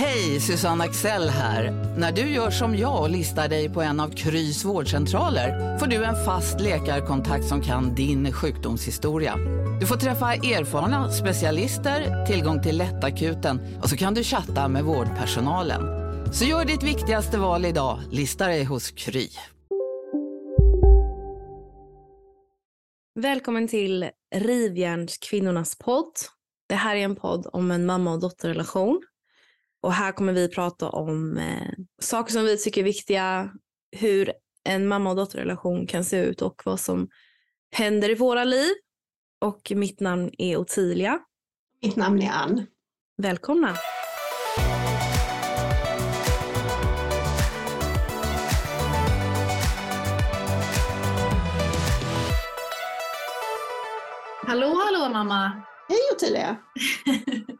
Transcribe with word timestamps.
Hej, 0.00 0.40
Susanne 0.40 0.84
Axel 0.84 1.28
här. 1.28 1.70
När 1.98 2.12
du 2.12 2.20
gör 2.20 2.50
som 2.50 2.76
jag 2.76 3.02
och 3.02 3.10
listar 3.10 3.48
dig 3.48 3.68
på 3.68 3.82
en 3.82 4.00
av 4.00 4.08
Krys 4.08 4.64
vårdcentraler 4.64 5.78
får 5.78 5.86
du 5.86 6.04
en 6.04 6.24
fast 6.24 6.60
läkarkontakt 6.60 7.44
som 7.44 7.60
kan 7.60 7.94
din 7.94 8.32
sjukdomshistoria. 8.32 9.36
Du 9.80 9.86
får 9.86 9.96
träffa 9.96 10.34
erfarna 10.34 11.12
specialister, 11.12 12.26
tillgång 12.26 12.62
till 12.62 12.78
lättakuten 12.78 13.60
och 13.82 13.88
så 13.88 13.96
kan 13.96 14.14
du 14.14 14.24
chatta 14.24 14.68
med 14.68 14.84
vårdpersonalen. 14.84 15.82
Så 16.32 16.44
gör 16.44 16.64
ditt 16.64 16.82
viktigaste 16.82 17.38
val 17.38 17.64
idag, 17.64 18.00
lista 18.10 18.46
dig 18.46 18.64
hos 18.64 18.90
Kry. 18.90 19.28
Välkommen 23.14 23.68
till 23.68 24.10
Rivjärnskvinnornas 24.34 25.78
podd. 25.78 26.12
Det 26.68 26.74
här 26.74 26.96
är 26.96 27.04
en 27.04 27.16
podd 27.16 27.46
om 27.52 27.70
en 27.70 27.86
mamma 27.86 28.12
och 28.12 28.20
dotterrelation. 28.20 29.02
Och 29.80 29.92
här 29.92 30.12
kommer 30.12 30.32
vi 30.32 30.48
prata 30.48 30.88
om 30.88 31.38
eh, 31.38 31.72
saker 32.02 32.32
som 32.32 32.44
vi 32.44 32.58
tycker 32.58 32.80
är 32.80 32.84
viktiga, 32.84 33.52
hur 33.96 34.32
en 34.64 34.88
mamma 34.88 35.10
och 35.10 35.16
dotterrelation 35.16 35.86
kan 35.86 36.04
se 36.04 36.16
ut 36.24 36.42
och 36.42 36.62
vad 36.64 36.80
som 36.80 37.08
händer 37.70 38.10
i 38.10 38.14
våra 38.14 38.44
liv. 38.44 38.70
Och 39.40 39.72
mitt 39.74 40.00
namn 40.00 40.30
är 40.38 40.56
Ottilia. 40.56 41.18
Mitt 41.82 41.96
namn 41.96 42.22
är 42.22 42.30
Ann. 42.30 42.66
Välkomna! 43.16 43.76
Hallå, 54.46 54.74
hallå 54.84 55.12
mamma! 55.12 55.62
Hej 55.88 55.98
Ottilia! 56.14 56.56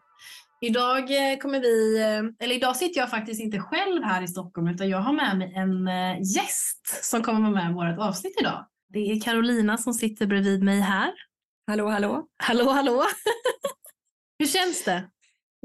idag 0.60 1.32
eh, 1.32 1.38
kommer 1.38 1.60
vi, 1.60 1.98
eh, 1.98 2.44
eller 2.44 2.54
idag 2.54 2.76
sitter 2.76 3.00
jag 3.00 3.10
faktiskt 3.10 3.40
inte 3.40 3.58
själv 3.58 4.02
här 4.02 4.22
i 4.22 4.28
Stockholm 4.28 4.68
utan 4.68 4.88
jag 4.88 4.98
har 4.98 5.12
med 5.12 5.38
mig 5.38 5.54
en 5.54 5.88
eh, 5.88 6.20
gäst 6.36 7.04
som 7.04 7.22
kommer 7.22 7.40
vara 7.40 7.50
med 7.50 7.70
i 7.70 7.74
vårt 7.74 8.08
avsnitt 8.08 8.40
idag. 8.40 8.66
Det 8.88 8.98
är 8.98 9.20
Carolina 9.20 9.78
som 9.78 9.94
sitter 9.94 10.26
bredvid 10.26 10.62
mig 10.62 10.80
här. 10.80 11.12
Hallå, 11.66 11.88
hallå. 11.88 12.26
Hallå, 12.42 12.70
hallå. 12.70 13.04
Hur 14.38 14.46
känns 14.46 14.84
det? 14.84 15.10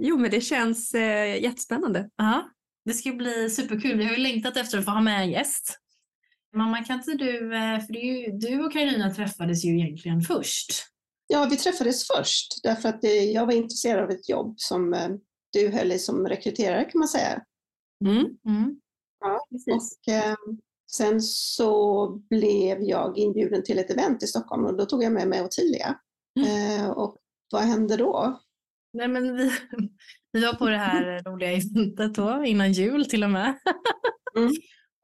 Jo, 0.01 0.17
men 0.17 0.31
det 0.31 0.41
känns 0.41 0.93
eh, 0.93 1.41
jättespännande. 1.41 2.09
Ja, 2.15 2.49
det 2.85 2.93
ska 2.93 3.11
bli 3.11 3.49
superkul. 3.49 3.97
Vi 3.97 4.05
har 4.05 4.11
ju 4.11 4.17
längtat 4.17 4.57
efter 4.57 4.77
att 4.77 4.85
få 4.85 4.91
ha 4.91 5.01
med 5.01 5.21
en 5.21 5.31
gäst. 5.31 5.79
Mamma, 6.55 6.83
kan 6.83 6.95
inte 6.95 7.13
du, 7.13 7.39
för 7.87 7.93
ju, 7.93 8.31
du 8.31 8.63
och 8.63 8.73
Carolina 8.73 9.13
träffades 9.13 9.65
ju 9.65 9.79
egentligen 9.79 10.21
först. 10.21 10.92
Ja, 11.27 11.47
vi 11.49 11.57
träffades 11.57 12.07
först 12.07 12.63
därför 12.63 12.89
att 12.89 13.03
jag 13.33 13.45
var 13.45 13.53
intresserad 13.53 14.03
av 14.03 14.09
ett 14.09 14.29
jobb 14.29 14.53
som 14.57 14.93
eh, 14.93 15.09
du 15.53 15.69
höll 15.69 15.91
i 15.91 15.99
som 15.99 16.27
rekryterare 16.27 16.83
kan 16.83 16.99
man 16.99 17.07
säga. 17.07 17.43
Mm. 18.05 18.25
Mm. 18.47 18.79
Ja, 19.19 19.39
och 19.51 20.13
eh, 20.13 20.35
sen 20.91 21.21
så 21.21 22.07
blev 22.29 22.81
jag 22.81 23.17
inbjuden 23.17 23.63
till 23.63 23.79
ett 23.79 23.91
event 23.91 24.23
i 24.23 24.27
Stockholm 24.27 24.65
och 24.65 24.77
då 24.77 24.85
tog 24.85 25.03
jag 25.03 25.11
med 25.11 25.27
mig 25.27 25.41
Ottilia. 25.41 25.99
Mm. 26.39 26.81
Eh, 26.81 26.89
och 26.89 27.17
vad 27.51 27.61
hände 27.61 27.97
då? 27.97 28.41
Nej, 28.93 29.07
men 29.07 29.35
vi, 29.37 29.51
vi 30.31 30.45
var 30.45 30.53
på 30.53 30.69
det 30.69 30.77
här 30.77 31.23
roliga 31.23 31.51
eventet 31.51 32.15
då, 32.15 32.43
innan 32.45 32.71
jul 32.71 33.05
till 33.05 33.23
och 33.23 33.29
med. 33.29 33.59
Mm. 34.37 34.51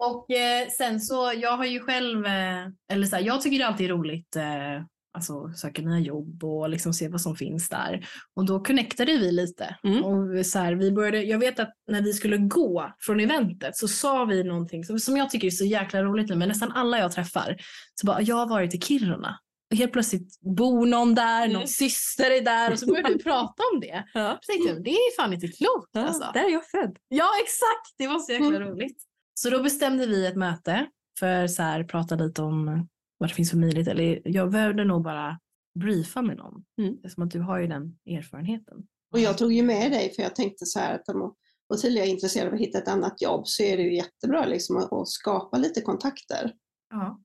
Och 0.03 0.31
eh, 0.31 0.68
sen 0.68 1.02
så, 1.02 1.34
jag 1.35 1.58
har 1.58 1.66
ju 1.66 1.79
själv, 1.79 2.25
eh, 2.25 2.68
eller 2.91 3.08
så 3.08 3.16
här, 3.16 3.24
jag 3.24 3.41
tycker 3.41 3.58
det 3.58 3.68
alltid 3.68 3.90
är 3.90 3.94
roligt 3.94 4.35
eh, 4.35 4.85
alltså, 5.14 5.52
söka 5.56 5.81
nya 5.81 6.00
jobb 6.00 6.44
och 6.44 6.70
liksom 6.70 6.94
se 6.94 7.08
vad 7.08 7.22
som 7.22 7.36
finns 7.36 7.70
där. 7.70 8.08
Och 8.36 8.46
då 8.46 8.64
connectade 8.64 9.18
vi 9.18 9.31
lite. 9.31 9.78
Mm. 9.84 10.03
Och 10.03 10.46
så 10.46 10.59
här, 10.59 10.74
vi 10.74 10.92
började, 10.92 11.24
jag 11.24 11.40
vet 11.40 11.59
att 11.59 11.74
när 11.88 12.02
vi 12.02 12.14
skulle 12.14 12.38
gå 12.38 12.94
från 13.00 13.20
eventet 13.20 13.78
så 13.78 13.88
sa 13.88 14.25
vi 14.25 14.44
någonting 14.44 14.84
som, 14.84 15.00
som 15.00 15.18
jag 15.18 15.30
tycker 15.30 15.47
är 15.47 15.52
så 15.52 15.66
jäkla 15.66 16.03
roligt 16.03 16.30
nu, 16.30 16.36
men 16.36 16.47
nästan 16.47 16.72
alla 16.72 17.00
jag 17.00 17.12
träffar, 17.12 17.58
så 17.96 18.08
bara, 18.08 18.22
jag 18.22 18.36
har 18.36 18.47
varit 18.47 18.75
i 18.75 18.81
Kiruna. 18.81 19.40
Och 19.72 19.78
helt 19.78 19.94
plötsligt 19.94 20.40
bor 20.42 20.86
någon 20.86 21.16
där, 21.16 21.47
någon 21.47 21.56
mm. 21.56 21.68
syster 21.68 22.31
är 22.31 22.41
där 22.41 22.72
och 22.72 22.80
så 22.80 22.86
började 22.86 23.14
vi 23.14 23.20
prata 23.24 23.64
om 23.74 23.80
det. 23.80 24.03
Ja. 24.14 24.38
Så 24.41 24.52
tänkte 24.52 24.74
jag, 24.74 24.84
det 24.84 24.90
är 24.90 25.16
fan 25.16 25.34
inte 25.34 25.47
klokt. 25.47 25.90
Ja, 25.91 26.02
alltså. 26.02 26.31
Där 26.34 26.46
är 26.46 26.50
jag 26.50 26.70
född. 26.70 26.97
Ja 27.08 27.30
exakt, 27.44 27.96
det 27.97 28.08
var 28.08 28.20
så 28.20 28.31
jäkla 28.31 28.47
mm. 28.47 28.62
roligt. 28.62 29.03
Så 29.34 29.50
då 29.50 29.64
bestämde 29.64 30.08
vi 30.08 30.28
ett 30.28 30.36
möte 30.36 30.88
för 31.20 31.62
att 31.62 31.88
prata 31.88 32.16
lite 32.16 32.41
om 32.41 32.88
vad 33.19 33.30
det 33.30 33.34
finns 33.34 33.52
för 33.52 33.57
möjlighet. 33.57 33.88
Eller 33.88 34.22
jag 34.25 34.52
behövde 34.52 34.85
nog 34.85 35.03
bara 35.03 35.40
briefa 35.80 36.22
med 36.22 36.38
någon. 36.38 36.63
Mm. 36.81 36.97
Som 37.09 37.24
att 37.24 37.31
du 37.31 37.40
har 37.40 37.59
ju 37.59 37.68
den 37.68 37.97
erfarenheten. 38.06 38.88
Och 39.12 39.19
jag 39.19 39.38
tog 39.38 39.53
ju 39.53 39.63
med 39.63 39.91
dig 39.91 40.13
för 40.16 40.24
jag 40.24 40.35
tänkte 40.35 40.66
så 40.66 40.80
här 40.80 40.96
att 40.96 41.09
om 41.09 41.35
Ottilia 41.74 42.06
är 42.06 42.09
intresserad 42.09 42.47
av 42.47 42.53
att 42.53 42.59
hitta 42.59 42.78
ett 42.78 42.88
annat 42.88 43.22
jobb 43.22 43.47
så 43.47 43.63
är 43.63 43.78
det 43.78 43.84
ju 43.84 43.96
jättebra 43.96 44.46
liksom 44.46 44.78
att, 44.78 44.94
att 44.94 45.08
skapa 45.08 45.58
lite 45.58 45.81
kontakter. 45.81 46.53
Ja, 46.90 47.22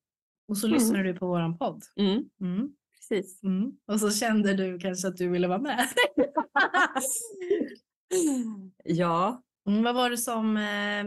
och 0.49 0.59
så 0.59 0.66
mm. 0.66 0.78
lyssnade 0.78 1.04
du 1.04 1.15
på 1.15 1.27
våran 1.27 1.59
podd. 1.59 1.83
Mm. 1.97 2.25
Mm. 2.41 2.75
Precis. 2.97 3.43
Mm. 3.43 3.72
Och 3.93 4.00
så 4.00 4.10
kände 4.10 4.54
du 4.54 4.78
kanske 4.78 5.09
att 5.09 5.16
du 5.16 5.28
ville 5.28 5.49
vara 5.49 5.59
med. 5.59 5.88
ja. 8.84 9.43
Mm, 9.69 9.83
vad 9.83 9.94
var 9.94 10.10
det 10.10 10.19
som 10.19 10.56
eh, 10.56 11.04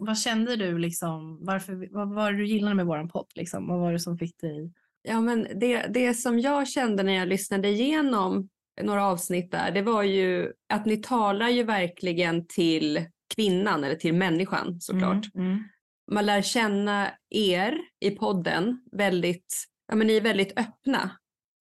vad 0.00 0.18
kände 0.18 0.56
du 0.56 0.78
liksom? 0.78 1.38
Varför, 1.40 1.88
vad 1.90 2.14
var 2.14 2.32
det 2.32 2.38
du 2.38 2.46
gillade 2.46 2.74
med 2.74 2.86
våran 2.86 3.08
podd? 3.08 3.26
Liksom? 3.34 3.66
Vad 3.66 3.80
var 3.80 3.92
det 3.92 3.98
som 3.98 4.18
fick 4.18 4.40
dig? 4.40 4.72
Ja, 5.02 5.20
men 5.20 5.46
det, 5.60 5.86
det 5.86 6.14
som 6.14 6.38
jag 6.38 6.68
kände 6.68 7.02
när 7.02 7.12
jag 7.12 7.28
lyssnade 7.28 7.68
igenom 7.68 8.48
några 8.82 9.06
avsnitt 9.06 9.50
där, 9.50 9.70
det 9.70 9.82
var 9.82 10.02
ju 10.02 10.52
att 10.72 10.86
ni 10.86 10.96
talar 10.96 11.48
ju 11.48 11.62
verkligen 11.62 12.46
till 12.46 13.06
kvinnan 13.34 13.84
eller 13.84 13.94
till 13.94 14.14
människan 14.14 14.80
såklart. 14.80 15.34
Mm, 15.34 15.46
mm. 15.46 15.64
Man 16.12 16.26
lär 16.26 16.42
känna 16.42 17.10
er 17.30 17.78
i 18.00 18.10
podden 18.10 18.80
väldigt, 18.92 19.64
ja 19.88 19.94
men 19.94 20.06
ni 20.06 20.16
är 20.16 20.20
väldigt 20.20 20.58
öppna 20.58 21.10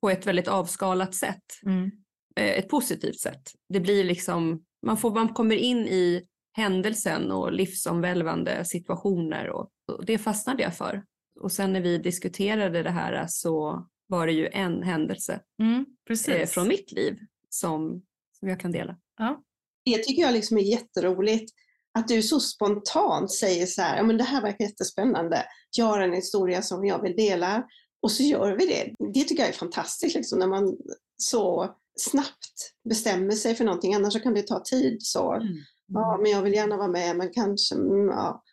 på 0.01 0.09
ett 0.09 0.27
väldigt 0.27 0.47
avskalat 0.47 1.15
sätt. 1.15 1.43
Mm. 1.65 1.91
Eh, 2.35 2.57
ett 2.57 2.69
positivt 2.69 3.19
sätt. 3.19 3.51
Det 3.73 3.79
blir 3.79 4.03
liksom, 4.03 4.63
man, 4.85 4.97
får, 4.97 5.11
man 5.11 5.29
kommer 5.29 5.55
in 5.55 5.77
i 5.77 6.25
händelsen 6.59 7.31
och 7.31 7.51
livsomvälvande 7.53 8.65
situationer 8.65 9.49
och, 9.49 9.69
och 9.91 10.05
det 10.05 10.17
fastnade 10.17 10.63
jag 10.63 10.77
för. 10.77 11.03
Och 11.39 11.51
sen 11.51 11.73
när 11.73 11.81
vi 11.81 11.97
diskuterade 11.97 12.83
det 12.83 12.89
här 12.89 13.25
så 13.29 13.85
var 14.07 14.27
det 14.27 14.33
ju 14.33 14.47
en 14.47 14.83
händelse 14.83 15.41
mm, 15.61 15.85
eh, 16.27 16.47
från 16.47 16.67
mitt 16.67 16.91
liv 16.91 17.17
som, 17.49 18.01
som 18.39 18.47
jag 18.47 18.59
kan 18.59 18.71
dela. 18.71 18.97
Ja. 19.17 19.43
Det 19.85 19.97
tycker 19.97 20.21
jag 20.21 20.33
liksom 20.33 20.57
är 20.57 20.61
jätteroligt. 20.61 21.53
Att 21.93 22.07
du 22.07 22.21
så 22.21 22.39
spontant 22.39 23.31
säger 23.31 23.65
så 23.65 23.81
här, 23.81 24.03
men 24.03 24.17
det 24.17 24.23
här 24.23 24.41
verkar 24.41 24.65
jättespännande. 24.65 25.45
Jag 25.77 25.85
har 25.85 25.99
en 25.99 26.13
historia 26.13 26.61
som 26.61 26.85
jag 26.85 27.01
vill 27.01 27.15
dela. 27.15 27.67
Och 28.01 28.11
så 28.11 28.23
gör 28.23 28.57
vi 28.57 28.65
det. 28.65 28.93
Det 29.13 29.23
tycker 29.23 29.43
jag 29.43 29.49
är 29.49 29.53
fantastiskt 29.53 30.15
liksom, 30.15 30.39
när 30.39 30.47
man 30.47 30.77
så 31.17 31.75
snabbt 31.95 32.73
bestämmer 32.89 33.31
sig 33.31 33.55
för 33.55 33.65
någonting. 33.65 33.93
Annars 33.95 34.13
så 34.13 34.19
kan 34.19 34.33
det 34.33 34.47
ta 34.47 34.63
tid. 34.63 34.97
Så. 34.99 35.33
Mm. 35.33 35.57
Ja, 35.89 36.19
men 36.21 36.31
jag 36.31 36.41
vill 36.41 36.53
gärna 36.53 36.77
vara 36.77 36.87
med, 36.87 37.17
men 37.17 37.29
kanske, 37.33 37.75
mm, 37.75 38.07
ja. 38.07 38.43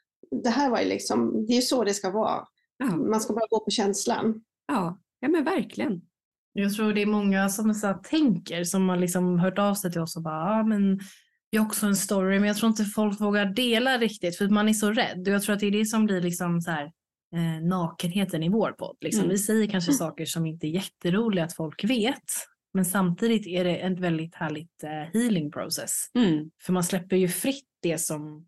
Det 0.43 0.51
här 0.51 0.71
var 0.71 0.81
ju 0.81 0.89
liksom, 0.89 1.47
det 1.47 1.57
är 1.57 1.61
så 1.61 1.85
det 1.85 1.95
ska 1.95 2.11
vara. 2.11 2.45
Ja. 2.77 2.87
Man 2.87 3.21
ska 3.21 3.35
bara 3.35 3.47
gå 3.51 3.61
på 3.61 3.71
känslan. 3.71 4.45
Ja, 4.67 4.99
ja 5.21 5.29
men 5.29 5.45
verkligen. 5.45 6.01
Jag 6.53 6.75
tror 6.75 6.93
det 6.93 7.03
är 7.03 7.07
många 7.07 7.49
som 7.49 7.75
så 7.75 7.87
här, 7.87 7.95
tänker, 7.95 8.65
som 8.65 8.89
har 8.89 8.97
liksom 8.97 9.39
hört 9.39 9.59
av 9.59 9.75
sig 9.75 9.93
till 9.93 10.01
oss 10.01 10.17
och 10.17 10.23
bara, 10.23 10.57
ja 10.57 10.63
men 10.63 11.01
jag 11.51 11.63
har 11.63 11.67
också 11.67 11.87
en 11.87 11.97
story, 11.97 12.39
men 12.39 12.49
jag 12.49 12.57
tror 12.57 12.71
inte 12.71 12.85
folk 12.85 13.21
vågar 13.21 13.47
dela 13.47 13.99
riktigt 13.99 14.39
för 14.39 14.49
man 14.49 14.69
är 14.69 14.73
så 14.73 14.93
rädd. 14.93 15.29
Och 15.29 15.35
jag 15.35 15.43
tror 15.43 15.55
att 15.55 15.61
det 15.61 15.67
är 15.67 15.71
det 15.71 15.87
som 15.87 16.07
blir 16.07 16.21
liksom 16.21 16.61
så 16.61 16.71
här, 16.71 16.85
eh, 17.35 17.67
nakenheten 17.69 18.43
i 18.43 18.49
vår 18.49 18.73
podd. 18.73 18.97
Liksom. 19.01 19.21
Mm. 19.25 19.31
Vi 19.31 19.39
säger 19.39 19.67
kanske 19.67 19.91
mm. 19.91 19.99
saker 19.99 20.25
som 20.25 20.47
inte 20.47 20.67
är 20.67 20.71
jätteroliga 20.71 21.45
att 21.45 21.57
folk 21.57 21.85
vet. 21.85 22.25
Men 22.77 22.85
samtidigt 22.85 23.47
är 23.47 23.65
det 23.65 23.77
en 23.77 24.01
väldigt 24.01 24.35
härligt 24.35 24.85
uh, 24.85 25.21
healing 25.21 25.51
process. 25.51 26.11
Mm. 26.15 26.51
För 26.63 26.73
man 26.73 26.85
släpper 26.85 27.17
ju 27.17 27.29
fritt 27.29 27.69
det 27.83 27.99
som 27.99 28.47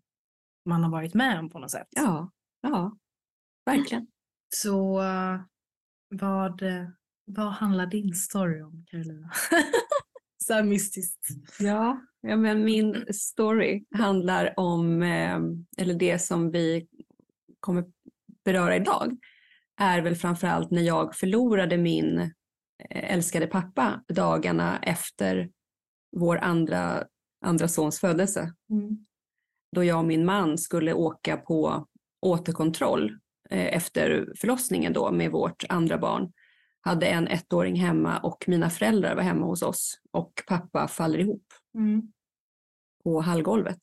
man 0.65 0.83
har 0.83 0.91
varit 0.91 1.13
med 1.13 1.39
om 1.39 1.49
på 1.49 1.59
något 1.59 1.71
sätt. 1.71 1.87
Ja, 1.89 2.31
ja 2.61 2.97
verkligen. 3.65 4.07
Så 4.55 5.01
uh, 5.01 5.41
vad, 6.09 6.61
vad 7.25 7.51
handlar 7.51 7.85
din 7.85 8.13
story 8.13 8.61
om 8.61 8.85
Carolina? 8.87 9.31
Så 10.43 10.53
här 10.53 10.63
mystiskt. 10.63 11.27
Ja, 11.59 11.99
Ja, 12.21 12.35
men 12.35 12.65
min 12.65 13.05
story 13.13 13.85
handlar 13.91 14.59
om, 14.59 15.03
eh, 15.03 15.39
eller 15.77 15.93
det 15.93 16.19
som 16.19 16.51
vi 16.51 16.87
kommer 17.59 17.85
beröra 18.45 18.75
idag, 18.75 19.17
är 19.77 20.01
väl 20.01 20.15
framförallt 20.15 20.71
när 20.71 20.81
jag 20.81 21.15
förlorade 21.15 21.77
min 21.77 22.19
eh, 22.19 22.27
älskade 22.89 23.47
pappa 23.47 24.03
dagarna 24.07 24.79
efter 24.79 25.49
vår 26.17 26.37
andra, 26.37 27.05
andra 27.45 27.67
sons 27.67 27.99
födelse. 27.99 28.53
Mm. 28.69 29.05
Då 29.75 29.83
jag 29.83 29.99
och 29.99 30.05
min 30.05 30.25
man 30.25 30.57
skulle 30.57 30.93
åka 30.93 31.37
på 31.37 31.87
återkontroll 32.21 33.17
eh, 33.49 33.75
efter 33.75 34.33
förlossningen 34.37 34.93
då 34.93 35.11
med 35.11 35.31
vårt 35.31 35.63
andra 35.69 35.97
barn. 35.97 36.31
Hade 36.81 37.07
en 37.07 37.27
ettåring 37.27 37.75
hemma 37.75 38.19
och 38.19 38.43
mina 38.47 38.69
föräldrar 38.69 39.15
var 39.15 39.23
hemma 39.23 39.45
hos 39.45 39.61
oss 39.61 40.01
och 40.11 40.33
pappa 40.47 40.87
faller 40.87 41.19
ihop 41.19 41.45
mm. 41.75 42.11
på 43.03 43.21
hallgolvet. 43.21 43.81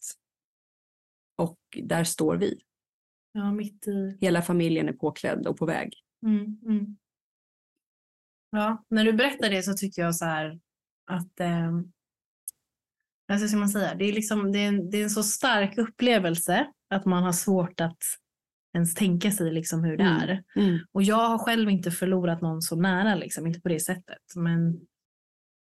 Och 1.39 1.59
där 1.83 2.05
står 2.05 2.37
vi. 2.37 2.61
Ja, 3.33 3.53
mitt 3.53 3.89
i... 3.89 4.19
Hela 4.21 4.43
familjen 4.43 4.89
är 4.89 4.93
påklädd 4.93 5.47
och 5.47 5.57
på 5.57 5.67
väg. 5.67 5.93
Mm, 6.27 6.61
mm. 6.67 6.97
Ja, 8.57 8.85
när 8.91 9.05
du 9.05 9.13
berättar 9.13 9.51
det 9.51 9.63
så 9.63 9.73
tycker 9.73 10.03
jag 10.03 10.17
så 10.17 10.25
här 10.25 10.59
att 11.07 11.41
eh, 11.41 11.73
alltså 13.33 13.49
ska 13.49 13.57
man 13.57 13.69
säga, 13.69 13.95
det 13.95 14.05
är, 14.05 14.13
liksom, 14.13 14.53
det, 14.53 14.59
är 14.59 14.69
en, 14.69 14.91
det 14.91 14.99
är 14.99 15.03
en 15.03 15.11
så 15.11 15.23
stark 15.23 15.79
upplevelse 15.79 16.67
att 16.95 17.05
man 17.05 17.23
har 17.23 17.33
svårt 17.33 17.81
att 17.81 17.99
ens 18.77 18.95
tänka 18.95 19.31
sig 19.31 19.53
liksom 19.53 19.85
hur 19.85 19.97
det 19.97 20.05
mm. 20.05 20.23
är. 20.23 20.43
Mm. 20.57 20.79
Och 20.93 21.03
jag 21.03 21.29
har 21.29 21.39
själv 21.39 21.71
inte 21.71 21.91
förlorat 21.91 22.41
någon 22.41 22.63
så 22.63 22.77
nära, 22.77 23.15
liksom, 23.15 23.47
inte 23.47 23.61
på 23.61 23.69
det 23.69 23.81
sättet. 23.81 24.23
Men 24.37 24.81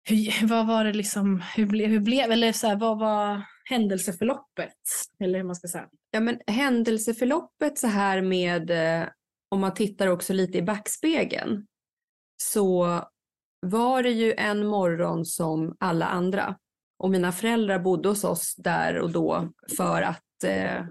hur, 0.09 0.47
vad 0.47 0.67
var 0.67 0.85
det 0.85 0.93
liksom, 0.93 1.43
hur, 1.57 1.67
ble, 1.67 1.87
hur 1.87 2.01
blev, 2.01 2.31
eller 2.31 2.53
så 2.53 2.67
här, 2.67 2.77
vad 2.77 2.99
var 2.99 3.43
händelseförloppet? 3.65 4.79
Eller 5.21 5.39
hur 5.39 5.45
man 5.45 5.57
ska 5.57 5.69
säga. 5.69 5.89
Ja, 6.11 6.21
men 6.21 6.41
händelseförloppet 6.47 7.79
så 7.79 7.87
här 7.87 8.23
med, 8.23 8.71
eh, 8.71 9.09
om 9.49 9.61
man 9.61 9.75
tittar 9.75 10.07
också 10.07 10.33
lite 10.33 10.59
i 10.59 10.63
backspegeln, 10.63 11.67
så 12.37 13.01
var 13.61 14.03
det 14.03 14.11
ju 14.11 14.33
en 14.33 14.67
morgon 14.67 15.25
som 15.25 15.77
alla 15.81 16.07
andra. 16.07 16.59
Och 16.99 17.11
mina 17.11 17.33
föräldrar 17.33 17.79
bodde 17.79 18.09
hos 18.09 18.25
oss 18.25 18.55
där 18.57 18.99
och 18.99 19.13
då 19.13 19.53
för 19.77 20.03
att, 20.03 20.45
eh, 20.45 20.87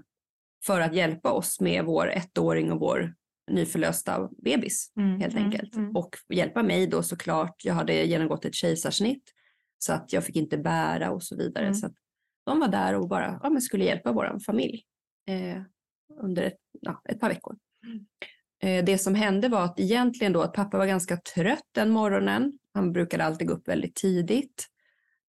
för 0.66 0.80
att 0.80 0.94
hjälpa 0.94 1.32
oss 1.32 1.60
med 1.60 1.84
vår 1.84 2.10
ettåring 2.10 2.72
och 2.72 2.80
vår 2.80 3.14
nyförlösta 3.50 4.28
bebis 4.38 4.92
mm, 4.96 5.20
helt 5.20 5.34
mm, 5.34 5.44
enkelt. 5.44 5.74
Mm. 5.74 5.96
Och 5.96 6.16
hjälpa 6.28 6.62
mig 6.62 6.86
då 6.86 7.02
såklart. 7.02 7.64
Jag 7.64 7.74
hade 7.74 8.04
genomgått 8.04 8.44
ett 8.44 8.54
kejsarsnitt 8.54 9.32
så 9.78 9.92
att 9.92 10.12
jag 10.12 10.24
fick 10.24 10.36
inte 10.36 10.58
bära 10.58 11.10
och 11.10 11.22
så 11.22 11.36
vidare. 11.36 11.64
Mm. 11.64 11.74
Så 11.74 11.90
de 12.46 12.60
var 12.60 12.68
där 12.68 12.94
och 12.94 13.08
bara 13.08 13.40
ja, 13.42 13.50
men 13.50 13.62
skulle 13.62 13.84
hjälpa 13.84 14.12
vår 14.12 14.38
familj 14.46 14.84
eh, 15.28 15.62
under 16.20 16.42
ett, 16.42 16.58
ja, 16.80 17.02
ett 17.04 17.20
par 17.20 17.28
veckor. 17.28 17.56
Eh, 18.64 18.84
det 18.84 18.98
som 18.98 19.14
hände 19.14 19.48
var 19.48 19.64
att 19.64 19.80
egentligen 19.80 20.32
då 20.32 20.42
att 20.42 20.52
pappa 20.52 20.78
var 20.78 20.86
ganska 20.86 21.16
trött 21.16 21.68
den 21.72 21.90
morgonen. 21.90 22.58
Han 22.74 22.92
brukade 22.92 23.24
alltid 23.24 23.48
gå 23.48 23.54
upp 23.54 23.68
väldigt 23.68 23.94
tidigt. 23.94 24.66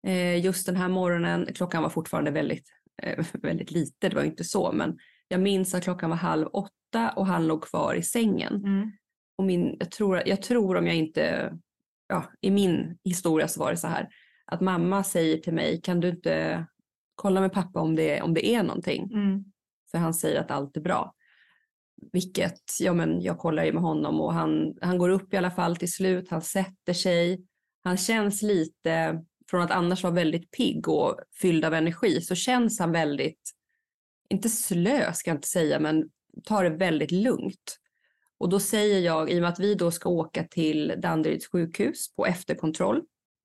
Eh, 0.08 0.46
just 0.46 0.66
den 0.66 0.76
här 0.76 0.90
morgonen, 0.90 1.48
klockan 1.56 1.84
var 1.84 1.90
fortfarande 1.90 2.32
väldigt, 2.32 2.70
eh, 3.04 3.26
väldigt 3.34 3.72
lite, 3.72 4.10
det 4.10 4.16
var 4.16 4.24
inte 4.24 4.44
så, 4.44 4.72
men 4.72 4.98
jag 5.28 5.42
minns 5.42 5.76
att 5.76 5.84
klockan 5.84 6.10
var 6.10 6.18
halv 6.18 6.48
åtta 6.48 7.12
och 7.16 7.28
han 7.28 7.48
låg 7.48 7.64
kvar 7.64 7.96
i 7.96 8.04
sängen. 8.04 8.56
Mm. 8.56 8.92
Och 9.38 9.44
min, 9.44 9.76
jag, 9.80 9.92
tror, 9.92 10.22
jag 10.26 10.42
tror 10.42 10.78
om 10.78 10.88
jag 10.88 10.96
inte, 10.96 11.54
ja, 12.08 12.26
i 12.42 12.52
min 12.52 12.98
historia 13.04 13.48
så 13.48 13.60
var 13.60 13.72
det 13.72 13.78
så 13.78 13.88
här, 13.88 14.10
att 14.46 14.62
mamma 14.62 15.04
säger 15.04 15.38
till 15.38 15.54
mig, 15.54 15.82
kan 15.82 16.00
du 16.00 16.10
inte 16.10 16.66
kolla 17.16 17.42
med 17.42 17.54
pappa 17.54 17.80
om 17.80 17.96
det, 17.96 18.22
om 18.22 18.34
det 18.34 18.48
är 18.48 18.64
någonting? 18.64 19.12
Mm. 19.14 19.46
För 19.92 19.98
han 19.98 20.14
säger 20.14 20.40
att 20.40 20.52
allt 20.52 20.78
är 20.78 20.82
bra. 20.82 21.14
Vilket, 22.12 22.62
ja 22.80 22.94
men 22.94 23.22
jag 23.22 23.40
kollar 23.40 23.66
ju 23.66 23.74
med 23.74 23.82
honom 23.82 24.22
och 24.22 24.34
han, 24.34 24.78
han 24.82 24.98
går 24.98 25.10
upp 25.10 25.34
i 25.34 25.38
alla 25.38 25.52
fall 25.52 25.76
till 25.76 25.92
slut, 25.92 26.30
han 26.30 26.42
sätter 26.42 26.94
sig. 26.94 27.46
Han 27.84 27.98
känns 27.98 28.42
lite, 28.42 29.24
från 29.50 29.62
att 29.62 29.72
annars 29.72 30.04
vara 30.04 30.14
väldigt 30.14 30.52
pigg 30.52 30.88
och 30.88 31.20
fylld 31.42 31.66
av 31.66 31.74
energi, 31.74 32.22
så 32.22 32.36
känns 32.36 32.80
han 32.80 32.92
väldigt, 32.92 33.52
inte 34.30 34.50
slö 34.50 35.14
ska 35.14 35.30
jag 35.30 35.38
inte 35.38 35.48
säga, 35.48 35.80
men 35.80 36.10
tar 36.44 36.64
det 36.64 36.70
väldigt 36.70 37.12
lugnt. 37.12 37.78
Och 38.38 38.50
då 38.50 38.60
säger 38.60 39.00
jag, 39.00 39.32
i 39.32 39.38
och 39.38 39.42
med 39.42 39.50
att 39.50 39.60
vi 39.60 39.76
då 39.76 39.92
ska 39.92 40.10
åka 40.10 40.44
till 40.44 40.94
Danderyds 40.98 41.48
sjukhus 41.48 42.16
på 42.16 42.26
efterkontroll 42.26 43.02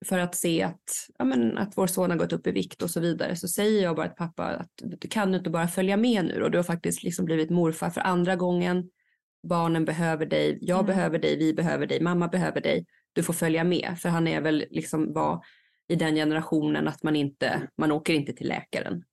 för 0.07 0.19
att 0.19 0.35
se 0.35 0.63
att, 0.63 1.09
ja, 1.19 1.25
men, 1.25 1.59
att 1.59 1.77
vår 1.77 1.87
son 1.87 2.11
har 2.11 2.19
gått 2.19 2.33
upp 2.33 2.47
i 2.47 2.51
vikt 2.51 2.83
och 2.83 2.91
så 2.91 3.01
vidare, 3.01 3.37
så 3.37 3.49
säger 3.49 3.83
jag 3.83 3.97
bara 3.97 4.09
till 4.09 4.17
pappa 4.17 4.45
att 4.45 4.71
du 4.77 5.09
kan 5.09 5.35
inte 5.35 5.51
bara 5.51 5.69
följa 5.69 5.97
med 5.97 6.25
nu 6.25 6.43
och 6.43 6.51
du 6.51 6.59
har 6.59 6.63
faktiskt 6.63 7.03
liksom 7.03 7.25
blivit 7.25 7.51
morfar 7.51 7.91
för 7.91 8.01
andra 8.01 8.37
gången. 8.37 8.91
Barnen 9.49 9.85
behöver 9.85 10.27
dig, 10.27 10.59
jag 10.61 10.79
mm. 10.79 10.87
behöver 10.87 11.19
dig, 11.19 11.39
vi 11.39 11.55
behöver 11.55 11.87
dig, 11.87 12.01
mamma 12.01 12.29
behöver 12.29 12.61
dig. 12.61 12.87
Du 13.13 13.23
får 13.23 13.33
följa 13.33 13.65
med, 13.65 13.99
för 13.99 14.09
han 14.09 14.29
är 14.29 14.41
väl 14.41 14.65
liksom 14.71 15.13
var 15.13 15.45
i 15.89 15.97
den 15.97 16.15
generationen 16.15 16.89
att 16.89 17.03
man 17.03 17.17
inte, 17.17 17.69
man 17.79 17.93
åker 17.93 18.15
inte 18.15 18.33
till 18.33 18.49
läkaren. 18.49 19.05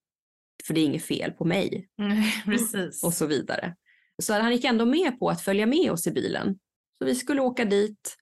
För 0.67 0.73
det 0.73 0.81
är 0.81 0.85
inget 0.85 1.03
fel 1.03 1.31
på 1.31 1.45
mig. 1.45 1.87
Mm, 2.01 2.23
precis. 2.45 3.03
Och 3.03 3.13
så 3.13 3.25
vidare. 3.25 3.75
Så 4.23 4.33
han 4.33 4.51
gick 4.51 4.65
ändå 4.65 4.85
med 4.85 5.19
på 5.19 5.29
att 5.29 5.41
följa 5.41 5.65
med 5.65 5.91
oss 5.91 6.07
i 6.07 6.11
bilen. 6.11 6.59
Så 6.97 7.05
vi 7.05 7.15
skulle 7.15 7.41
åka 7.41 7.65
dit 7.65 8.17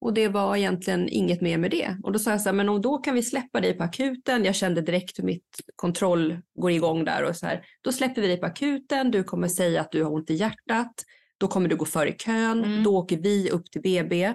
och 0.00 0.14
det 0.14 0.28
var 0.28 0.56
egentligen 0.56 1.08
inget 1.08 1.40
mer 1.40 1.58
med 1.58 1.70
det. 1.70 1.96
Och 2.02 2.12
då 2.12 2.18
sa 2.18 2.30
jag 2.30 2.40
så 2.40 2.48
här, 2.48 2.56
men 2.56 2.82
då 2.82 2.98
kan 2.98 3.14
vi 3.14 3.22
släppa 3.22 3.60
dig 3.60 3.74
på 3.74 3.84
akuten. 3.84 4.44
Jag 4.44 4.54
kände 4.54 4.80
direkt 4.80 5.18
hur 5.18 5.24
mitt 5.24 5.60
kontroll 5.76 6.38
går 6.54 6.70
igång 6.70 7.04
där 7.04 7.24
och 7.24 7.36
så 7.36 7.46
här. 7.46 7.66
Då 7.82 7.92
släpper 7.92 8.22
vi 8.22 8.28
dig 8.28 8.36
på 8.36 8.46
akuten. 8.46 9.10
Du 9.10 9.24
kommer 9.24 9.48
säga 9.48 9.80
att 9.80 9.92
du 9.92 10.04
har 10.04 10.12
ont 10.12 10.30
i 10.30 10.34
hjärtat. 10.34 11.04
Då 11.38 11.48
kommer 11.48 11.68
du 11.68 11.76
gå 11.76 11.84
före 11.84 12.12
kön. 12.12 12.64
Mm. 12.64 12.82
Då 12.82 12.96
åker 12.96 13.16
vi 13.16 13.50
upp 13.50 13.70
till 13.70 13.82
BB, 13.82 14.34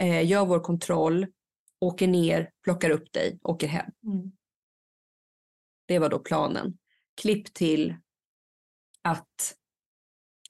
eh, 0.00 0.26
gör 0.26 0.46
vår 0.46 0.60
kontroll, 0.60 1.26
åker 1.80 2.08
ner, 2.08 2.50
plockar 2.64 2.90
upp 2.90 3.12
dig, 3.12 3.38
åker 3.42 3.66
hem. 3.66 3.90
Mm. 4.06 4.32
Det 5.86 5.98
var 5.98 6.08
då 6.08 6.18
planen. 6.18 6.78
Klipp 7.20 7.54
till 7.54 7.94
att 9.02 9.54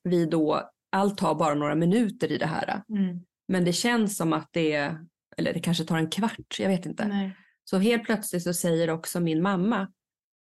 vi 0.03 0.27
då, 0.27 0.71
allt 0.91 1.19
tar 1.19 1.35
bara 1.35 1.55
några 1.55 1.75
minuter 1.75 2.33
i 2.33 2.39
det 2.39 2.47
här. 2.47 2.83
Mm. 2.89 3.21
Men 3.49 3.65
det 3.65 3.73
känns 3.73 4.17
som 4.17 4.33
att 4.33 4.49
det 4.53 4.73
är, 4.73 5.07
eller 5.37 5.55
det 5.55 5.61
kanske 5.61 5.85
tar 5.85 5.97
en 5.99 6.11
kvart, 6.11 6.57
jag 6.59 6.69
vet 6.69 6.87
inte. 6.87 7.09
Nej. 7.09 7.37
Så 7.65 7.79
helt 7.79 8.05
plötsligt 8.05 8.43
så 8.43 8.55
säger 8.55 8.91
också 8.91 9.21
min 9.21 9.43
mamma 9.43 9.93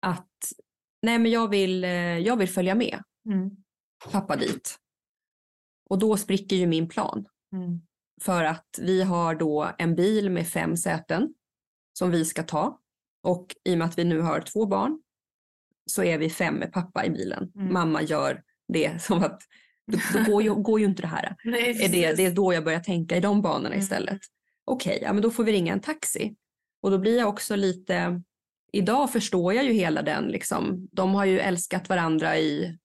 att 0.01 0.53
nej 1.01 1.19
men 1.19 1.31
jag 1.31 1.49
vill, 1.49 1.83
eh, 1.83 1.91
jag 2.17 2.37
vill 2.37 2.49
följa 2.49 2.75
med 2.75 3.03
mm. 3.29 3.49
pappa 4.11 4.35
dit. 4.35 4.79
Och 5.89 5.99
då 5.99 6.17
spricker 6.17 6.55
ju 6.55 6.67
min 6.67 6.89
plan. 6.89 7.25
Mm. 7.53 7.81
För 8.21 8.43
att 8.43 8.79
vi 8.81 9.01
har 9.01 9.35
då 9.35 9.71
en 9.77 9.95
bil 9.95 10.29
med 10.29 10.47
fem 10.47 10.77
säten 10.77 11.33
som 11.93 12.11
vi 12.11 12.25
ska 12.25 12.43
ta. 12.43 12.79
Och 13.23 13.55
i 13.63 13.73
och 13.73 13.77
med 13.77 13.87
att 13.87 13.97
vi 13.97 14.03
nu 14.03 14.21
har 14.21 14.41
två 14.41 14.65
barn 14.65 15.01
så 15.85 16.03
är 16.03 16.17
vi 16.17 16.29
fem 16.29 16.55
med 16.55 16.73
pappa 16.73 17.05
i 17.05 17.09
bilen. 17.09 17.51
Mm. 17.55 17.73
Mamma 17.73 18.01
gör 18.01 18.43
det 18.67 19.01
som 19.01 19.23
att 19.23 19.41
då, 19.91 19.97
då 20.13 20.31
går, 20.31 20.43
ju, 20.43 20.55
går 20.55 20.79
ju 20.79 20.85
inte 20.85 21.01
det 21.01 21.07
här. 21.07 21.35
Nej, 21.43 21.89
det, 21.91 22.13
det 22.13 22.25
är 22.25 22.31
då 22.31 22.53
jag 22.53 22.63
börjar 22.63 22.79
tänka 22.79 23.17
i 23.17 23.19
de 23.19 23.41
banorna 23.41 23.67
mm. 23.67 23.79
istället. 23.79 24.19
Okej, 24.65 24.95
okay, 24.95 25.07
ja, 25.07 25.13
men 25.13 25.21
då 25.21 25.31
får 25.31 25.43
vi 25.43 25.51
ringa 25.51 25.73
en 25.73 25.81
taxi. 25.81 26.35
Och 26.81 26.91
då 26.91 26.97
blir 26.97 27.17
jag 27.17 27.29
också 27.29 27.55
lite, 27.55 28.21
idag 28.71 29.11
förstår 29.11 29.53
jag 29.53 29.65
ju 29.65 29.73
hela 29.73 30.01
den, 30.01 30.27
liksom. 30.27 30.87
de 30.91 31.15
har 31.15 31.25
ju 31.25 31.39
älskat 31.39 31.89
varandra 31.89 32.37
i 32.37 32.77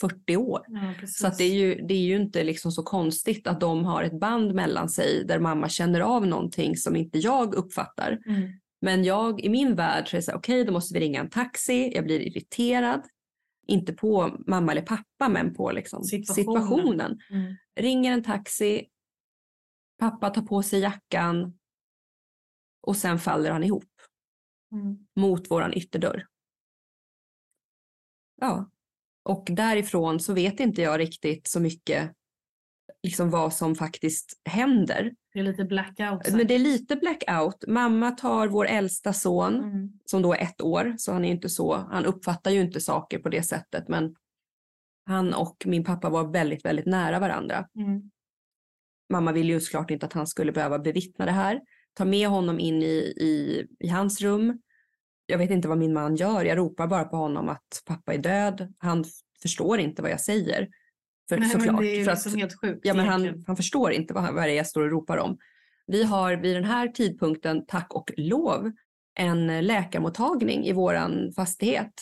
40 0.00 0.36
år. 0.36 0.60
Ja, 0.68 1.06
så 1.06 1.30
det, 1.38 1.44
är 1.44 1.54
ju, 1.54 1.74
det 1.74 1.94
är 1.94 1.98
ju 1.98 2.16
inte 2.16 2.44
liksom 2.44 2.72
så 2.72 2.82
konstigt 2.82 3.46
att 3.46 3.60
de 3.60 3.84
har 3.84 4.02
ett 4.02 4.20
band 4.20 4.54
mellan 4.54 4.88
sig 4.88 5.24
där 5.24 5.38
mamma 5.38 5.68
känner 5.68 6.00
av 6.00 6.26
någonting 6.26 6.76
som 6.76 6.96
inte 6.96 7.18
jag 7.18 7.54
uppfattar. 7.54 8.18
Mm. 8.26 8.48
Men 8.80 9.04
jag 9.04 9.44
i 9.44 9.48
min 9.48 9.74
värld 9.74 10.10
så 10.10 10.16
är 10.16 10.18
det 10.18 10.22
så 10.22 10.30
här, 10.30 10.38
okej 10.38 10.54
okay, 10.54 10.64
då 10.64 10.72
måste 10.72 10.94
vi 10.94 11.00
ringa 11.00 11.20
en 11.20 11.30
taxi, 11.30 11.92
jag 11.94 12.04
blir 12.04 12.20
irriterad 12.20 13.02
inte 13.68 13.92
på 13.92 14.36
mamma 14.46 14.72
eller 14.72 14.82
pappa 14.82 15.28
men 15.28 15.54
på 15.54 15.72
liksom 15.72 16.04
situationen. 16.04 16.34
situationen. 16.34 17.20
Mm. 17.30 17.56
Ringer 17.76 18.12
en 18.12 18.24
taxi, 18.24 18.88
pappa 19.98 20.30
tar 20.30 20.42
på 20.42 20.62
sig 20.62 20.80
jackan 20.80 21.58
och 22.82 22.96
sen 22.96 23.18
faller 23.18 23.50
han 23.50 23.64
ihop 23.64 23.92
mm. 24.72 25.06
mot 25.16 25.50
våran 25.50 25.74
ytterdörr. 25.74 26.26
Ja, 28.40 28.70
och 29.22 29.48
därifrån 29.50 30.20
så 30.20 30.32
vet 30.32 30.60
inte 30.60 30.82
jag 30.82 31.00
riktigt 31.00 31.46
så 31.46 31.60
mycket 31.60 32.12
liksom 33.02 33.30
vad 33.30 33.54
som 33.54 33.74
faktiskt 33.74 34.40
händer. 34.44 35.14
Det 35.38 35.42
är 35.42 35.52
lite 35.52 35.64
blackout. 35.64 36.32
Men 36.32 36.46
det 36.46 36.54
är 36.54 36.58
lite 36.58 36.96
blackout. 36.96 37.64
Mamma 37.66 38.10
tar 38.10 38.48
vår 38.48 38.66
äldsta 38.66 39.12
son 39.12 39.54
mm. 39.54 39.92
som 40.04 40.22
då 40.22 40.34
är 40.34 40.38
ett 40.38 40.62
år, 40.62 40.94
så 40.98 41.12
han 41.12 41.24
är 41.24 41.30
inte 41.30 41.48
så, 41.48 41.74
han 41.74 42.06
uppfattar 42.06 42.50
ju 42.50 42.60
inte 42.60 42.80
saker 42.80 43.18
på 43.18 43.28
det 43.28 43.42
sättet, 43.42 43.88
men 43.88 44.14
han 45.06 45.34
och 45.34 45.62
min 45.66 45.84
pappa 45.84 46.10
var 46.10 46.32
väldigt, 46.32 46.64
väldigt 46.64 46.86
nära 46.86 47.18
varandra. 47.18 47.68
Mm. 47.76 48.10
Mamma 49.12 49.32
ville 49.32 49.52
ju 49.52 49.60
såklart 49.60 49.90
inte 49.90 50.06
att 50.06 50.12
han 50.12 50.26
skulle 50.26 50.52
behöva 50.52 50.78
bevittna 50.78 51.24
det 51.24 51.32
här. 51.32 51.60
Ta 51.94 52.04
med 52.04 52.28
honom 52.28 52.60
in 52.60 52.82
i, 52.82 53.14
i, 53.16 53.66
i 53.78 53.88
hans 53.88 54.20
rum 54.20 54.58
jag 55.30 55.38
vet 55.38 55.50
inte 55.50 55.68
vad 55.68 55.78
min 55.78 55.92
man 55.92 56.16
gör. 56.16 56.44
Jag 56.44 56.58
ropar 56.58 56.86
bara 56.86 57.04
på 57.04 57.16
honom 57.16 57.48
att 57.48 57.82
pappa 57.86 58.14
är 58.14 58.18
död. 58.18 58.74
Han 58.78 59.04
förstår 59.42 59.78
inte 59.78 60.02
vad 60.02 60.10
jag 60.10 60.20
säger. 60.20 60.68
För, 61.28 61.36
Nej, 61.38 61.48
såklart. 61.48 61.66
men 61.74 61.82
det 61.84 62.00
är 62.00 62.04
liksom 62.06 62.32
att, 62.32 62.38
helt 62.38 62.60
sjukt. 62.60 62.80
ja, 62.82 62.94
men 62.94 63.06
han, 63.06 63.44
han 63.46 63.56
förstår 63.56 63.92
inte 63.92 64.14
vad, 64.14 64.34
vad 64.34 64.44
det 64.44 64.52
är 64.52 64.56
jag 64.56 64.66
står 64.66 64.82
och 64.82 64.90
ropar 64.90 65.16
om. 65.18 65.38
Vi 65.86 66.04
har 66.04 66.36
vid 66.36 66.56
den 66.56 66.64
här 66.64 66.88
tidpunkten, 66.88 67.66
tack 67.66 67.94
och 67.94 68.10
lov, 68.16 68.72
en 69.18 69.66
läkarmottagning 69.66 70.64
i 70.66 70.72
våran 70.72 71.32
fastighet. 71.36 71.92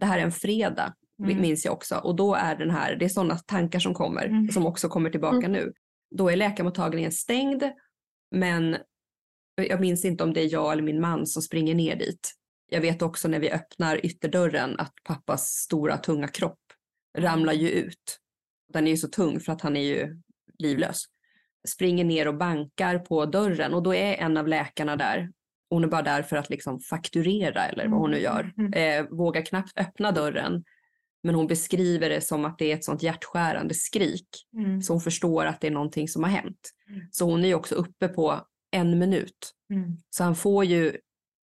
Det 0.00 0.06
här 0.06 0.18
är 0.18 0.22
en 0.22 0.32
fredag, 0.32 0.94
Mm. 1.24 1.40
minns 1.40 1.64
jag 1.64 1.74
också. 1.74 1.96
Och 1.96 2.16
då 2.16 2.34
är 2.34 2.56
den 2.56 2.70
här, 2.70 2.96
det 2.96 3.04
är 3.04 3.08
sådana 3.08 3.36
tankar 3.38 3.78
som 3.78 3.94
kommer, 3.94 4.24
Mm. 4.26 4.48
som 4.50 4.66
också 4.66 4.88
kommer 4.88 5.10
tillbaka 5.10 5.48
nu. 5.48 5.72
Då 6.16 6.28
är 6.28 6.36
läkarmottagningen 6.36 7.12
stängd, 7.12 7.62
men 8.34 8.76
jag 9.56 9.80
minns 9.80 10.04
inte 10.04 10.24
om 10.24 10.32
det 10.32 10.40
är 10.40 10.52
jag 10.52 10.72
eller 10.72 10.82
min 10.82 11.00
man 11.00 11.26
som 11.26 11.42
springer 11.42 11.74
ner 11.74 11.96
dit. 11.96 12.32
Jag 12.70 12.80
vet 12.80 13.02
också 13.02 13.28
när 13.28 13.38
vi 13.38 13.50
öppnar 13.50 14.06
ytterdörren 14.06 14.78
att 14.78 14.92
pappas 15.04 15.48
stora 15.48 15.96
tunga 15.96 16.28
kropp 16.28 16.58
ramlar 17.18 17.52
ju 17.52 17.70
ut. 17.70 18.18
Den 18.72 18.86
är 18.86 18.90
ju 18.90 18.96
så 18.96 19.08
tung 19.08 19.40
för 19.40 19.52
att 19.52 19.60
han 19.60 19.76
är 19.76 19.82
ju 19.82 20.20
livlös. 20.58 21.04
Springer 21.68 22.04
ner 22.04 22.28
och 22.28 22.36
bankar 22.36 22.98
på 22.98 23.26
dörren 23.26 23.74
och 23.74 23.82
då 23.82 23.94
är 23.94 24.14
en 24.14 24.36
av 24.36 24.48
läkarna 24.48 24.96
där. 24.96 25.32
Hon 25.70 25.84
är 25.84 25.88
bara 25.88 26.02
där 26.02 26.22
för 26.22 26.36
att 26.36 26.50
liksom 26.50 26.80
fakturera 26.80 27.64
eller 27.64 27.88
vad 27.88 28.00
hon 28.00 28.10
nu 28.10 28.18
gör. 28.18 28.52
Mm. 28.58 28.72
Eh, 28.72 29.10
vågar 29.10 29.42
knappt 29.42 29.78
öppna 29.78 30.12
dörren. 30.12 30.64
Men 31.22 31.34
hon 31.34 31.46
beskriver 31.46 32.10
det 32.10 32.20
som 32.20 32.44
att 32.44 32.58
det 32.58 32.72
är 32.72 32.76
ett 32.76 32.84
sånt 32.84 33.02
hjärtskärande 33.02 33.74
skrik. 33.74 34.28
Mm. 34.56 34.82
Så 34.82 34.92
hon 34.92 35.00
förstår 35.00 35.44
att 35.44 35.60
det 35.60 35.66
är 35.66 35.70
någonting 35.70 36.08
som 36.08 36.22
har 36.22 36.30
hänt. 36.30 36.70
Mm. 36.88 37.00
Så 37.10 37.24
hon 37.24 37.44
är 37.44 37.48
ju 37.48 37.54
också 37.54 37.74
uppe 37.74 38.08
på 38.08 38.40
en 38.70 38.98
minut. 38.98 39.54
Mm. 39.72 39.96
Så 40.10 40.24
han 40.24 40.36
får 40.36 40.64
ju 40.64 40.96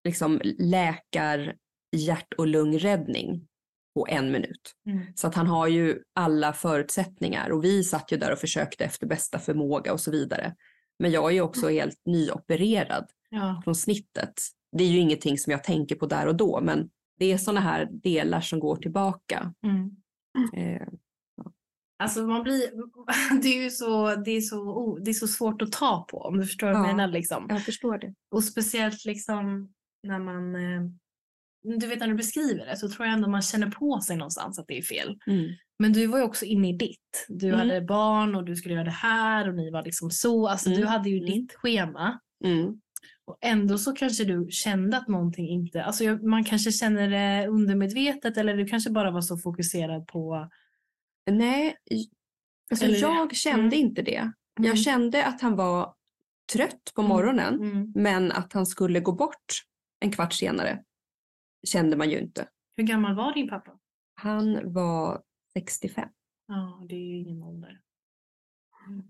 liksom 0.04 0.40
läkar 0.44 1.54
hjärt 1.96 2.34
och 2.38 2.46
lungräddning 2.46 3.46
på 3.94 4.06
en 4.10 4.32
minut. 4.32 4.74
Mm. 4.86 5.04
Så 5.14 5.26
att 5.26 5.34
han 5.34 5.46
har 5.46 5.68
ju 5.68 5.98
alla 6.14 6.52
förutsättningar 6.52 7.50
och 7.50 7.64
vi 7.64 7.84
satt 7.84 8.12
ju 8.12 8.16
där 8.16 8.32
och 8.32 8.38
försökte 8.38 8.84
efter 8.84 9.06
bästa 9.06 9.38
förmåga 9.38 9.92
och 9.92 10.00
så 10.00 10.10
vidare. 10.10 10.54
Men 10.98 11.10
jag 11.10 11.30
är 11.30 11.34
ju 11.34 11.40
också 11.40 11.68
helt 11.68 12.00
nyopererad 12.06 13.06
Ja. 13.30 13.60
från 13.64 13.74
snittet. 13.74 14.32
Det 14.76 14.84
är 14.84 14.88
ju 14.88 14.98
ingenting 14.98 15.38
som 15.38 15.50
jag 15.50 15.64
tänker 15.64 15.94
på 15.96 16.06
där 16.06 16.26
och 16.26 16.36
då, 16.36 16.60
men 16.60 16.90
det 17.18 17.32
är 17.32 17.38
sådana 17.38 17.60
här 17.60 17.88
delar 17.92 18.40
som 18.40 18.60
går 18.60 18.76
tillbaka. 18.76 19.54
Mm. 19.66 19.90
Eh, 20.56 20.88
Alltså 21.98 22.26
man 22.26 22.42
blir, 22.42 22.62
det 23.42 23.48
är 23.48 23.62
ju 23.62 23.70
så, 23.70 24.14
det 24.16 24.30
är 24.30 24.40
så, 24.40 24.60
o- 24.60 24.98
det 24.98 25.10
är 25.10 25.14
så 25.14 25.28
svårt 25.28 25.62
att 25.62 25.72
ta 25.72 26.06
på 26.10 26.18
om 26.18 26.36
du 26.38 26.46
förstår 26.46 26.66
vad 26.66 26.76
jag 26.76 26.82
Ja. 26.82 26.86
menar. 26.96 27.08
Liksom. 27.08 27.46
jag 27.48 27.64
förstår 27.64 27.98
det. 27.98 28.14
Och 28.30 28.44
speciellt 28.44 29.04
liksom 29.04 29.72
när 30.02 30.18
man, 30.18 30.54
eh, 30.54 30.82
du 31.64 31.86
vet 31.86 32.00
när 32.00 32.08
du 32.08 32.14
beskriver 32.14 32.66
det 32.66 32.76
så 32.76 32.88
tror 32.88 33.06
jag 33.06 33.14
ändå 33.14 33.28
man 33.30 33.42
känner 33.42 33.70
på 33.70 34.00
sig 34.00 34.16
någonstans 34.16 34.58
att 34.58 34.64
det 34.68 34.78
är 34.78 34.82
fel. 34.82 35.18
Mm. 35.26 35.50
Men 35.78 35.92
du 35.92 36.06
var 36.06 36.18
ju 36.18 36.24
också 36.24 36.44
inne 36.44 36.68
i 36.68 36.72
ditt. 36.72 37.26
Du 37.28 37.48
Mm. 37.48 37.58
hade 37.60 37.80
barn 37.80 38.34
och 38.34 38.44
du 38.44 38.56
skulle 38.56 38.74
göra 38.74 38.84
det 38.84 38.90
här 38.90 39.48
och 39.48 39.54
ni 39.54 39.70
var 39.70 39.82
liksom 39.84 40.10
så. 40.10 40.48
Alltså 40.48 40.68
du 40.70 40.76
Mm. 40.76 40.88
hade 40.88 41.10
ju 41.10 41.16
Mm. 41.18 41.30
ditt 41.30 41.54
schema. 41.54 42.20
Mm. 42.44 42.80
Och 43.26 43.38
ändå 43.40 43.78
så 43.78 43.92
kanske 43.92 44.24
du 44.24 44.46
kände 44.50 44.96
att 44.96 45.08
någonting 45.08 45.48
inte, 45.48 45.84
alltså 45.84 46.04
man 46.04 46.44
kanske 46.44 46.72
känner 46.72 47.10
det 47.10 47.48
undermedvetet 47.48 48.36
eller 48.36 48.56
du 48.56 48.66
kanske 48.66 48.90
bara 48.90 49.10
var 49.10 49.20
så 49.20 49.36
fokuserad 49.38 50.06
på 50.06 50.50
Nej, 51.30 51.76
alltså 52.70 52.84
Eller- 52.86 52.98
jag 53.00 53.36
kände 53.36 53.76
inte 53.76 54.02
det. 54.02 54.16
Mm. 54.16 54.32
Jag 54.68 54.78
kände 54.78 55.24
att 55.26 55.40
han 55.40 55.56
var 55.56 55.94
trött 56.52 56.92
på 56.94 57.00
Mm. 57.02 57.08
morgonen, 57.08 57.54
Mm. 57.54 57.92
men 57.94 58.32
att 58.32 58.52
han 58.52 58.66
skulle 58.66 59.00
gå 59.00 59.12
bort 59.12 59.44
en 60.00 60.12
kvart 60.12 60.32
senare 60.32 60.82
kände 61.64 61.96
man 61.96 62.10
ju 62.10 62.18
inte. 62.18 62.48
Hur 62.76 62.84
gammal 62.84 63.14
var 63.16 63.34
din 63.34 63.48
pappa? 63.48 63.78
Han 64.14 64.72
var 64.72 65.22
65. 65.58 66.08
Ja, 66.46 66.86
det 66.88 66.94
är 66.94 66.98
ju 67.00 67.16
ingen 67.18 67.42
ålder. 67.42 67.80
Mm. 68.88 69.02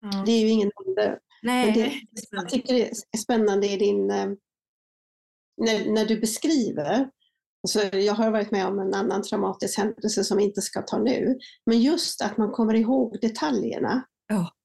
Ja. 0.00 0.22
Det 0.26 0.32
är 0.32 0.40
ju 0.40 0.48
ingen 0.48 0.70
ålder. 0.86 1.18
Men 1.42 1.74
det, 1.74 1.80
Nej, 1.80 2.06
jag 2.30 2.48
tycker 2.48 2.74
det 2.74 2.88
är 2.88 3.18
spännande 3.18 3.68
i 3.72 3.76
din, 3.76 4.10
eh, 4.10 4.26
när, 5.62 5.92
när 5.92 6.06
du 6.06 6.20
beskriver, 6.20 7.10
alltså 7.62 7.96
jag 7.96 8.14
har 8.14 8.30
varit 8.30 8.50
med 8.50 8.66
om 8.66 8.78
en 8.78 8.94
annan 8.94 9.22
traumatisk 9.22 9.78
händelse 9.78 10.24
som 10.24 10.36
vi 10.38 10.44
inte 10.44 10.62
ska 10.62 10.82
ta 10.82 10.98
nu, 10.98 11.38
men 11.66 11.80
just 11.82 12.22
att 12.22 12.36
man 12.36 12.50
kommer 12.52 12.74
ihåg 12.74 13.18
detaljerna. 13.20 14.06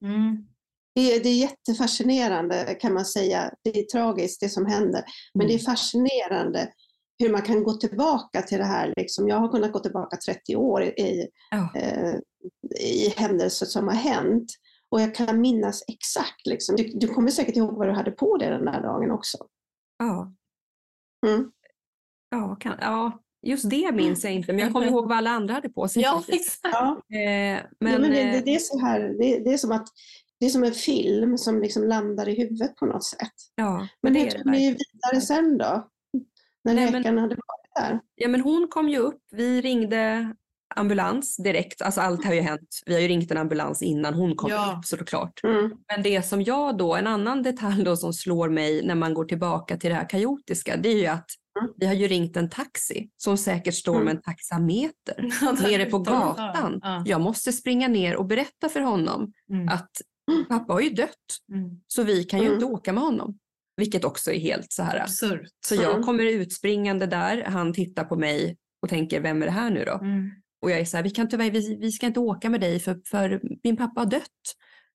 Mm. 0.04 0.46
Det, 0.94 1.00
är- 1.14 1.22
det 1.22 1.28
är 1.28 1.38
jättefascinerande 1.38 2.76
kan 2.80 2.94
man 2.94 3.04
säga. 3.04 3.54
Det 3.64 3.70
är 3.80 3.82
tragiskt 3.84 4.40
det 4.40 4.48
som 4.48 4.66
händer, 4.66 5.04
men 5.34 5.46
det 5.46 5.54
är 5.54 5.58
fascinerande 5.58 6.72
hur 7.22 7.32
man 7.32 7.42
kan 7.42 7.62
gå 7.62 7.72
tillbaka 7.72 8.42
till 8.42 8.58
det 8.58 8.64
här. 8.64 8.92
Liksom. 8.96 9.28
Jag 9.28 9.36
har 9.36 9.48
kunnat 9.48 9.72
gå 9.72 9.78
tillbaka 9.78 10.16
30 10.16 10.56
år 10.56 10.82
i, 10.82 11.28
Ja. 11.50 11.70
eh, 11.80 12.14
i 12.80 13.08
händelser 13.16 13.66
som 13.66 13.88
har 13.88 13.94
hänt. 13.94 14.52
Och 14.90 15.00
jag 15.00 15.14
kan 15.14 15.40
minnas 15.40 15.82
exakt. 15.88 16.46
Liksom. 16.46 16.76
Du, 16.76 16.90
du 16.94 17.08
kommer 17.08 17.30
säkert 17.30 17.56
ihåg 17.56 17.76
vad 17.76 17.88
du 17.88 17.92
hade 17.92 18.10
på 18.10 18.36
dig 18.36 18.50
den 18.50 18.64
där 18.64 18.82
dagen 18.82 19.10
också. 19.10 19.38
Ja. 19.98 20.32
Mm. 21.26 21.50
Ja, 22.30 22.56
kan, 22.60 22.76
ja, 22.80 23.20
just 23.46 23.70
det 23.70 23.92
minns 23.92 24.24
jag 24.24 24.32
inte, 24.32 24.52
men 24.52 24.58
jag 24.64 24.72
kommer 24.72 24.86
ihåg 24.86 25.08
vad 25.08 25.18
alla 25.18 25.30
andra 25.30 25.54
hade 25.54 25.68
på 25.68 25.88
sig. 25.88 26.02
Ja, 26.02 26.12
faktiskt. 26.16 26.38
exakt. 26.64 26.74
Ja, 26.74 27.02
Eh, 27.16 27.62
men, 27.80 27.92
men, 27.92 28.00
men 28.00 28.10
det, 28.10 28.20
eh, 28.36 28.44
det, 28.44 28.54
är 28.54 28.58
så 28.58 28.78
här, 28.78 29.00
det, 29.00 29.38
det, 29.44 29.52
är 29.52 29.58
som 29.58 29.72
att, 29.72 29.86
det 30.40 30.46
är 30.46 30.50
som 30.50 30.64
en 30.64 30.72
film 30.72 31.38
som 31.38 31.60
liksom 31.62 31.84
landar 31.84 32.28
i 32.28 32.34
huvudet 32.38 32.76
på 32.76 32.86
något 32.86 33.04
sätt. 33.04 33.32
ja, 33.54 33.88
Men 34.02 34.12
det 34.12 34.20
hur 34.20 34.30
tog 34.30 34.46
ni 34.46 34.60
vidare 34.60 35.20
sen 35.20 35.58
då? 35.58 35.88
När 36.64 36.74
Nej, 36.74 36.84
men- 36.84 36.92
läkaren 37.02 37.18
hade 37.18 37.34
varit 37.34 37.74
där? 37.90 38.00
Ja, 38.14 38.28
men 38.28 38.40
hon 38.40 38.66
kom 38.70 38.88
ju 38.88 38.98
upp. 38.98 39.18
Vi 39.30 39.60
ringde 39.60 40.34
ambulans 40.74 41.36
direkt. 41.36 41.82
Alltså 41.82 42.00
allt 42.00 42.24
har 42.24 42.34
ju 42.34 42.40
hänt. 42.40 42.80
Vi 42.86 42.94
har 42.94 43.00
ju 43.00 43.08
ringt 43.08 43.30
en 43.30 43.36
ambulans 43.36 43.82
innan 43.82 44.14
hon 44.14 44.36
kom 44.36 44.50
Ja. 44.50 44.76
upp 44.78 44.84
såklart. 44.84 45.40
Mm. 45.44 45.70
Men 45.92 46.02
det 46.02 46.22
som 46.22 46.42
jag 46.42 46.78
då, 46.78 46.94
en 46.94 47.06
annan 47.06 47.42
detalj 47.42 47.84
då 47.84 47.96
som 47.96 48.12
slår 48.12 48.48
mig 48.48 48.86
när 48.86 48.94
man 48.94 49.14
går 49.14 49.24
tillbaka 49.24 49.76
till 49.76 49.90
det 49.90 49.96
här 49.96 50.08
kaotiska, 50.08 50.76
det 50.76 50.88
är 50.88 50.96
ju 50.98 51.06
att 51.06 51.26
Mm. 51.60 51.72
vi 51.76 51.86
har 51.86 51.94
ju 51.94 52.06
ringt 52.08 52.36
en 52.36 52.50
taxi 52.50 53.08
som 53.16 53.38
säkert 53.38 53.74
står 53.74 53.92
Mm. 53.94 54.04
med 54.04 54.16
en 54.16 54.22
taxameter 54.22 55.16
nere 55.68 55.84
på 55.84 55.98
gatan. 55.98 56.80
Ja. 56.82 57.02
Jag 57.06 57.20
måste 57.20 57.52
springa 57.52 57.88
ner 57.88 58.16
och 58.16 58.24
berätta 58.26 58.68
för 58.68 58.80
honom 58.80 59.32
Mm. 59.52 59.68
att 59.68 59.90
pappa 60.48 60.72
har 60.72 60.80
ju 60.80 60.90
dött, 60.90 61.08
Mm. 61.52 61.70
så 61.86 62.02
vi 62.02 62.24
kan 62.24 62.40
ju 62.40 62.46
Mm. 62.46 62.54
inte 62.54 62.66
åka 62.66 62.92
med 62.92 63.02
honom. 63.02 63.38
Vilket 63.76 64.04
också 64.04 64.32
är 64.32 64.38
helt 64.38 64.72
så 64.72 64.82
här. 64.82 65.00
Absurt. 65.00 65.48
Så 65.66 65.74
jag 65.74 65.90
Mm. 65.90 66.02
kommer 66.02 66.24
utspringande 66.24 67.06
där, 67.06 67.44
han 67.44 67.72
tittar 67.72 68.04
på 68.04 68.16
mig 68.16 68.56
och 68.82 68.88
tänker, 68.88 69.20
vem 69.20 69.42
är 69.42 69.46
det 69.46 69.52
här 69.52 69.70
nu 69.70 69.84
då? 69.84 69.92
Mm. 69.92 70.30
Och 70.62 70.70
jag 70.70 70.80
är 70.80 70.84
så 70.84 70.96
här, 70.96 71.04
vi, 71.04 71.10
kan 71.10 71.28
tyvärr, 71.28 71.50
vi, 71.50 71.76
vi 71.80 71.92
ska 71.92 72.06
inte 72.06 72.20
åka 72.20 72.50
med 72.50 72.60
dig 72.60 72.80
för, 72.80 73.00
för 73.06 73.40
min 73.64 73.76
pappa 73.76 74.00
har 74.00 74.06
dött. 74.06 74.22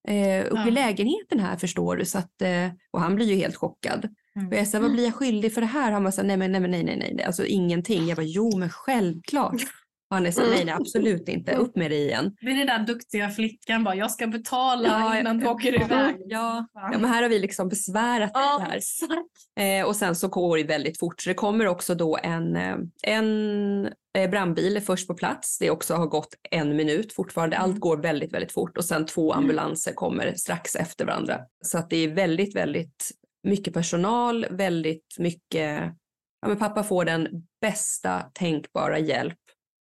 Eh, 0.07 0.45
upp 0.45 0.51
Ja. 0.53 0.67
i 0.67 0.71
lägenheten 0.71 1.39
här 1.39 1.55
förstår 1.57 1.95
du. 1.95 2.05
Så 2.05 2.17
att, 2.17 2.41
eh, 2.41 2.67
och 2.91 3.01
han 3.01 3.15
blir 3.15 3.25
ju 3.25 3.35
helt 3.35 3.55
chockad. 3.55 4.07
Mm. 4.35 4.47
Och 4.47 4.53
jag 4.55 4.67
säger, 4.67 4.81
vad 4.81 4.91
blir 4.91 5.03
jag 5.03 5.15
skyldig 5.15 5.53
för 5.53 5.61
det 5.61 5.67
här? 5.67 5.91
Han 5.91 6.03
bara, 6.03 6.23
nej, 6.23 6.37
men, 6.37 6.51
nej, 6.51 6.61
nej, 6.61 6.83
nej, 6.83 7.13
nej, 7.15 7.23
alltså 7.25 7.45
ingenting. 7.45 8.07
Jag 8.07 8.15
bara, 8.15 8.25
jo 8.25 8.57
men 8.57 8.69
självklart. 8.69 9.53
Och 10.09 10.15
han 10.15 10.25
är 10.25 10.31
så 10.31 10.41
här, 10.41 10.49
nej, 10.49 10.65
nej, 10.65 10.73
absolut 10.73 11.29
inte, 11.29 11.55
upp 11.55 11.75
med 11.75 11.91
dig 11.91 12.01
igen. 12.05 12.35
Det 12.41 12.47
är 12.51 12.55
den 12.57 12.67
där 12.67 12.79
duktiga 12.93 13.29
flickan 13.29 13.83
bara, 13.83 13.95
jag 13.95 14.11
ska 14.11 14.27
betala 14.27 14.87
Ja, 14.87 15.19
innan 15.19 15.37
du 15.39 15.47
åker 15.47 15.73
ja, 15.73 15.85
iväg. 15.85 16.15
Ja, 16.25 16.67
ja, 16.73 16.89
men 16.91 17.05
här 17.05 17.21
har 17.21 17.29
vi 17.29 17.39
liksom 17.39 17.69
besvärat 17.69 18.31
Ja, 18.33 18.65
här. 18.67 18.77
exakt. 18.77 19.11
Eh, 19.59 19.87
och 19.87 19.95
sen 19.95 20.15
så 20.15 20.27
går 20.27 20.57
det 20.57 20.63
väldigt 20.63 20.99
fort. 20.99 21.21
Så 21.21 21.29
det 21.29 21.33
kommer 21.33 21.67
också 21.67 21.95
då 21.95 22.17
en, 22.23 22.55
eh, 22.55 22.75
en 23.03 23.89
eh, 24.17 24.29
brandbil 24.29 24.77
är 24.77 24.81
först 24.81 25.07
på 25.07 25.13
plats. 25.13 25.57
Det 25.59 25.69
också 25.69 25.93
har 25.95 26.07
gått 26.07 26.33
en 26.51 26.75
minut 26.75 27.13
fortfarande. 27.13 27.57
Allt 27.57 27.67
Mm. 27.69 27.79
går 27.79 27.97
väldigt, 27.97 28.33
väldigt 28.33 28.51
fort. 28.51 28.77
Och 28.77 28.85
sen 28.85 29.05
två 29.05 29.33
ambulanser 29.33 29.93
kommer 29.93 30.33
strax 30.35 30.75
efter 30.75 31.05
varandra. 31.05 31.39
Så 31.65 31.77
att 31.77 31.89
det 31.89 31.97
är 31.97 32.07
väldigt, 32.07 32.55
väldigt 32.55 33.11
mycket 33.43 33.73
personal, 33.73 34.45
väldigt 34.49 35.15
mycket... 35.19 35.93
Ja, 36.41 36.47
men 36.47 36.57
pappa 36.57 36.83
får 36.83 37.05
den 37.05 37.27
bästa 37.61 38.21
tänkbara 38.33 38.99
hjälp 38.99 39.37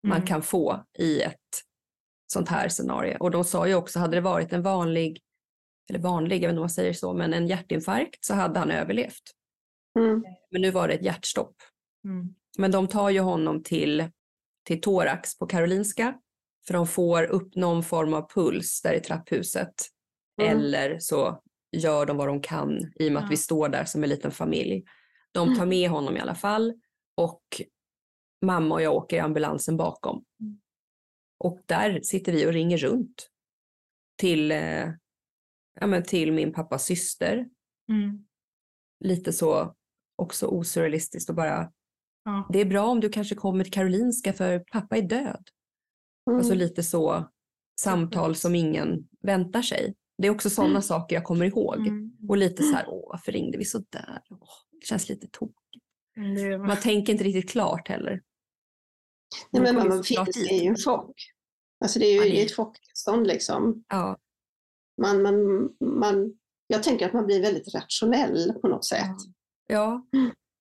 man 0.07 0.17
Mm. 0.17 0.27
kan 0.27 0.43
få 0.43 0.85
i 0.99 1.21
ett 1.21 1.35
sånt 2.33 2.49
här 2.49 2.69
scenario. 2.69 3.17
Och 3.21 3.31
de 3.31 3.45
sa 3.45 3.67
ju 3.67 3.75
också, 3.75 3.99
hade 3.99 4.17
det 4.17 4.21
varit 4.21 4.53
en 4.53 4.63
vanlig, 4.63 5.21
eller 5.91 5.99
vanlig, 6.01 6.37
jag 6.37 6.41
vet 6.41 6.51
inte 6.51 6.59
om 6.59 6.63
man 6.63 6.71
säger 6.71 6.93
så, 6.93 7.15
men 7.15 7.35
en 7.35 7.47
hjärtinfarkt 7.47 8.25
så 8.25 8.35
hade 8.35 8.59
han 8.59 8.71
överlevt. 8.71 9.23
Mm. 9.99 10.25
Men 10.51 10.63
nu 10.63 10.71
var 10.71 10.89
det 10.89 10.95
ett 10.95 11.03
hjärtstopp. 11.05 11.55
Mm. 12.05 12.35
Men 12.59 12.71
de 12.71 12.89
tar 12.89 13.11
ju 13.11 13.21
honom 13.21 13.63
till, 13.63 14.11
till 14.67 14.81
thorax 14.81 15.39
på 15.39 15.47
Karolinska. 15.47 16.15
För 16.67 16.75
de 16.75 16.87
får 16.87 17.23
upp 17.23 17.55
någon 17.55 17.83
form 17.83 18.15
av 18.15 18.31
puls 18.31 18.83
där 18.83 18.93
i 18.93 19.01
trapphuset. 19.01 19.75
Mm. 20.43 20.57
Eller 20.57 20.99
så 20.99 21.43
gör 21.73 22.07
de 22.07 22.17
vad 22.17 22.29
de 22.29 22.41
kan 22.41 22.93
i 22.95 23.09
och 23.09 23.13
med 23.13 23.25
att 23.25 23.31
vi 23.31 23.37
står 23.37 23.69
där 23.69 23.85
som 23.85 24.03
en 24.03 24.09
liten 24.09 24.31
familj. 24.31 24.85
De 25.33 25.57
tar 25.57 25.67
med 25.67 25.91
honom 25.91 26.17
i 26.17 26.21
alla 26.21 26.35
fall. 26.35 26.75
Och 27.17 27.43
mamma 28.47 28.75
och 28.75 28.83
jag 28.83 28.95
åker 28.95 29.17
i 29.17 29.21
ambulansen 29.21 29.77
bakom. 29.77 30.25
Mm. 30.41 30.61
Och 31.45 31.61
där 31.67 32.01
sitter 32.03 32.33
vi 32.33 32.47
och 32.47 32.53
ringer 32.53 32.79
runt. 32.79 33.31
Till, 34.21 34.51
eh, 34.53 34.89
ja, 35.81 35.87
men 35.87 36.03
till 36.03 36.33
min 36.33 36.53
pappas 36.53 36.85
syster 36.85 37.49
Mm. 37.89 38.27
lite 39.05 39.33
så 39.33 39.75
också 40.17 40.47
osurrealistiskt 40.47 41.31
och 41.31 41.37
bara 41.37 41.73
Ja. 42.25 42.49
Det 42.53 42.61
är 42.61 42.65
bra 42.65 42.87
om 42.87 43.01
du 43.01 43.09
kanske 43.09 43.35
kommer 43.35 43.65
till 43.65 43.73
Karolinska 43.73 44.33
för 44.33 44.59
pappa 44.59 44.97
är 44.97 45.03
död. 45.03 45.49
Mm. 46.31 46.39
Alltså 46.39 46.55
lite 46.55 46.83
så 46.83 47.31
samtal 47.81 48.35
som 48.35 48.55
ingen 48.55 49.09
väntar 49.21 49.63
sig. 49.63 49.95
Det 50.19 50.27
är 50.27 50.31
också 50.31 50.51
sådana 50.51 50.83
saker 50.83 51.17
jag 51.17 51.25
kommer 51.25 51.47
ihåg. 51.47 51.77
Mm. 51.87 52.17
Och 52.29 52.37
lite 52.37 52.63
så 52.63 52.75
här, 52.75 52.85
åh 52.89 53.09
varför 53.11 53.33
ringde 53.33 53.59
vi 53.59 53.65
så 53.65 53.79
där? 53.79 54.23
Åh, 54.31 54.49
det 54.81 54.87
känns 54.87 55.09
lite 55.09 55.29
tokigt. 55.33 55.85
Mm, 56.17 56.35
det- 56.35 56.59
Man 56.59 56.77
tänker 56.77 57.13
inte 57.13 57.25
riktigt 57.25 57.51
klart 57.51 57.89
heller. 57.89 58.23
Nej, 59.51 59.63
men 59.63 59.75
man 59.75 60.03
det 60.03 60.51
är 60.51 60.63
ju 60.63 60.69
en 60.69 60.77
chock. 60.77 61.13
Alltså 61.81 61.99
det 61.99 62.07
är 62.07 62.25
ju 62.25 62.37
är- 62.37 62.45
ett 62.45 62.57
chocktillstånd 62.57 63.27
liksom. 63.27 63.85
Ja, 63.89 64.17
Man, 65.03 65.23
man, 65.23 65.35
man, 65.99 66.33
jag 66.67 66.83
tänker 66.83 67.07
att 67.07 67.13
man 67.13 67.27
blir 67.27 67.43
väldigt 67.43 67.75
rationell 67.75 68.53
på 68.63 68.69
något 68.69 68.85
sätt. 68.85 69.17
ja. 69.69 70.07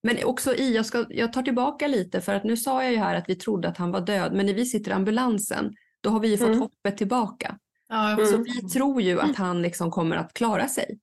Men 0.04 0.24
också 0.24 0.56
i, 0.56 0.76
jag, 0.76 0.86
ska, 0.86 1.06
jag 1.10 1.34
tar 1.34 1.42
tillbaka 1.44 1.88
lite 1.88 2.22
för 2.22 2.34
att 2.34 2.44
nu 2.44 2.58
sa 2.58 2.84
jag 2.84 2.92
ju 2.92 2.98
här 2.98 3.16
att 3.16 3.30
vi 3.30 3.36
trodde 3.36 3.68
att 3.68 3.78
han 3.78 3.92
var 3.92 4.02
död. 4.02 4.34
Men 4.34 4.46
när 4.46 4.54
vi 4.54 4.66
sitter 4.66 4.92
i 4.92 4.94
ambulansen, 4.94 5.74
då 6.02 6.10
har 6.10 6.20
vi 6.20 6.28
ju 6.28 6.38
fått 6.38 6.48
Mm. 6.48 6.60
hoppet 6.60 6.98
tillbaka. 6.98 7.58
Ja, 7.88 8.12
Mm. 8.14 8.26
Så 8.26 8.38
vi 8.38 8.70
tror 8.70 9.02
ju 9.02 9.20
att 9.22 9.36
han 9.36 9.62
liksom 9.62 9.92
kommer 9.92 10.16
att 10.16 10.34
klara 10.34 10.68
sig. 10.68 11.00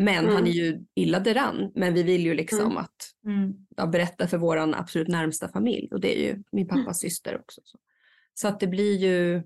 Men 0.00 0.24
Mm. 0.24 0.34
han 0.34 0.46
är 0.46 0.50
ju 0.50 0.84
illa 0.94 1.20
däran. 1.20 1.72
Men 1.74 1.94
vi 1.94 2.02
vill 2.02 2.20
ju 2.24 2.34
liksom 2.34 2.60
Mm. 2.60 2.76
att 2.76 2.96
Mm. 3.26 3.52
ja, 3.76 3.86
berätta 3.86 4.26
för 4.28 4.38
vår 4.38 4.56
absolut 4.56 5.08
närmsta 5.08 5.48
familj. 5.48 5.88
Och 5.92 6.00
det 6.00 6.18
är 6.18 6.22
ju 6.28 6.42
min 6.52 6.68
pappas 6.68 7.00
syster 7.00 7.40
också. 7.40 7.60
Så, 7.64 7.78
så 8.34 8.48
att 8.48 8.60
det 8.60 8.66
blir 8.66 8.96
ju... 8.98 9.42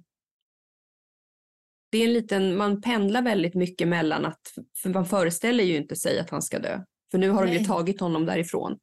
Det 1.90 1.98
är 1.98 2.04
en 2.06 2.12
liten, 2.12 2.56
man 2.56 2.80
pendlar 2.82 3.22
väldigt 3.22 3.54
mycket 3.54 3.88
mellan 3.88 4.24
att, 4.24 4.40
för 4.82 4.90
man 4.90 5.06
föreställer 5.06 5.64
ju 5.64 5.76
inte 5.76 5.96
sig 5.96 6.18
att 6.18 6.30
han 6.30 6.42
ska 6.42 6.58
dö. 6.58 6.80
För 7.10 7.18
nu 7.18 7.30
har 7.30 7.46
de 7.46 7.52
ju 7.52 7.58
Nej. 7.58 7.66
tagit 7.66 8.00
honom 8.00 8.26
därifrån. 8.26 8.78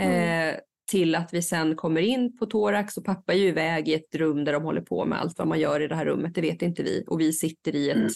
Mm. 0.00 0.54
Eh, 0.54 0.60
till 0.90 1.14
att 1.14 1.34
vi 1.34 1.42
sen 1.42 1.76
kommer 1.76 2.00
in 2.00 2.36
på 2.38 2.46
thorax 2.46 2.96
och 2.96 3.04
pappa 3.04 3.32
är 3.34 3.38
ju 3.38 3.48
iväg 3.48 3.88
i 3.88 3.94
ett 3.94 4.14
rum 4.14 4.44
där 4.44 4.52
de 4.52 4.62
håller 4.62 4.80
på 4.80 5.04
med 5.04 5.20
allt 5.20 5.38
vad 5.38 5.48
man 5.48 5.60
gör 5.60 5.80
i 5.82 5.88
det 5.88 5.94
här 5.94 6.04
rummet, 6.06 6.34
det 6.34 6.40
vet 6.40 6.62
inte 6.62 6.82
vi. 6.82 7.04
Och 7.06 7.20
vi 7.20 7.32
sitter 7.32 7.74
i 7.74 7.90
ett, 7.90 7.96
Mm. 7.96 8.08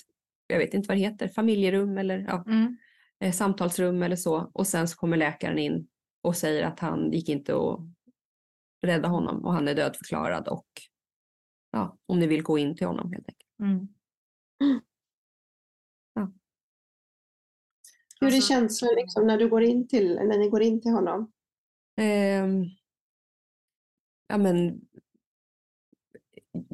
Jag 0.50 0.58
vet 0.58 0.74
inte 0.74 0.88
vad 0.88 0.96
det 0.96 1.00
heter, 1.00 1.28
familjerum 1.28 1.98
eller 1.98 2.18
ja, 2.18 2.44
Mm. 2.46 2.76
eh, 3.20 3.32
samtalsrum 3.32 4.02
eller 4.02 4.16
så. 4.16 4.50
Och 4.54 4.66
sen 4.66 4.88
så 4.88 4.96
kommer 4.96 5.16
läkaren 5.16 5.58
in 5.58 5.88
och 6.22 6.36
säger 6.36 6.62
att 6.66 6.80
han 6.80 7.12
gick 7.12 7.28
inte 7.28 7.54
att 7.56 7.80
rädda 8.86 9.08
honom 9.08 9.44
och 9.44 9.52
han 9.52 9.68
är 9.68 9.74
dödförklarad 9.74 10.48
och 10.48 10.66
ja, 11.70 11.98
om 12.06 12.18
ni 12.18 12.26
vill 12.26 12.42
gå 12.42 12.58
in 12.58 12.76
till 12.76 12.86
honom 12.86 13.12
helt 13.12 13.28
enkelt. 13.28 13.50
Mm. 13.62 13.88
Hur 18.20 18.28
är 18.28 18.34
Alltså- 18.34 18.48
känslan 18.48 18.90
liksom, 18.96 19.26
när, 19.26 19.38
du 19.38 19.48
går 19.48 19.62
in 19.62 19.88
till, 19.88 20.14
när 20.14 20.38
ni 20.38 20.48
går 20.48 20.62
in 20.62 20.80
till 20.80 20.90
honom? 20.90 21.32
Ehm, 21.96 22.64
ja 24.28 24.38
men 24.38 24.80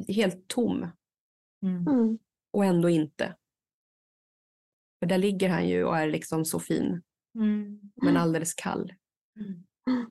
helt 0.07 0.47
tom. 0.47 0.87
Mm. 1.63 2.19
och 2.51 2.65
ändå 2.65 2.89
inte. 2.89 3.35
För 4.99 5.05
där 5.07 5.17
ligger 5.17 5.49
han 5.49 5.67
ju 5.67 5.83
och 5.83 5.97
är 5.97 6.07
liksom 6.07 6.45
så 6.45 6.59
fin 6.59 7.01
Mm. 7.35 7.79
men 7.95 8.17
alldeles 8.17 8.53
kall. 8.53 8.93
Mm. 9.39 10.09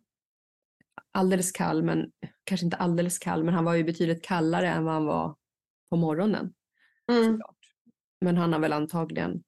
Alldeles 1.13 1.53
kall 1.53 1.83
men 1.83 2.13
kanske 2.45 2.65
inte 2.67 2.77
alldeles 2.77 3.19
kall 3.19 3.45
men 3.45 3.55
han 3.55 3.65
var 3.65 3.75
ju 3.75 3.85
betydligt 3.85 4.23
kallare 4.25 4.69
än 4.69 4.85
vad 4.85 4.95
han 4.95 5.05
var 5.07 5.37
på 5.91 5.97
morgonen. 5.97 6.55
Mm. 7.13 7.41
Men 8.21 8.37
han 8.37 8.53
har 8.53 8.61
väl 8.61 8.73
antagligen, 8.73 9.43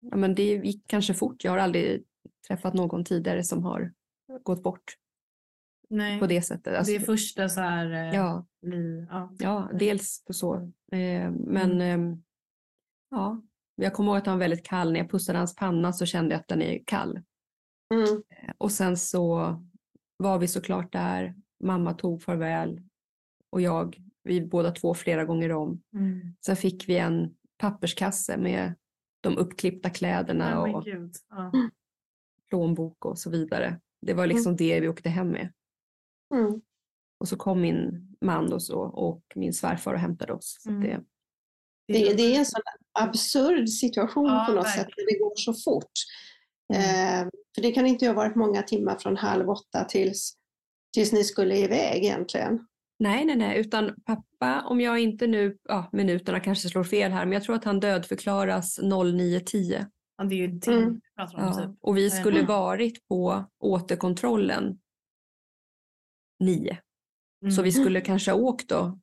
ja 0.00 0.16
men 0.16 0.34
det 0.34 0.42
gick 0.56 0.84
kanske 0.86 1.14
fort. 1.14 1.44
Jag 1.44 1.52
har 1.52 1.58
aldrig 1.58 2.04
träffat 2.48 2.74
någon 2.74 3.04
tidigare 3.04 3.44
som 3.44 3.64
har 3.64 3.92
gått 4.42 4.62
bort 4.62 4.96
Nej, 5.88 6.20
på 6.20 6.26
det 6.26 6.42
sättet. 6.42 6.74
Alltså, 6.76 6.92
det 6.92 6.96
är 6.98 7.00
första 7.04 7.48
så 7.48 7.60
här... 7.60 7.90
eh, 7.92 8.14
ja, 8.14 8.46
Liv. 8.62 9.06
Ja. 9.10 9.34
ja, 9.38 9.70
dels 9.74 10.24
på 10.24 10.32
så. 10.32 10.54
Eh, 10.92 11.30
men 11.30 11.72
Mm. 11.80 12.10
eh, 12.12 12.18
ja, 13.10 13.42
jag 13.84 13.94
kommer 13.94 14.10
ihåg 14.12 14.18
att 14.18 14.26
han 14.26 14.38
var 14.38 14.44
väldigt 14.44 14.66
kall. 14.66 14.92
När 14.92 15.00
jag 15.00 15.10
pussade 15.10 15.38
hans 15.38 15.56
panna 15.56 15.92
så 15.92 16.06
kände 16.06 16.34
jag 16.34 16.40
att 16.40 16.48
den 16.48 16.62
är 16.62 16.82
kall. 16.86 17.20
Mm. 17.94 18.22
Och 18.58 18.72
sen 18.72 18.96
så 18.96 19.56
var 20.16 20.38
vi 20.38 20.48
såklart 20.48 20.92
där. 20.92 21.34
Mamma 21.64 21.94
tog 21.94 22.22
farväl 22.22 22.82
och 23.50 23.60
jag, 23.60 23.96
vi 24.22 24.40
båda 24.40 24.70
två 24.70 24.94
flera 24.94 25.24
gånger 25.24 25.52
om. 25.52 25.82
Mm. 25.94 26.20
Sen 26.46 26.56
fick 26.56 26.88
vi 26.88 26.98
en 26.98 27.34
papperskasse 27.58 28.36
med 28.36 28.74
de 29.20 29.38
uppklippta 29.38 29.90
kläderna 29.90 30.62
men 30.62 30.74
och. 30.74 30.88
Ja. 31.30 31.52
plånbok 32.48 33.04
och 33.04 33.18
så 33.18 33.30
vidare. 33.30 33.80
Det 34.02 34.14
var 34.14 34.26
liksom 34.26 34.56
det 34.56 34.80
vi 34.80 34.88
åkte 34.88 35.08
hem 35.08 35.28
med. 35.28 35.52
Mm. 36.34 36.60
Och 37.20 37.28
så 37.28 37.36
kom 37.36 37.60
min 37.60 38.08
man 38.20 38.52
och, 38.52 38.62
så, 38.62 38.78
och 38.80 39.22
min 39.34 39.52
svärfar 39.52 39.94
och 39.94 40.00
hämtade 40.00 40.32
oss. 40.32 40.56
Så 40.60 40.70
Mm. 40.70 40.82
det, 40.82 41.04
Det, 41.88 42.14
det 42.14 42.22
är 42.34 42.38
en 42.38 42.46
sån 42.46 42.60
absurd 42.98 43.68
situation 43.68 44.26
Ja, 44.26 44.44
på 44.48 44.52
något 44.54 44.64
verkligen. 44.64 44.86
sätt 44.86 44.94
när 44.96 45.12
det 45.12 45.18
går 45.18 45.32
så 45.36 45.54
fort. 45.54 45.92
Mm. 46.74 47.22
Eh, 47.24 47.30
för 47.54 47.62
det 47.62 47.72
kan 47.72 47.86
inte 47.86 48.06
ha 48.06 48.12
varit 48.14 48.36
många 48.36 48.62
timmar 48.62 48.96
från 48.98 49.16
halv 49.16 49.48
åtta 49.50 49.84
tills, 49.84 50.34
tills 50.94 51.12
ni 51.12 51.24
skulle 51.24 51.56
iväg 51.56 52.04
egentligen. 52.04 52.66
nej, 52.98 53.24
nej, 53.24 53.36
nej, 53.36 53.58
utan 53.60 53.94
pappa, 54.04 54.62
om 54.66 54.80
jag 54.80 54.98
inte 54.98 55.26
nu, 55.26 55.58
ja, 55.68 55.88
minuterna 55.92 56.40
kanske 56.40 56.68
slår 56.68 56.84
fel 56.84 57.12
här, 57.12 57.24
men 57.24 57.32
jag 57.32 57.42
tror 57.44 57.56
att 57.56 57.64
han 57.64 57.80
dödförklaras 57.80 58.78
09.10. 58.82 59.86
Ja, 60.16 60.24
det 60.24 60.34
är 60.34 60.36
ju 60.36 60.46
det 60.48 60.72
Mm. 60.72 61.00
pratar 61.16 61.38
om. 61.38 61.44
Ja. 61.44 61.54
Typ. 61.66 61.76
Och 61.80 61.96
vi 61.96 62.10
skulle 62.10 62.42
varit 62.42 63.08
på 63.08 63.44
återkontrollen 63.58 64.78
9. 66.40 66.78
Så 67.56 67.62
vi 67.62 67.70
Mm. 67.70 67.82
skulle 67.84 68.00
kanske 68.00 68.30
ha 68.30 68.38
åkt 68.38 68.68
då 68.68 68.98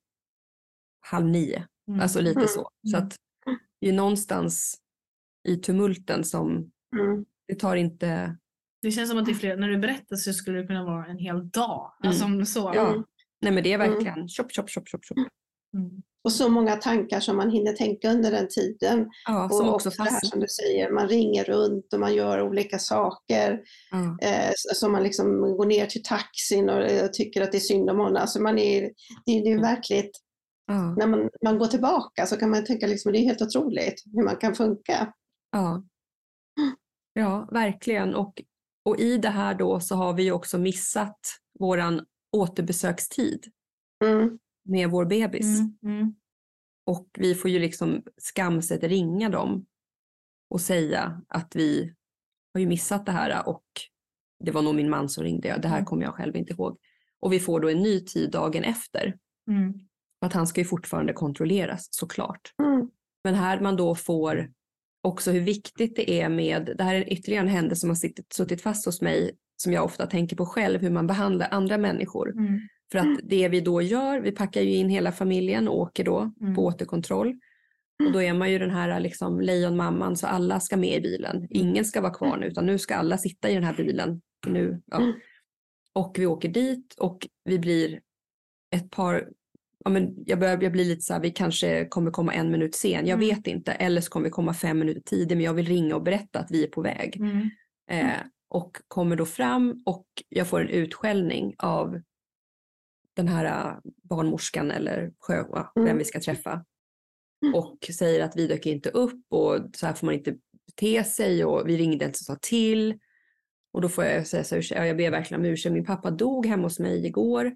halv 0.99 1.25
nio. 1.25 1.67
Mm. 1.87 1.99
Alltså 2.01 2.21
lite 2.21 2.39
Mm. 2.39 2.47
så. 2.47 2.69
Så 2.91 2.95
Mm. 2.97 3.07
att 3.07 3.15
det 3.81 3.89
är 3.89 3.93
någonstans 3.93 4.75
i 5.47 5.55
tumulten 5.57 6.23
som 6.23 6.71
Mm. 6.95 7.25
det 7.47 7.55
tar 7.55 7.75
inte... 7.75 8.37
Det 8.81 8.91
känns 8.91 9.09
som 9.09 9.19
att 9.19 9.25
det 9.25 9.31
är 9.31 9.35
fler, 9.35 9.57
när 9.57 9.67
du 9.69 9.77
berättar 9.77 10.15
så 10.15 10.33
skulle 10.33 10.61
det 10.61 10.67
kunna 10.67 10.85
vara 10.85 11.05
en 11.05 11.17
hel 11.17 11.49
dag. 11.49 11.93
Alltså 12.03 12.25
om 12.25 12.45
så. 12.45 12.71
Ja. 12.75 12.89
Mm. 12.89 13.03
Nej 13.41 13.51
men 13.53 13.63
det 13.63 13.73
är 13.73 13.79
Mm. 13.79 13.89
verkligen 13.93 14.27
chop, 14.27 14.51
chop, 14.55 14.69
chop, 14.69 14.87
chop, 14.89 15.05
chop. 15.05 15.17
Mm. 15.77 16.01
Och 16.23 16.31
så 16.31 16.49
många 16.49 16.75
tankar 16.75 17.19
som 17.19 17.37
man 17.37 17.49
hinner 17.49 17.73
tänka 17.73 18.11
under 18.11 18.31
den 18.31 18.47
tiden. 18.49 19.09
Ja, 19.25 19.45
Och 19.45 19.73
också 19.73 19.89
det 19.89 20.03
här 20.03 20.19
som 20.25 20.39
du 20.39 20.47
säger, 20.47 20.91
man 20.91 21.07
ringer 21.07 21.43
runt 21.43 21.93
och 21.93 21.99
man 21.99 22.15
gör 22.15 22.41
olika 22.41 22.79
saker. 22.79 23.61
Ja. 23.91 24.17
Eh, 24.27 24.51
som 24.55 24.91
man 24.91 25.03
liksom 25.03 25.41
går 25.41 25.65
ner 25.65 25.85
till 25.85 26.03
taxin 26.03 26.69
och 26.69 26.81
eh, 26.83 27.07
tycker 27.07 27.41
att 27.41 27.51
det 27.51 27.57
är 27.57 27.59
synd 27.59 27.89
om 27.89 27.97
honom. 27.97 28.15
Alltså 28.15 28.41
man 28.41 28.57
är, 28.59 28.81
det, 29.25 29.31
är- 29.31 29.43
det 29.43 29.51
är 29.51 29.61
verkligt, 29.61 30.19
Ja. 30.65 30.95
när 30.95 31.07
man, 31.07 31.29
man 31.43 31.57
går 31.57 31.65
tillbaka 31.67 32.25
så 32.25 32.37
kan 32.37 32.49
man 32.49 32.65
tänka 32.65 32.87
liksom, 32.87 33.11
det 33.11 33.17
är 33.19 33.23
helt 33.23 33.41
otroligt 33.41 34.03
hur 34.13 34.23
man 34.23 34.35
kan 34.35 34.55
funka. 34.55 35.13
Ja. 35.51 35.83
ja, 37.13 37.49
verkligen. 37.51 38.15
Och, 38.15 38.41
och 38.85 38.99
i 38.99 39.17
det 39.17 39.29
här 39.29 39.55
då 39.55 39.79
så 39.79 39.95
har 39.95 40.13
vi 40.13 40.23
ju 40.23 40.31
också 40.31 40.57
missat 40.57 41.19
våran 41.59 42.05
återbesökstid 42.37 43.45
Mm. 44.05 44.39
med 44.65 44.89
vår 44.89 45.05
bebis. 45.05 45.59
Mm. 45.59 45.77
Mm. 45.83 46.15
Och 46.85 47.07
vi 47.19 47.35
får 47.35 47.51
ju 47.51 47.59
liksom 47.59 48.03
skamset 48.17 48.83
ringa 48.83 49.29
dem 49.29 49.65
och 50.49 50.61
säga 50.61 51.21
att 51.27 51.55
vi 51.55 51.93
har 52.53 52.61
ju 52.61 52.67
missat 52.67 53.05
det 53.05 53.11
här 53.11 53.47
och 53.47 53.63
det 54.43 54.51
var 54.51 54.61
nog 54.61 54.75
min 54.75 54.89
man 54.89 55.09
som 55.09 55.23
ringde. 55.23 55.57
Det 55.61 55.67
här 55.67 55.77
Mm. 55.77 55.85
kommer 55.85 56.03
jag 56.03 56.13
själv 56.13 56.35
inte 56.35 56.53
ihåg. 56.53 56.77
Och 57.19 57.33
vi 57.33 57.39
får 57.39 57.59
då 57.59 57.69
en 57.69 57.81
ny 57.81 57.99
tid 58.05 58.31
dagen 58.31 58.63
efter. 58.63 59.17
Mm. 59.51 59.73
Att 60.23 60.33
han 60.33 60.47
ska 60.47 60.61
ju 60.61 60.65
fortfarande 60.65 61.13
kontrolleras 61.13 61.87
såklart. 61.91 62.41
Mm. 62.63 62.89
Men 63.23 63.35
här 63.35 63.59
man 63.59 63.75
då 63.75 63.95
får 63.95 64.51
också 65.01 65.31
hur 65.31 65.41
viktigt 65.41 65.95
det 65.95 66.21
är 66.21 66.29
med, 66.29 66.73
det 66.77 66.83
här 66.83 66.95
är 66.95 67.13
ytterligare 67.13 67.43
en 67.45 67.51
händelse 67.51 67.79
som 67.79 67.89
har 67.89 67.95
suttit, 67.95 68.33
suttit 68.33 68.61
fast 68.61 68.85
hos 68.85 69.01
mig 69.01 69.31
som 69.57 69.73
jag 69.73 69.83
ofta 69.83 70.05
tänker 70.07 70.35
på 70.35 70.45
själv, 70.45 70.81
hur 70.81 70.89
man 70.89 71.07
behandlar 71.07 71.47
andra 71.51 71.77
människor. 71.77 72.31
Mm. 72.31 72.59
För 72.91 72.99
att 72.99 73.19
det 73.23 73.49
vi 73.49 73.61
då 73.61 73.81
gör, 73.81 74.19
vi 74.19 74.31
packar 74.31 74.61
ju 74.61 74.75
in 74.75 74.89
hela 74.89 75.11
familjen 75.11 75.67
och 75.67 75.77
åker 75.79 76.03
då 76.03 76.31
Mm. 76.41 76.55
på 76.55 76.65
återkontroll. 76.65 77.39
Och 78.05 78.11
då 78.11 78.21
är 78.21 78.33
man 78.33 78.51
ju 78.51 78.59
den 78.59 78.69
här 78.71 78.99
liksom 78.99 79.41
lejonmamman 79.41 80.17
så 80.17 80.27
alla 80.27 80.59
ska 80.59 80.77
med 80.77 80.97
i 80.97 81.01
bilen. 81.01 81.47
Ingen 81.49 81.85
ska 81.85 82.01
vara 82.01 82.13
kvar 82.13 82.37
nu 82.37 82.47
utan 82.47 82.65
nu 82.65 82.77
ska 82.79 82.95
alla 82.95 83.17
sitta 83.17 83.49
i 83.49 83.53
den 83.53 83.63
här 83.63 83.73
bilen. 83.73 84.21
Nu, 84.47 84.81
ja. 84.85 84.97
Mm. 84.97 85.13
Och 85.93 86.15
vi 86.19 86.25
åker 86.25 86.49
dit 86.49 86.95
och 86.97 87.27
vi 87.43 87.59
blir 87.59 88.01
ett 88.75 88.91
par, 88.91 89.29
ja 89.83 89.89
men 89.91 90.13
jag 90.25 90.39
börjar 90.39 90.61
jag 90.61 90.71
blir 90.71 90.85
lite 90.85 91.01
så 91.01 91.13
här, 91.13 91.19
vi 91.21 91.31
kanske 91.31 91.85
kommer 91.85 92.11
komma 92.11 92.33
en 92.33 92.51
minut 92.51 92.75
sen, 92.75 92.91
jag 93.07 93.07
Mm. 93.07 93.19
vet 93.19 93.47
inte. 93.47 93.71
Eller 93.71 94.01
så 94.01 94.09
kommer 94.11 94.23
vi 94.23 94.29
komma 94.31 94.53
fem 94.53 94.79
minuter 94.79 95.01
tidigare 95.01 95.35
men 95.35 95.45
jag 95.45 95.53
vill 95.53 95.67
ringa 95.67 95.95
och 95.95 96.03
berätta 96.03 96.39
att 96.39 96.51
vi 96.51 96.63
är 96.63 96.67
på 96.67 96.81
väg. 96.81 97.15
Mm. 97.15 97.49
Eh, 97.89 98.19
och 98.49 98.77
kommer 98.87 99.15
då 99.15 99.25
fram 99.25 99.83
och 99.85 100.05
jag 100.29 100.47
får 100.47 100.61
en 100.61 100.69
utskällning 100.69 101.55
av 101.57 102.01
den 103.15 103.27
här 103.27 103.45
äh, 103.45 103.77
barnmorskan 104.09 104.71
eller 104.71 105.11
sjö, 105.19 105.43
vem 105.75 105.83
Mm. 105.85 105.97
vi 105.97 106.03
ska 106.05 106.19
träffa. 106.19 106.65
Och 107.55 107.89
säger 107.97 108.23
att 108.23 108.35
vi 108.37 108.47
dök 108.47 108.65
inte 108.65 108.89
upp 108.89 109.25
och 109.29 109.59
så 109.75 109.85
här 109.85 109.93
får 109.93 110.05
man 110.05 110.15
inte 110.15 110.35
bete 110.67 111.03
sig 111.03 111.45
och 111.45 111.69
vi 111.69 111.77
ringde 111.77 112.05
inte 112.05 112.07
och 112.07 112.15
sa 112.15 112.35
till. 112.41 112.99
Och 113.73 113.81
då 113.81 113.89
får 113.89 114.03
jag 114.05 114.27
säga 114.27 114.43
så 114.43 114.55
här, 114.55 114.67
ja, 114.71 114.85
jag 114.85 114.97
ber 114.97 115.11
verkligen 115.11 115.41
om 115.41 115.45
ursäkt. 115.45 115.73
Min 115.73 115.85
pappa 115.85 116.11
dog 116.11 116.45
hemma 116.45 116.63
hos 116.63 116.79
mig 116.79 117.05
igår 117.05 117.51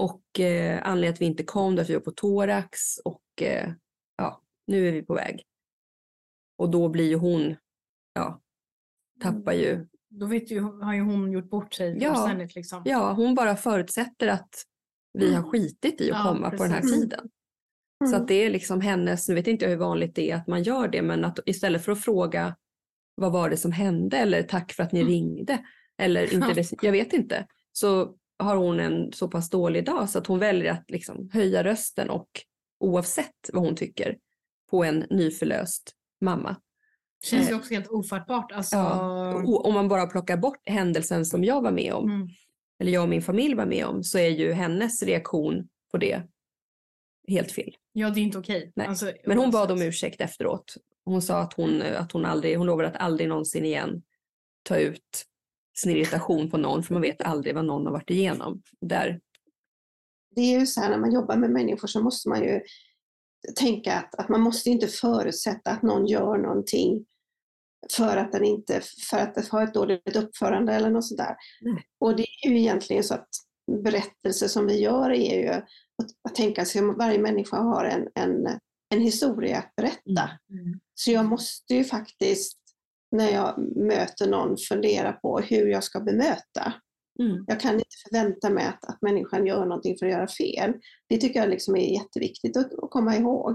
och 0.00 0.40
eh, 0.40 0.80
anledningen 0.84 1.12
att 1.14 1.20
vi 1.20 1.24
inte 1.26 1.42
kom 1.44 1.78
att 1.78 1.90
vi 1.90 1.94
var 1.94 2.00
på 2.00 2.10
thorax 2.10 2.98
och 3.04 3.22
eh, 3.42 3.72
ja, 4.16 4.42
nu 4.66 4.88
är 4.88 4.92
vi 4.92 5.02
på 5.02 5.14
väg. 5.14 5.42
Och 6.58 6.70
då 6.70 6.88
blir 6.88 7.08
ju 7.08 7.16
hon, 7.16 7.56
ja, 8.14 8.40
tappar 9.22 9.52
ju. 9.52 9.86
Då 10.08 10.26
vet 10.26 10.50
ju, 10.50 10.60
har 10.60 10.94
ju 10.94 11.00
hon 11.00 11.32
gjort 11.32 11.50
bort 11.50 11.74
sig 11.74 11.98
Ja. 12.00 12.14
fullständigt. 12.14 12.54
Liksom. 12.54 12.82
Ja, 12.84 13.12
hon 13.12 13.34
bara 13.34 13.56
förutsätter 13.56 14.28
att 14.28 14.54
vi 15.12 15.34
har 15.34 15.42
skitit 15.50 16.00
i 16.00 16.10
att 16.10 16.18
Ja, 16.18 16.24
komma 16.24 16.50
på 16.50 16.56
den 16.62 16.72
här 16.72 16.80
precis. 16.80 17.00
tiden. 17.00 17.30
Så 18.10 18.16
att 18.16 18.28
det 18.28 18.34
är 18.34 18.50
liksom 18.50 18.80
hennes, 18.80 19.28
nu 19.28 19.34
vet 19.34 19.46
inte 19.46 19.64
jag 19.64 19.70
hur 19.70 19.76
vanligt 19.78 20.14
det 20.14 20.30
är 20.30 20.36
att 20.36 20.46
man 20.46 20.62
gör 20.62 20.88
det, 20.88 21.02
men 21.02 21.24
att 21.24 21.38
istället 21.46 21.84
för 21.84 21.92
att 21.92 22.00
fråga 22.04 22.56
vad 23.14 23.32
var 23.32 23.50
det 23.50 23.56
som 23.56 23.72
hände 23.72 24.16
eller 24.16 24.42
tack 24.42 24.72
för 24.72 24.82
att 24.82 24.92
ni 24.92 25.00
Mm. 25.00 25.12
ringde 25.12 25.64
eller 26.02 26.34
inte, 26.34 26.64
jag 26.82 26.92
vet 26.92 27.12
inte, 27.12 27.46
så 27.72 28.16
har 28.40 28.56
hon 28.56 28.80
en 28.80 29.12
så 29.12 29.28
pass 29.28 29.50
dålig 29.50 29.84
dag 29.84 30.10
så 30.10 30.18
att 30.18 30.26
hon 30.26 30.38
väljer 30.38 30.72
att 30.72 30.90
liksom 30.90 31.30
höja 31.32 31.64
rösten 31.64 32.10
och 32.10 32.28
oavsett 32.80 33.50
vad 33.52 33.62
hon 33.64 33.74
tycker 33.76 34.18
på 34.70 34.84
en 34.84 35.06
nyförlöst 35.10 35.92
mamma. 36.20 36.56
känns 37.24 37.50
ju 37.50 37.54
också 37.54 37.74
helt 37.74 37.88
ofattbart. 37.88 38.52
Alltså, 38.52 38.76
Ja. 38.76 39.34
Om 39.44 39.74
man 39.74 39.88
bara 39.88 40.06
plockar 40.06 40.36
bort 40.36 40.68
händelsen 40.68 41.24
som 41.26 41.44
jag 41.44 41.62
var 41.62 41.70
med 41.72 41.92
om, 41.92 42.10
Mm. 42.10 42.28
eller 42.78 42.92
jag 42.92 43.02
och 43.02 43.08
min 43.08 43.22
familj 43.22 43.54
var 43.54 43.66
med 43.66 43.86
om, 43.86 44.04
så 44.04 44.18
är 44.18 44.28
ju 44.28 44.52
hennes 44.52 45.02
reaktion 45.02 45.68
på 45.90 45.98
det 45.98 46.22
helt 47.28 47.52
fel. 47.52 47.76
Ja, 47.92 48.10
det 48.10 48.20
är 48.20 48.22
inte 48.22 48.38
okej. 48.38 48.72
Nej. 48.76 48.86
Alltså, 48.86 49.12
Men 49.26 49.38
hon 49.38 49.50
bad 49.50 49.70
om 49.70 49.82
ursäkt 49.82 50.20
efteråt. 50.20 50.74
Hon 51.04 51.22
sa 51.22 51.38
att 51.38 51.52
hon, 51.52 51.82
att 51.82 52.12
hon 52.12 52.24
aldrig, 52.24 52.56
hon 52.58 52.66
lovade 52.66 52.88
att 52.88 52.96
aldrig 52.96 53.28
någonsin 53.28 53.64
igen 53.64 54.02
ta 54.62 54.76
ut 54.76 55.24
sin 55.78 55.96
irritation 55.96 56.50
på 56.50 56.56
någon, 56.56 56.82
för 56.82 56.94
man 56.94 57.02
vet 57.02 57.22
aldrig 57.22 57.54
vad 57.54 57.64
någon 57.64 57.86
har 57.86 57.92
varit 57.92 58.10
igenom. 58.10 58.62
Där, 58.80 59.20
det 60.36 60.40
är 60.40 60.60
ju 60.60 60.66
så 60.66 60.80
här 60.80 60.90
när 60.90 60.98
man 60.98 61.12
jobbar 61.12 61.36
med 61.36 61.50
människor 61.50 61.88
så 61.88 62.02
måste 62.02 62.28
man 62.28 62.42
ju 62.42 62.60
tänka 63.56 63.94
att, 63.94 64.14
att 64.14 64.28
man 64.28 64.40
måste 64.40 64.70
inte 64.70 64.86
förutsätta 64.86 65.70
att 65.70 65.82
någon 65.82 66.06
gör 66.06 66.38
någonting 66.38 67.06
för 67.92 68.16
att 68.16 68.32
den 68.32 68.44
inte, 68.44 68.80
för 69.10 69.18
att 69.18 69.34
den 69.34 69.44
har 69.50 69.62
ett 69.62 69.74
dåligt 69.74 70.16
uppförande 70.16 70.72
eller 70.72 70.90
något 70.90 71.06
sådär. 71.06 71.36
Nej. 71.60 71.84
Och 71.98 72.16
det 72.16 72.26
är 72.44 72.50
ju 72.50 72.58
egentligen 72.58 73.04
så 73.04 73.14
att 73.14 73.28
berättelser 73.82 74.48
som 74.48 74.66
vi 74.66 74.80
gör 74.80 75.10
är 75.10 75.40
ju 75.42 75.48
att, 75.48 76.08
att 76.28 76.34
tänka 76.34 76.64
sig 76.64 76.80
att 76.80 76.96
varje 76.96 77.18
människa 77.18 77.56
har 77.56 77.84
en, 77.84 78.08
en, 78.14 78.46
en 78.94 79.00
historia 79.00 79.58
att 79.58 79.76
berätta. 79.76 80.30
Mm. 80.50 80.80
Så 80.94 81.10
jag 81.10 81.24
måste 81.24 81.74
ju 81.74 81.84
faktiskt 81.84 82.59
när 83.10 83.30
jag 83.30 83.76
möter 83.76 84.30
någon 84.30 84.56
fundera 84.56 85.12
på 85.12 85.40
hur 85.40 85.66
jag 85.66 85.84
ska 85.84 86.00
bemöta. 86.00 86.72
mm. 87.20 87.44
Jag 87.46 87.60
kan 87.60 87.74
inte 87.74 87.96
förvänta 88.08 88.50
mig 88.50 88.66
att, 88.66 88.84
att 88.84 89.02
människan 89.02 89.46
gör 89.46 89.66
någonting 89.66 89.96
för 89.98 90.06
att 90.06 90.12
göra 90.12 90.28
fel. 90.28 90.72
Det 91.08 91.18
tycker 91.18 91.40
jag 91.40 91.48
liksom 91.48 91.76
är 91.76 91.92
jätteviktigt 91.92 92.56
att, 92.56 92.72
att 92.72 92.90
komma 92.90 93.16
ihåg. 93.16 93.54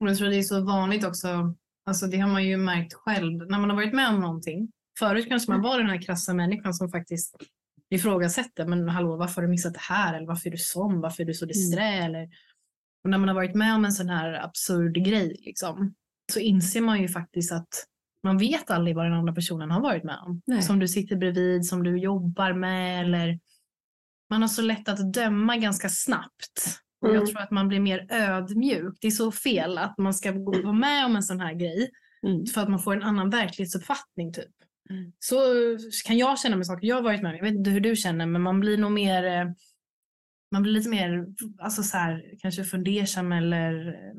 Och 0.00 0.08
jag 0.08 0.18
tror 0.18 0.28
det 0.28 0.36
är 0.36 0.42
så 0.42 0.64
vanligt 0.64 1.04
också, 1.04 1.54
alltså 1.86 2.06
det 2.06 2.18
har 2.18 2.28
man 2.28 2.44
ju 2.44 2.56
märkt 2.56 2.94
själv 2.94 3.50
när 3.50 3.58
man 3.58 3.70
har 3.70 3.76
varit 3.76 3.94
med 3.94 4.08
om 4.08 4.20
någonting. 4.20 4.72
Förut 4.98 5.28
kanske 5.28 5.50
man 5.50 5.62
var 5.62 5.78
den 5.78 5.90
här 5.90 6.02
krassa 6.02 6.34
människan 6.34 6.74
som 6.74 6.90
faktiskt 6.90 7.36
ifrågasätter, 7.90 8.66
men 8.66 8.88
hallå 8.88 9.16
varför 9.16 9.34
har 9.34 9.42
du 9.42 9.48
missat 9.48 9.74
det 9.74 9.80
här? 9.80 10.14
Eller 10.14 10.26
varför 10.26 10.48
är 10.48 10.50
du 10.50 10.58
sån? 10.58 11.00
Varför 11.00 11.22
är 11.22 11.26
du 11.26 11.34
så 11.34 11.46
disträ? 11.46 11.88
Eller, 11.88 12.28
och 13.04 13.10
när 13.10 13.18
man 13.18 13.28
har 13.28 13.34
varit 13.34 13.54
med 13.54 13.74
om 13.74 13.84
en 13.84 13.92
sån 13.92 14.08
här 14.08 14.44
absurd 14.44 14.94
grej 15.04 15.40
liksom, 15.40 15.94
så 16.30 16.40
inser 16.40 16.80
man 16.80 17.02
ju 17.02 17.08
faktiskt 17.08 17.52
att 17.52 17.68
man 18.22 18.38
vet 18.38 18.70
aldrig 18.70 18.96
vad 18.96 19.06
den 19.06 19.14
andra 19.14 19.32
personen 19.32 19.70
har 19.70 19.80
varit 19.80 20.04
med 20.04 20.18
om. 20.26 20.42
Nej. 20.46 20.62
Som 20.62 20.78
du 20.78 20.88
sitter 20.88 21.16
bredvid, 21.16 21.66
som 21.66 21.82
du 21.82 21.98
jobbar 21.98 22.52
med 22.52 23.04
eller 23.04 23.38
man 24.30 24.40
har 24.40 24.48
så 24.48 24.62
lätt 24.62 24.88
att 24.88 25.12
döma 25.12 25.56
ganska 25.56 25.88
snabbt. 25.88 26.80
Mm. 27.04 27.14
jag 27.16 27.26
tror 27.26 27.40
att 27.40 27.50
man 27.50 27.68
blir 27.68 27.80
mer 27.80 28.06
ödmjuk. 28.10 28.98
Det 29.00 29.06
är 29.06 29.10
så 29.10 29.32
fel 29.32 29.78
att 29.78 29.98
man 29.98 30.14
ska 30.14 30.30
gå 30.30 30.62
vara 30.62 30.72
med 30.72 31.06
om 31.06 31.16
en 31.16 31.22
sån 31.22 31.40
här 31.40 31.54
grej 31.54 31.90
Mm. 32.26 32.46
för 32.46 32.60
att 32.60 32.68
man 32.68 32.78
får 32.78 32.96
en 32.96 33.02
annan 33.02 33.30
verklighetsuppfattning. 33.30 34.32
Typ. 34.32 34.50
Mm. 34.90 35.12
Så 35.18 35.36
kan 36.06 36.18
jag 36.18 36.38
känna 36.38 36.56
med 36.56 36.66
saker 36.66 36.86
jag 36.86 36.96
har 36.96 37.02
varit 37.02 37.22
med 37.22 37.30
om. 37.30 37.36
Jag 37.36 37.44
vet 37.44 37.54
inte 37.54 37.70
hur 37.70 37.80
du 37.80 37.96
känner 37.96 38.26
men 38.26 38.42
man 38.42 38.60
blir 38.60 38.78
nog 38.78 38.92
mer 38.92 39.24
eh, 39.24 39.44
man 40.52 40.62
blir 40.62 40.72
lite 40.72 40.88
mer 40.88 41.26
alltså 41.58 41.82
så 41.82 41.96
här, 41.96 42.24
kanske 42.38 42.64
fundersam 42.64 43.32
eller 43.32 43.88
eh, 43.88 44.14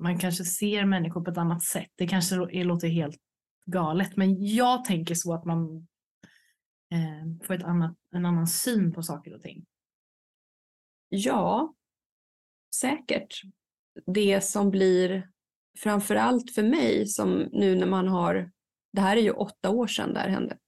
man 0.00 0.18
kanske 0.18 0.44
ser 0.44 0.84
människor 0.84 1.24
på 1.24 1.30
ett 1.30 1.38
annat 1.38 1.62
sätt. 1.62 1.90
Det 1.94 2.08
kanske 2.08 2.36
låter 2.64 2.88
helt 2.88 3.18
galet 3.66 4.16
men 4.16 4.46
jag 4.46 4.84
tänker 4.84 5.14
så 5.14 5.34
att 5.34 5.44
man 5.44 5.76
eh, 6.92 7.46
får 7.46 7.54
ett 7.54 7.64
annat, 7.64 7.96
en 8.14 8.26
annan 8.26 8.46
syn 8.46 8.92
på 8.92 9.02
saker 9.02 9.34
och 9.34 9.42
ting. 9.42 9.66
Ja, 11.08 11.74
säkert. 12.74 13.40
Det 14.06 14.40
som 14.44 14.70
blir 14.70 15.30
framför 15.78 16.14
allt 16.14 16.54
för 16.54 16.62
mig 16.62 17.06
som 17.06 17.48
nu 17.52 17.74
när 17.74 17.86
man 17.86 18.08
har, 18.08 18.50
det 18.92 19.00
här 19.00 19.16
är 19.16 19.20
ju 19.20 19.30
åtta 19.30 19.70
år 19.70 19.86
sedan 19.86 20.14
det 20.14 20.20
här 20.20 20.28
hände. 20.28 20.58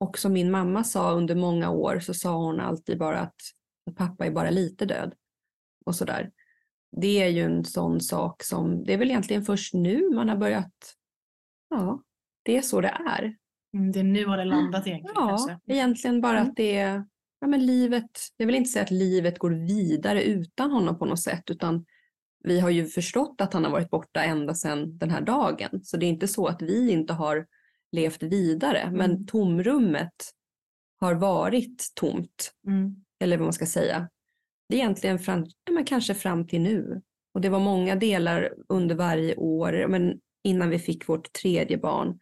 Och 0.00 0.18
som 0.18 0.32
min 0.32 0.50
mamma 0.50 0.84
sa 0.84 1.12
under 1.12 1.34
många 1.34 1.70
år 1.70 2.00
så 2.00 2.14
sa 2.14 2.36
hon 2.36 2.60
alltid 2.60 2.98
bara 2.98 3.20
att, 3.20 3.40
att 3.90 3.96
pappa 3.96 4.26
är 4.26 4.30
bara 4.30 4.50
lite 4.50 4.84
död. 4.84 5.14
Och 5.84 5.94
sådär. 5.94 6.30
Det 6.96 7.22
är 7.22 7.28
ju 7.28 7.42
en 7.42 7.64
sån 7.64 8.00
sak 8.00 8.42
som, 8.42 8.84
det 8.84 8.92
är 8.94 8.98
väl 8.98 9.10
egentligen 9.10 9.44
först 9.44 9.74
nu 9.74 10.10
man 10.14 10.28
har 10.28 10.36
börjat, 10.36 10.94
ja, 11.70 12.02
det 12.42 12.56
är 12.56 12.62
så 12.62 12.80
det 12.80 12.88
är. 13.08 13.36
Mm, 13.74 13.92
det 13.92 14.02
nu 14.02 14.26
har 14.26 14.36
det 14.36 14.44
landat 14.44 14.86
egentligen 14.86 15.14
Ja, 15.16 15.28
kanske. 15.28 15.58
egentligen 15.66 16.20
bara 16.20 16.38
Mm. 16.38 16.48
att 16.50 16.56
det 16.56 16.76
är, 16.76 17.04
ja 17.40 17.46
men 17.46 17.66
livet, 17.66 18.10
jag 18.36 18.46
vill 18.46 18.54
inte 18.54 18.70
säga 18.70 18.82
att 18.84 18.90
livet 18.90 19.38
går 19.38 19.50
vidare 19.50 20.22
utan 20.24 20.70
honom 20.70 20.98
på 20.98 21.04
något 21.04 21.20
sätt, 21.22 21.50
utan 21.50 21.84
vi 22.44 22.60
har 22.60 22.70
ju 22.70 22.86
förstått 22.86 23.40
att 23.40 23.52
han 23.52 23.64
har 23.64 23.70
varit 23.70 23.90
borta 23.90 24.24
ända 24.24 24.54
sedan 24.54 24.98
den 24.98 25.10
här 25.10 25.20
dagen. 25.20 25.80
Så 25.84 25.96
det 25.96 26.06
är 26.06 26.10
inte 26.10 26.28
så 26.28 26.46
att 26.46 26.62
vi 26.62 26.90
inte 26.90 27.12
har 27.12 27.46
levt 27.92 28.22
vidare, 28.22 28.90
men 28.92 29.10
Mm. 29.10 29.26
tomrummet 29.26 30.14
har 31.00 31.14
varit 31.14 31.92
tomt, 31.94 32.52
Mm. 32.66 32.94
eller 33.20 33.36
vad 33.38 33.46
man 33.46 33.52
ska 33.52 33.66
säga. 33.66 34.08
Det 34.70 34.76
är 34.76 34.78
egentligen 34.78 35.18
fram, 35.18 35.46
ja, 35.64 35.72
men 35.72 35.84
kanske 35.84 36.14
fram 36.14 36.46
till 36.46 36.60
nu. 36.60 37.02
Och 37.34 37.40
det 37.40 37.48
var 37.48 37.60
många 37.60 37.96
delar 37.96 38.52
under 38.68 38.94
varje 38.94 39.36
år, 39.36 39.86
men 39.88 40.20
innan 40.44 40.70
vi 40.70 40.78
fick 40.78 41.08
vårt 41.08 41.32
tredje 41.32 41.78
barn 41.78 42.18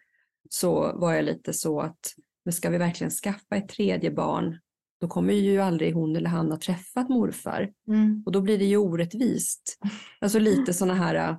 så 0.51 0.99
var 0.99 1.13
jag 1.15 1.25
lite 1.25 1.53
så 1.53 1.81
att, 1.81 1.99
men 2.45 2.53
ska 2.53 2.71
vi 2.71 2.79
verkligen 2.79 3.11
skaffa 3.11 3.57
ett 3.57 3.69
tredje 3.69 4.11
barn, 4.11 4.59
då 5.01 5.09
kommer 5.09 5.33
ju 5.35 5.59
aldrig 5.59 5.95
hon 5.95 6.17
eller 6.17 6.31
han 6.31 6.51
ha 6.51 6.59
träffat 6.59 7.09
morfar. 7.09 7.73
Mm. 7.89 8.23
Och 8.27 8.33
då 8.33 8.41
blir 8.41 8.59
det 8.59 8.65
ju 8.65 8.77
orättvist. 8.77 9.79
Alltså 10.21 10.39
lite 10.39 10.75
sådana 10.75 10.95
här, 10.95 11.15
äh, 11.31 11.39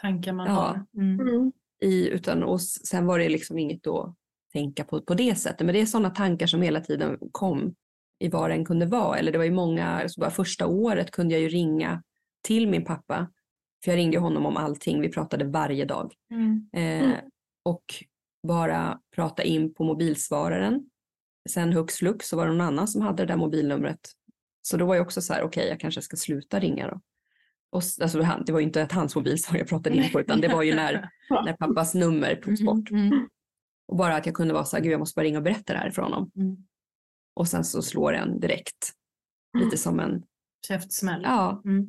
Tankar 0.00 0.32
man 0.32 0.46
Ja. 0.46 0.52
har. 0.52 0.84
Mm. 1.02 1.20
Mm. 1.20 1.52
i, 1.82 2.08
utan, 2.08 2.42
och 2.42 2.62
sen 2.62 3.06
var 3.06 3.18
det 3.18 3.28
liksom 3.28 3.58
inget 3.58 3.86
att 3.86 4.14
tänka 4.52 4.84
på 4.84 5.02
på 5.02 5.14
det 5.14 5.34
sättet. 5.34 5.66
Men 5.66 5.74
det 5.74 5.80
är 5.80 5.86
sådana 5.86 6.10
tankar 6.10 6.46
som 6.46 6.62
hela 6.62 6.80
tiden 6.80 7.18
kom 7.32 7.74
i 8.18 8.28
vad 8.28 8.50
den 8.50 8.64
kunde 8.64 8.86
vara. 8.86 9.18
Eller 9.18 9.32
det 9.32 9.38
var 9.38 9.44
ju 9.44 9.50
många, 9.50 9.86
alltså 9.88 10.20
bara 10.20 10.30
första 10.30 10.66
året 10.66 11.10
kunde 11.10 11.34
jag 11.34 11.42
ju 11.42 11.48
ringa 11.48 12.02
till 12.42 12.68
min 12.68 12.84
pappa. 12.84 13.30
För 13.84 13.90
jag 13.90 13.98
ringde 13.98 14.18
honom 14.18 14.46
om 14.46 14.56
allting, 14.56 15.00
vi 15.00 15.08
pratade 15.08 15.44
varje 15.44 15.84
dag. 15.84 16.14
Mm. 16.30 16.68
Eh, 16.72 17.18
och 17.64 17.84
bara 18.46 19.00
prata 19.14 19.42
in 19.42 19.74
på 19.74 19.84
mobilsvararen. 19.84 20.90
Sen 21.48 21.72
hux 21.72 21.94
flux 21.94 22.28
så 22.28 22.36
var 22.36 22.46
det 22.46 22.52
någon 22.52 22.66
annan 22.66 22.88
som 22.88 23.02
hade 23.02 23.22
det 23.22 23.26
där 23.32 23.36
mobilnumret. 23.36 24.00
Så 24.62 24.76
då 24.76 24.86
var 24.86 24.94
jag 24.94 25.02
också 25.02 25.20
så 25.20 25.32
här, 25.32 25.42
okej 25.42 25.68
jag 25.68 25.80
kanske 25.80 26.02
ska 26.02 26.16
sluta 26.16 26.60
ringa 26.60 26.86
då. 26.86 27.00
Och, 27.70 27.82
alltså, 28.02 28.18
det 28.46 28.52
var 28.52 28.60
ju 28.60 28.66
inte 28.66 28.82
ett 28.82 28.92
hans 28.92 29.16
mobilsvar 29.16 29.58
jag 29.58 29.68
pratade 29.68 29.96
in 29.96 30.12
på 30.12 30.20
utan 30.20 30.40
det 30.40 30.48
var 30.48 30.62
ju 30.62 30.74
när, 30.74 31.10
när 31.44 31.52
pappas 31.52 31.94
nummer 31.94 32.34
togs 32.34 32.62
bort. 32.62 32.90
Mm. 32.90 33.06
Mm. 33.06 33.28
Och 33.88 33.96
bara 33.96 34.16
att 34.16 34.26
jag 34.26 34.34
kunde 34.34 34.54
vara 34.54 34.64
så 34.64 34.76
här, 34.76 34.82
gud 34.82 34.92
jag 34.92 34.98
måste 34.98 35.16
bara 35.18 35.24
ringa 35.24 35.38
och 35.38 35.44
berätta 35.44 35.72
det 35.72 35.78
här 35.78 35.90
för 35.90 36.02
honom. 36.02 36.30
Mm. 36.36 36.56
Och 37.38 37.48
sen 37.48 37.64
så 37.64 37.82
slår 37.82 38.12
den 38.12 38.40
direkt. 38.40 38.92
Lite 39.58 39.76
som 39.76 40.00
en, 40.00 40.22
Käftsmäll. 40.68 41.22
ja, 41.24 41.62
Mm. 41.64 41.86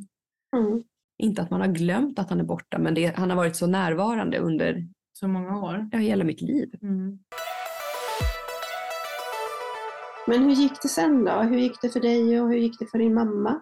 Mm. 0.57 0.83
inte 1.23 1.41
att 1.41 1.49
man 1.49 1.61
har 1.61 1.67
glömt 1.67 2.19
att 2.19 2.29
han 2.29 2.39
är 2.39 2.43
borta 2.43 2.77
men 2.79 2.93
det, 2.93 3.15
han 3.17 3.29
har 3.29 3.37
varit 3.37 3.55
så 3.55 3.67
närvarande 3.67 4.39
under 4.39 4.87
Så 5.13 5.27
många 5.27 5.57
år. 5.61 5.89
ja, 5.91 5.97
hela 5.97 6.23
mitt 6.23 6.41
liv. 6.41 6.69
Mm. 6.81 7.19
Men 10.27 10.43
hur 10.43 10.51
gick 10.51 10.81
det 10.81 10.87
sen 10.87 11.25
då? 11.25 11.31
Hur 11.41 11.57
gick 11.57 11.81
det 11.81 11.89
för 11.89 11.99
dig 11.99 12.41
och 12.41 12.49
hur 12.49 12.57
gick 12.57 12.79
det 12.79 12.85
för 12.85 12.97
din 12.99 13.13
mamma? 13.13 13.61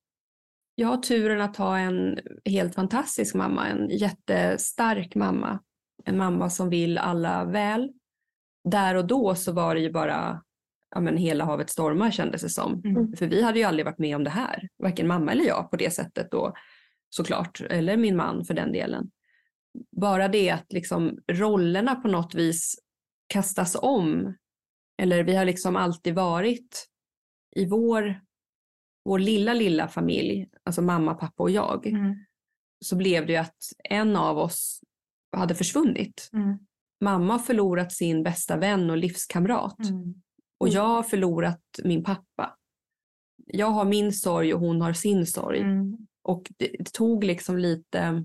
Jag 0.81 0.87
har 0.87 0.97
turen 0.97 1.41
att 1.41 1.57
ha 1.57 1.77
en 1.77 2.19
helt 2.45 2.75
fantastisk 2.75 3.35
mamma, 3.35 3.67
en 3.67 3.89
jättestark 3.89 5.15
mamma. 5.15 5.59
En 6.05 6.17
mamma 6.17 6.49
som 6.49 6.69
vill 6.69 6.97
alla 6.97 7.45
väl. 7.45 7.91
Där 8.69 8.95
och 8.95 9.07
då 9.07 9.35
så 9.35 9.51
var 9.51 9.75
det 9.75 9.81
ju 9.81 9.91
bara 9.91 10.43
ja, 10.95 11.01
men 11.01 11.17
hela 11.17 11.45
havet 11.45 11.69
stormar 11.69 12.11
kändes 12.11 12.41
det 12.41 12.49
som. 12.49 12.81
Mm. 12.85 13.13
För 13.13 13.27
vi 13.27 13.41
hade 13.41 13.59
ju 13.59 13.65
aldrig 13.65 13.85
varit 13.85 13.99
med 13.99 14.15
om 14.15 14.23
det 14.23 14.29
här, 14.29 14.69
varken 14.83 15.07
mamma 15.07 15.31
eller 15.31 15.43
jag 15.43 15.71
på 15.71 15.77
det 15.77 15.93
sättet 15.93 16.31
då 16.31 16.53
såklart, 17.09 17.61
eller 17.61 17.97
min 17.97 18.15
man 18.15 18.45
för 18.45 18.53
den 18.53 18.71
delen. 18.71 19.11
Bara 20.01 20.27
det 20.27 20.49
att 20.49 20.73
liksom 20.73 21.19
rollerna 21.31 21.95
på 21.95 22.07
något 22.07 22.35
vis 22.35 22.75
kastas 23.27 23.77
om. 23.81 24.35
Eller 25.01 25.23
vi 25.23 25.35
har 25.35 25.45
liksom 25.45 25.75
alltid 25.75 26.15
varit 26.15 26.87
i 27.55 27.65
vår, 27.65 28.21
vår 29.05 29.19
lilla, 29.19 29.53
lilla 29.53 29.87
familj, 29.87 30.47
alltså 30.71 30.81
mamma, 30.81 31.13
pappa 31.13 31.43
och 31.43 31.51
jag, 31.51 31.87
Mm. 31.87 32.15
så 32.85 32.95
blev 32.95 33.25
det 33.25 33.31
ju 33.33 33.37
att 33.39 33.57
en 33.83 34.15
av 34.15 34.37
oss 34.37 34.81
hade 35.37 35.55
försvunnit. 35.55 36.29
Mm. 36.33 36.57
Mamma 37.03 37.33
har 37.33 37.39
förlorat 37.39 37.91
sin 37.91 38.23
bästa 38.23 38.57
vän 38.57 38.89
och 38.89 38.97
livskamrat 38.97 39.79
Mm. 39.89 40.13
och 40.57 40.69
jag 40.69 40.87
har 40.87 41.03
förlorat 41.03 41.61
min 41.83 42.03
pappa. 42.03 42.57
Jag 43.45 43.67
har 43.67 43.85
min 43.85 44.13
sorg 44.13 44.53
och 44.53 44.59
hon 44.59 44.81
har 44.81 44.93
sin 44.93 45.25
sorg. 45.25 45.59
Mm. 45.59 45.97
Och 46.23 46.51
det, 46.57 46.75
det 46.79 46.93
tog 46.93 47.23
liksom 47.23 47.57
lite... 47.57 48.23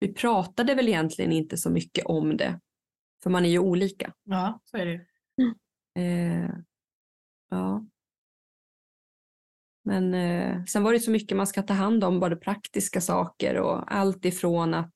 Vi 0.00 0.12
pratade 0.14 0.74
väl 0.74 0.88
egentligen 0.88 1.32
inte 1.32 1.56
så 1.56 1.70
mycket 1.70 2.06
om 2.06 2.36
det. 2.36 2.60
För 3.22 3.30
man 3.30 3.44
är 3.44 3.48
ju 3.48 3.58
olika. 3.58 4.12
Ja, 4.24 4.60
så 4.64 4.76
är 4.76 4.86
det 4.86 4.92
ju. 4.92 5.04
Eh, 5.98 6.50
ja. 7.50 7.86
Men 9.84 10.14
eh, 10.14 10.64
sen 10.64 10.82
var 10.82 10.92
det 10.92 11.00
så 11.00 11.10
mycket 11.10 11.36
man 11.36 11.46
ska 11.46 11.62
ta 11.62 11.74
hand 11.74 12.04
om, 12.04 12.20
både 12.20 12.36
praktiska 12.36 13.00
saker 13.00 13.54
och 13.60 13.94
allt 13.94 14.24
ifrån 14.24 14.74
att, 14.74 14.94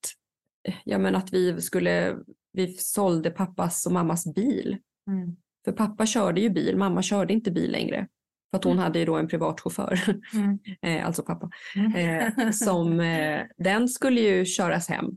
ja, 0.84 0.98
men 0.98 1.16
att 1.16 1.32
vi 1.32 1.60
skulle, 1.60 2.16
vi 2.52 2.68
sålde 2.76 3.30
pappas 3.30 3.86
och 3.86 3.92
mammas 3.92 4.34
bil. 4.34 4.76
Mm. 5.10 5.36
För 5.64 5.72
pappa 5.72 6.06
körde 6.06 6.40
ju 6.40 6.50
bil, 6.50 6.76
mamma 6.76 7.02
körde 7.02 7.32
inte 7.32 7.50
bil 7.50 7.72
längre. 7.72 8.08
För 8.50 8.58
att 8.58 8.64
hon 8.64 8.72
Mm. 8.72 8.82
hade 8.84 8.98
ju 8.98 9.04
då 9.04 9.16
en 9.16 9.28
privatchaufför, 9.28 10.00
Mm. 10.34 10.58
eh, 10.82 11.06
alltså 11.06 11.22
pappa. 11.22 11.50
Mm. 11.76 11.94
Eh, 11.94 12.50
som, 12.52 13.00
eh, 13.00 13.42
den 13.58 13.88
skulle 13.88 14.20
ju 14.20 14.44
köras 14.44 14.88
hem. 14.88 15.16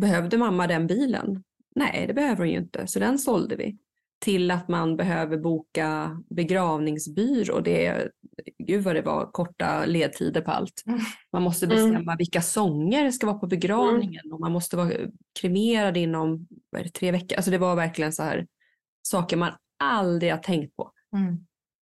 Behövde 0.00 0.38
mamma 0.38 0.66
den 0.66 0.86
bilen? 0.86 1.44
Nej, 1.74 2.04
det 2.06 2.14
behöver 2.14 2.36
hon 2.38 2.48
ju 2.50 2.58
inte, 2.58 2.86
så 2.86 2.98
den 2.98 3.18
sålde 3.18 3.56
vi. 3.56 3.78
Till 4.20 4.50
att 4.50 4.68
man 4.68 4.96
behöver 4.96 5.36
boka 5.38 6.20
begravningsbyrå. 6.30 7.60
Det, 7.60 8.08
gud 8.58 8.82
vad 8.84 8.94
det 8.94 9.02
var 9.02 9.30
korta 9.32 9.84
ledtider 9.86 10.40
på 10.40 10.50
allt. 10.50 10.82
Mm. 10.86 11.00
Man 11.32 11.42
måste 11.42 11.66
Mm. 11.66 11.76
bestämma 11.76 12.16
vilka 12.16 12.42
sånger 12.42 13.10
ska 13.10 13.26
vara 13.26 13.38
på 13.38 13.46
begravningen 13.46 14.32
och 14.32 14.40
man 14.40 14.52
måste 14.52 14.76
vara 14.76 14.92
kremerad 15.40 15.96
inom 15.96 16.46
är 16.76 16.84
det, 16.84 16.90
tre 16.90 17.10
veckor. 17.12 17.36
Alltså 17.36 17.50
det 17.50 17.58
var 17.58 17.76
verkligen 17.76 18.12
så 18.12 18.22
här 18.22 18.46
saker 19.02 19.36
man 19.36 19.52
aldrig 19.82 20.32
har 20.32 20.38
tänkt 20.38 20.76
på. 20.76 20.90
Mm. 21.16 21.36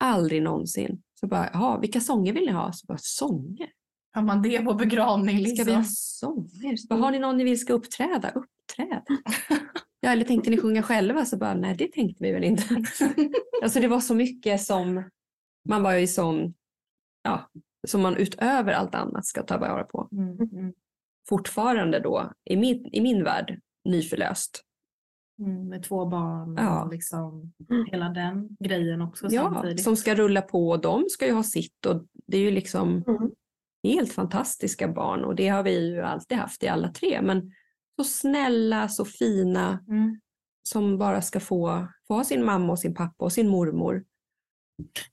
Aldrig 0.05 0.42
någonsin. 0.42 1.03
Så 1.20 1.27
bara, 1.27 1.51
jaha, 1.53 1.79
vilka 1.81 2.01
sånger 2.01 2.33
vill 2.33 2.46
ni 2.46 2.53
ha? 2.53 2.72
Så 2.72 2.87
bara, 2.87 2.99
sånger? 3.01 3.68
Har 4.14 4.22
man 4.22 4.42
det 4.42 4.59
på 4.64 4.75
begravning 4.75 5.38
Ska 5.38 5.49
liksom? 5.49 5.66
vi 5.66 5.72
ha 5.75 5.85
sånger? 5.87 6.77
Så 6.77 6.87
bara, 6.88 7.01
har 7.01 7.11
ni 7.11 7.18
någon 7.18 7.37
ni 7.37 7.44
vill 7.44 7.61
ska 7.61 7.72
uppträda? 7.72 8.31
Uppträd. 8.31 9.03
ja, 10.07 10.12
eller 10.12 10.25
tänkte 10.25 10.51
ni 10.51 10.59
sjunga 10.59 10.83
själva? 10.83 11.25
Så 11.25 11.37
bara, 11.37 11.55
nej 11.55 11.75
det 11.77 11.92
tänkte 11.92 12.25
vi 12.25 12.33
väl 12.33 12.45
inte. 12.45 12.62
alltså 13.62 13.81
det 13.81 13.88
var 13.88 14.01
så 14.01 14.14
mycket 14.14 14.61
som 14.61 15.11
man 15.69 15.83
var 15.83 15.95
i 15.95 16.07
sån, 16.07 16.55
ja, 17.23 17.51
som 17.88 18.03
man 18.03 18.16
utöver 18.16 18.73
allt 18.73 18.95
annat 18.95 19.27
ska 19.27 19.42
ta 19.42 19.59
vara 19.59 19.85
på. 19.85 20.09
Mm. 20.12 20.38
Mm. 20.40 20.73
Fortfarande 21.29 22.01
då, 22.01 22.33
i 22.45 22.57
min, 22.57 22.87
i 22.92 23.01
min 23.01 23.25
värld, 23.25 23.61
nyförlöst. 23.85 24.62
Mm. 25.38 25.69
Med 25.69 25.83
två 25.83 26.07
barn 26.07 26.55
Ja. 26.59 26.85
och 26.85 26.92
liksom 26.92 27.53
Mm. 27.71 27.87
hela 27.87 28.09
den 28.09 28.57
grejen 28.61 29.03
också 29.03 29.27
Ja, 29.31 29.51
samtidigt. 29.55 29.83
som 29.85 29.97
ska 29.97 30.14
rulla 30.14 30.42
på 30.42 30.69
och 30.71 30.81
de 30.81 31.05
ska 31.09 31.27
ju 31.27 31.33
ha 31.33 31.42
sitt 31.42 31.87
och 31.87 32.07
det 32.27 32.37
är 32.37 32.40
ju 32.40 32.51
liksom 32.51 33.05
Mm. 33.09 33.31
helt 33.85 34.12
fantastiska 34.12 34.88
barn 34.88 35.25
och 35.25 35.35
det 35.37 35.49
har 35.49 35.62
vi 35.62 35.90
ju 35.90 36.01
alltid 36.01 36.38
haft 36.38 36.62
i 36.62 36.69
alla 36.69 36.88
tre. 36.88 37.23
Men 37.23 37.53
så 37.96 38.04
snälla, 38.04 38.88
så 38.88 39.04
fina 39.04 39.85
Mm. 39.88 40.20
som 40.68 40.98
bara 40.98 41.22
ska 41.22 41.40
få, 41.40 41.88
få 42.09 42.14
ha 42.14 42.24
sin 42.24 42.44
mamma 42.44 42.72
och 42.72 42.78
sin 42.78 42.94
pappa 42.94 43.24
och 43.24 43.32
sin 43.32 43.48
mormor. 43.48 44.04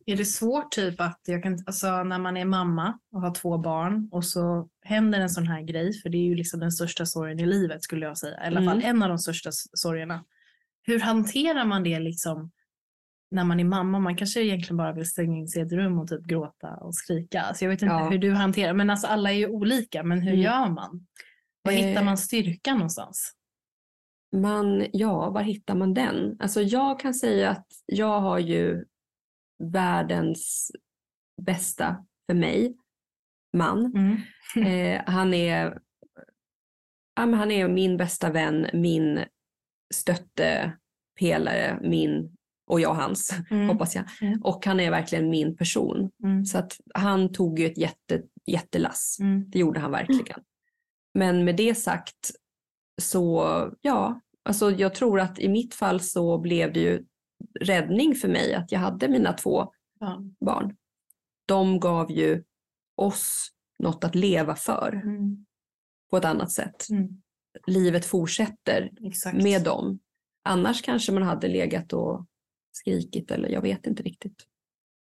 Är 0.05 0.17
det 0.17 0.25
svårt 0.25 0.71
typ 0.71 1.01
att, 1.01 1.19
jag 1.27 1.43
kan, 1.43 1.63
alltså, 1.65 2.03
när 2.03 2.19
man 2.19 2.37
är 2.37 2.45
mamma 2.45 2.99
och 3.11 3.21
har 3.21 3.33
två 3.33 3.57
barn 3.57 4.09
och 4.11 4.25
så 4.25 4.69
händer 4.81 5.19
en 5.19 5.29
sån 5.29 5.47
här 5.47 5.61
grej, 5.61 5.93
för 5.93 6.09
det 6.09 6.17
är 6.17 6.23
ju 6.25 6.35
liksom 6.35 6.59
den 6.59 6.71
största 6.71 7.05
sorgen 7.05 7.39
i 7.39 7.45
livet 7.45 7.83
skulle 7.83 8.05
jag 8.05 8.17
säga, 8.17 8.43
i 8.43 8.47
alla 8.47 8.59
fall 8.63 8.77
Mm. 8.77 8.89
en 8.95 9.03
av 9.03 9.09
de 9.09 9.17
största 9.19 9.49
sorgerna. 9.73 10.25
Hur 10.83 10.99
hanterar 10.99 11.65
man 11.65 11.83
det 11.83 11.99
liksom 11.99 12.51
när 13.31 13.43
man 13.43 13.59
är 13.59 13.63
mamma? 13.63 13.99
Man 13.99 14.15
kanske 14.17 14.41
egentligen 14.43 14.77
bara 14.77 14.93
vill 14.93 15.09
stänga 15.09 15.37
in 15.37 15.47
sig 15.47 15.61
i 15.61 15.65
ett 15.65 15.71
rum 15.71 15.99
och 15.99 16.07
typ 16.07 16.25
gråta 16.25 16.67
och 16.69 16.95
skrika. 16.95 17.41
Alltså 17.41 17.65
jag 17.65 17.69
vet 17.69 17.81
inte 17.81 17.93
Ja. 17.93 18.09
hur 18.09 18.17
du 18.17 18.31
hanterar, 18.31 18.73
men 18.73 18.89
alltså 18.89 19.07
alla 19.07 19.31
är 19.31 19.35
ju 19.35 19.47
olika, 19.47 20.03
men 20.03 20.21
hur 20.21 20.31
Mm. 20.33 20.41
gör 20.41 20.69
man? 20.69 21.07
Var 21.63 21.71
Eh. 21.73 21.77
hittar 21.77 22.03
man 22.03 22.17
styrkan 22.17 22.77
någonstans? 22.77 23.33
Man, 24.35 24.87
ja, 24.93 25.29
var 25.29 25.41
hittar 25.41 25.75
man 25.75 25.93
den? 25.93 26.37
Alltså 26.39 26.61
jag 26.61 26.99
kan 26.99 27.13
säga 27.13 27.49
att 27.49 27.67
jag 27.85 28.21
har 28.21 28.39
ju 28.39 28.85
världens 29.63 30.71
bästa 31.41 32.05
för 32.27 32.33
mig 32.33 32.77
man. 33.57 33.85
Mm. 33.85 34.17
Eh, 34.67 35.01
han, 35.05 35.33
är, 35.33 35.79
ja, 37.15 37.25
men 37.25 37.33
han 37.33 37.51
är 37.51 37.67
min 37.67 37.97
bästa 37.97 38.29
vän, 38.31 38.67
min 38.73 39.25
stöttepelare, 39.93 41.79
min 41.81 42.35
och 42.67 42.79
jag 42.79 42.93
hans, 42.93 43.35
Mm. 43.51 43.67
hoppas 43.69 43.95
jag. 43.95 44.05
Mm. 44.21 44.41
Och 44.41 44.65
han 44.65 44.79
är 44.79 44.91
verkligen 44.91 45.29
min 45.29 45.55
person. 45.57 46.11
Mm. 46.23 46.45
Så 46.45 46.57
att 46.57 46.77
han 46.93 47.31
tog 47.31 47.59
ju 47.59 47.65
ett 47.65 47.77
jätte, 47.77 48.21
jättelass. 48.45 49.17
Mm. 49.19 49.49
Det 49.49 49.59
gjorde 49.59 49.79
han 49.79 49.91
verkligen. 49.91 50.39
Men 51.13 51.43
med 51.45 51.55
det 51.55 51.75
sagt 51.75 52.31
så, 53.01 53.43
ja, 53.81 54.21
alltså 54.43 54.71
jag 54.71 54.95
tror 54.95 55.19
att 55.19 55.39
i 55.39 55.49
mitt 55.49 55.73
fall 55.75 55.99
så 55.99 56.37
blev 56.37 56.73
det 56.73 56.79
ju 56.79 57.05
räddning 57.59 58.15
för 58.15 58.27
mig 58.27 58.53
att 58.53 58.71
jag 58.71 58.79
hade 58.79 59.07
mina 59.09 59.33
två 59.33 59.73
Ja. 59.99 60.21
barn. 60.45 60.75
De 61.45 61.79
gav 61.79 62.11
ju 62.11 62.43
oss 62.95 63.49
något 63.79 64.03
att 64.03 64.15
leva 64.15 64.55
för 64.55 65.01
Mm. 65.03 65.45
på 66.09 66.17
ett 66.17 66.25
annat 66.25 66.51
sätt. 66.51 66.89
Mm. 66.89 67.21
Livet 67.67 68.05
fortsätter 68.05 68.91
Exakt. 69.07 69.43
med 69.43 69.63
dem. 69.63 69.99
Annars 70.43 70.81
kanske 70.81 71.11
man 71.11 71.23
hade 71.23 71.47
legat 71.47 71.93
och 71.93 72.25
skrikit 72.71 73.31
eller 73.31 73.49
jag 73.49 73.61
vet 73.61 73.87
inte 73.87 74.03
riktigt. 74.03 74.43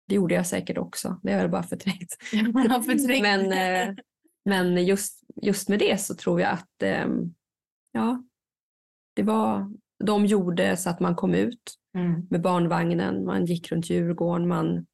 Det 0.07 0.15
gjorde 0.15 0.35
jag 0.35 0.47
säkert 0.47 0.77
också. 0.77 1.19
Det 1.23 1.33
har 1.33 1.39
jag 1.41 1.51
bara 1.51 1.63
förträngt. 1.63 2.17
Man 2.53 2.71
har 2.71 2.81
förträngt. 2.81 3.21
Men, 3.21 3.51
eh, 3.89 3.95
men 4.45 4.85
just, 4.85 5.23
just 5.41 5.69
med 5.69 5.79
det 5.79 6.01
så 6.01 6.15
tror 6.15 6.41
jag 6.41 6.51
att 6.51 6.83
ehm, 6.83 7.33
ja, 7.91 8.23
det 9.15 9.23
var, 9.23 9.71
de 10.03 10.25
gjorde 10.25 10.77
så 10.77 10.89
att 10.89 10.99
man 10.99 11.15
kom 11.15 11.33
ut 11.33 11.75
Mm. 11.95 12.27
med 12.29 12.41
barnvagnen, 12.41 13.25
man 13.25 13.45
gick 13.45 13.71
runt 13.71 13.89
Djurgården, 13.89 14.47
man 14.47 14.85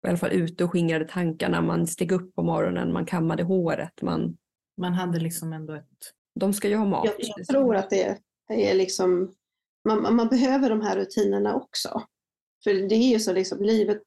var 0.00 0.08
i 0.08 0.10
alla 0.10 0.18
fall 0.18 0.32
ute 0.32 0.64
och 0.64 0.70
skingrade 0.70 1.04
tankarna, 1.04 1.60
man 1.62 1.86
steg 1.86 2.12
upp 2.12 2.34
på 2.34 2.42
morgonen, 2.42 2.92
man 2.92 3.06
kammade 3.06 3.42
håret, 3.42 4.02
man, 4.02 4.36
Man 4.76 4.92
hade 4.92 5.20
liksom 5.20 5.52
ändå 5.52 5.74
ett... 5.74 6.12
de 6.40 6.52
ska 6.52 6.68
ju 6.68 6.76
ha 6.76 6.84
mat. 6.84 7.04
Jag, 7.04 7.14
jag 7.18 7.46
tror 7.46 7.76
att 7.76 7.90
det 7.90 8.18
är 8.48 8.74
liksom, 8.74 9.34
man, 9.88 10.16
man 10.16 10.28
behöver 10.28 10.70
de 10.70 10.80
här 10.80 10.96
rutinerna 10.96 11.54
också. 11.54 12.02
För 12.64 12.88
det 12.88 12.94
är 12.94 13.12
ju 13.12 13.18
så 13.18 13.32
liksom, 13.32 13.62
livet 13.62 14.02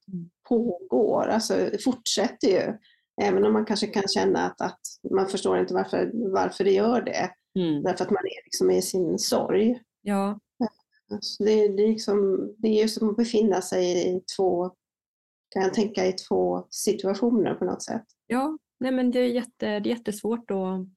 pågår, 0.50 1.28
alltså 1.28 1.54
det 1.54 1.84
fortsätter 1.84 2.48
ju. 2.48 2.78
Även 3.22 3.46
om 3.46 3.54
man 3.54 3.66
kanske 3.66 3.88
kan 3.88 4.08
känna 4.08 4.46
att, 4.46 4.62
att 4.62 4.80
man 5.12 5.28
förstår 5.28 5.60
inte 5.60 5.74
varför, 5.74 6.12
varför 6.34 6.64
det 6.64 6.72
gör 6.72 7.02
det. 7.02 7.32
Mm. 7.60 7.84
Därför 7.84 8.04
att 8.04 8.12
man 8.12 8.26
är 8.26 8.46
liksom 8.46 8.72
i 8.72 8.82
sin 8.82 9.20
sorg. 9.20 9.82
Ja. 10.02 10.40
Så 11.22 11.44
det, 11.44 11.68
det, 11.68 11.84
är 11.84 11.88
liksom, 11.88 12.50
det 12.58 12.68
är 12.68 12.82
ju 12.82 12.88
som 12.90 13.10
att 13.10 13.18
befinna 13.18 13.62
sig 13.62 14.10
i 14.10 14.22
två, 14.38 14.70
kan 15.54 15.64
jag 15.64 15.74
tänka, 15.74 16.06
i 16.06 16.14
två 16.14 16.68
situationer 16.70 17.54
på 17.54 17.66
något 17.66 17.84
sätt. 17.84 18.04
Ja, 18.28 18.58
nej 18.80 18.92
men 18.92 19.12
det 19.12 19.20
är, 19.20 19.28
jätte, 19.28 19.66
det 19.66 19.90
är 19.90 19.96
jättesvårt 19.96 20.52
att... 20.52 20.88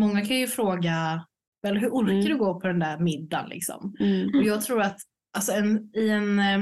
Många 0.00 0.24
kan 0.24 0.36
ju 0.36 0.46
fråga, 0.46 1.26
väl, 1.62 1.78
hur 1.78 1.88
orkar 1.90 2.12
Mm. 2.12 2.24
du 2.24 2.38
gå 2.38 2.60
på 2.60 2.66
den 2.66 2.78
där 2.78 2.98
middagen? 2.98 3.48
Liksom? 3.48 3.96
Mm. 4.00 4.28
Och 4.38 4.42
jag 4.44 4.62
tror 4.62 4.82
att 4.82 4.98
alltså 5.36 5.52
en, 5.52 5.90
i 5.96 6.08
en, 6.08 6.38
eh, 6.38 6.60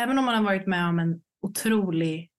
även 0.00 0.18
om 0.18 0.24
man 0.24 0.34
har 0.34 0.44
varit 0.44 0.66
med 0.66 0.88
om 0.88 0.98
en 0.98 1.20
otrolig 1.42 2.29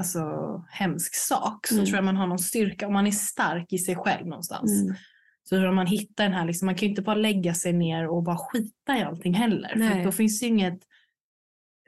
alltså, 0.00 0.64
hemsk 0.70 1.14
sak 1.14 1.66
så 1.66 1.74
Mm. 1.74 1.86
tror 1.86 1.96
jag 1.96 2.04
man 2.04 2.16
har 2.16 2.26
någon 2.26 2.38
styrka, 2.38 2.86
om 2.86 2.92
man 2.92 3.06
är 3.06 3.10
stark 3.10 3.72
i 3.72 3.78
sig 3.78 3.96
själv 3.96 4.26
någonstans. 4.26 4.82
Mm. 4.82 4.94
Så 5.42 5.48
tror 5.56 5.64
jag 5.64 5.74
man 5.74 5.86
hittar 5.86 6.24
den 6.24 6.32
här, 6.32 6.44
liksom, 6.44 6.66
man 6.66 6.74
kan 6.74 6.80
ju 6.86 6.88
inte 6.90 7.02
bara 7.02 7.14
lägga 7.16 7.54
sig 7.54 7.72
ner 7.72 8.08
och 8.08 8.22
bara 8.22 8.36
skita 8.38 8.98
i 8.98 9.02
allting 9.02 9.34
heller. 9.34 9.68
För 9.68 9.78
Nej. 9.78 9.98
att 9.98 10.04
då 10.04 10.12
finns 10.12 10.42
ju 10.42 10.46
inget, 10.46 10.80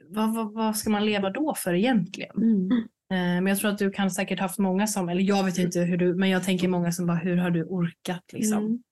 vad, 0.09 0.35
vad, 0.35 0.53
vad 0.53 0.77
ska 0.77 0.91
man 0.91 1.07
leva 1.07 1.31
då 1.31 1.55
för 1.55 1.75
egentligen? 1.75 2.37
Mm. 2.37 2.71
Eh, 2.73 3.43
Men 3.43 3.47
jag 3.47 3.59
tror 3.59 3.71
att 3.71 3.79
du 3.79 3.91
kan 3.91 4.11
säkert 4.11 4.41
haft 4.41 4.59
många 4.59 4.87
som, 4.87 5.09
eller 5.09 5.23
jag 5.23 5.45
vet 5.45 5.59
inte 5.59 5.81
hur 5.81 5.97
du, 5.97 6.15
men 6.15 6.31
jag 6.31 6.43
tänker 6.45 6.69
många 6.69 6.93
som 6.93 7.07
bara, 7.07 7.17
hur 7.17 7.37
har 7.37 7.51
du 7.51 7.65
orkat 7.65 8.33
liksom? 8.33 8.59
Mm. 8.59 8.83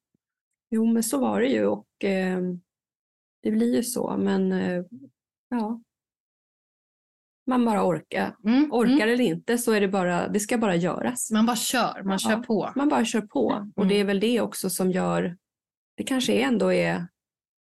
Jo, 0.70 0.86
men 0.92 1.02
så 1.02 1.18
var 1.18 1.40
det 1.40 1.46
ju 1.48 1.66
och 1.66 2.04
eh, 2.04 2.40
det 3.42 3.50
blir 3.50 3.76
ju 3.76 3.82
så. 3.82 4.16
Men 4.16 4.52
eh, 4.52 4.82
ja, 5.48 5.82
man 7.50 7.64
bara 7.64 7.86
orkar. 7.86 8.36
Mm, 8.44 8.72
Orkar 8.72 8.92
mm. 8.92 9.08
eller 9.08 9.24
inte 9.24 9.58
så 9.58 9.72
är 9.72 9.80
det 9.80 9.88
bara, 9.88 10.28
det 10.28 10.40
ska 10.40 10.58
bara 10.58 10.76
göras. 10.76 11.30
Man 11.30 11.46
bara 11.46 11.56
kör, 11.56 12.02
man 12.02 12.12
Ja. 12.12 12.18
kör 12.18 12.36
på. 12.36 12.72
Man 12.76 12.88
bara 12.88 13.04
kör 13.04 13.20
på. 13.20 13.70
Och 13.76 13.86
det 13.86 13.94
är 14.00 14.04
väl 14.04 14.20
det 14.20 14.40
också 14.40 14.70
som 14.70 14.90
gör, 14.90 15.36
det 15.96 16.02
kanske 16.04 16.32
ändå 16.40 16.72
är 16.72 17.06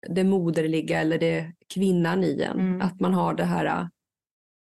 det 0.08 0.24
moderliga 0.24 1.00
eller 1.00 1.18
det 1.18 1.52
kvinnan 1.74 2.24
i 2.24 2.42
en. 2.42 2.61
Mm. 2.61 2.80
Att 2.82 3.00
man 3.00 3.14
har 3.14 3.35
det 3.35 3.44
här, 3.44 3.88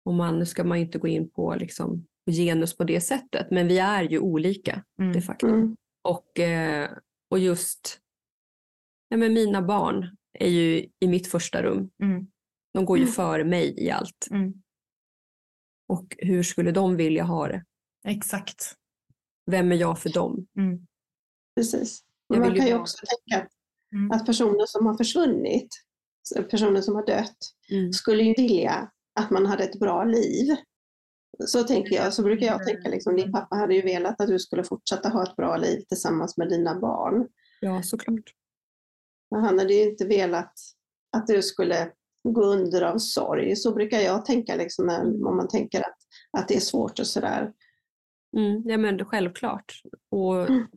och 0.05 0.13
man, 0.13 0.39
nu 0.39 0.45
ska 0.45 0.63
man 0.63 0.77
inte 0.77 0.97
gå 0.97 1.07
in 1.07 1.29
på 1.29 1.55
liksom, 1.55 2.05
genus 2.31 2.77
på 2.77 2.83
det 2.83 3.01
sättet, 3.01 3.47
men 3.51 3.67
vi 3.67 3.79
är 3.79 4.03
ju 4.03 4.19
olika 4.19 4.83
Mm. 4.99 5.13
de 5.13 5.21
facto. 5.21 5.47
Mm. 5.47 5.75
Och, 6.03 6.39
eh, 6.39 6.89
och 7.31 7.39
just, 7.39 7.99
ja, 9.09 9.17
men 9.17 9.33
mina 9.33 9.61
barn 9.61 10.15
är 10.39 10.49
ju 10.49 10.85
i 10.99 11.07
mitt 11.07 11.27
första 11.27 11.63
rum. 11.63 11.89
Mm. 12.03 12.27
De 12.73 12.85
går 12.85 12.97
ju 12.97 13.03
Mm. 13.03 13.13
före 13.13 13.43
mig 13.43 13.75
i 13.77 13.91
allt. 13.91 14.27
Mm. 14.31 14.53
Och 15.87 16.15
hur 16.17 16.43
skulle 16.43 16.71
de 16.71 16.95
vilja 16.95 17.23
ha 17.23 17.47
det? 17.47 17.63
Exakt. 18.07 18.75
Vem 19.51 19.71
är 19.71 19.75
jag 19.75 19.99
för 19.99 20.09
dem? 20.09 20.47
Mm. 20.57 20.87
Precis. 21.55 21.99
Jag 22.27 22.39
Men 22.39 22.47
man 22.49 22.57
kan 22.57 22.67
ju 22.67 22.73
ha- 22.73 22.79
också 22.81 22.97
tänka 23.05 23.43
att, 23.45 23.51
Mm. 23.93 24.11
att 24.11 24.25
personer 24.25 24.65
som 24.67 24.85
har 24.85 24.97
försvunnit, 24.97 25.67
personer 26.51 26.81
som 26.81 26.95
har 26.95 27.05
dött, 27.05 27.37
Mm. 27.71 27.93
skulle 27.93 28.23
ju 28.23 28.33
vilja 28.37 28.91
att 29.19 29.31
man 29.31 29.45
hade 29.45 29.63
ett 29.63 29.79
bra 29.79 30.03
liv. 30.03 30.55
Så 31.47 31.63
tänker 31.63 31.95
jag, 31.95 32.13
så 32.13 32.23
brukar 32.23 32.45
jag 32.45 32.67
tänka, 32.67 32.89
liksom, 32.89 33.15
din 33.15 33.31
pappa 33.31 33.55
hade 33.55 33.75
ju 33.75 33.81
velat 33.81 34.21
att 34.21 34.27
du 34.27 34.39
skulle 34.39 34.63
fortsätta 34.63 35.09
ha 35.09 35.23
ett 35.23 35.35
bra 35.35 35.57
liv 35.57 35.83
tillsammans 35.87 36.37
med 36.37 36.49
dina 36.49 36.79
barn. 36.79 37.27
Ja, 37.59 37.83
såklart. 37.83 38.33
Men 39.31 39.41
han 39.43 39.59
hade 39.59 39.73
ju 39.73 39.89
inte 39.89 40.05
velat 40.05 40.53
att 41.17 41.27
du 41.27 41.41
skulle 41.41 41.91
gå 42.33 42.43
under 42.43 42.81
av 42.81 42.97
sorg. 42.97 43.55
Så 43.55 43.73
brukar 43.73 43.99
jag 43.99 44.25
tänka 44.25 44.55
liksom, 44.55 44.85
när, 44.87 45.01
om 45.27 45.37
man 45.37 45.47
tänker 45.47 45.79
att, 45.79 45.97
att 46.37 46.47
det 46.47 46.55
är 46.55 46.59
svårt 46.59 46.99
och 46.99 47.07
sådär. 47.07 47.51
Mm, 48.37 48.63
ja, 48.69 48.77
men 48.77 48.97
det- 48.97 49.05
självklart. 49.05 49.73
Och 50.11 50.49
Mm. 50.49 50.67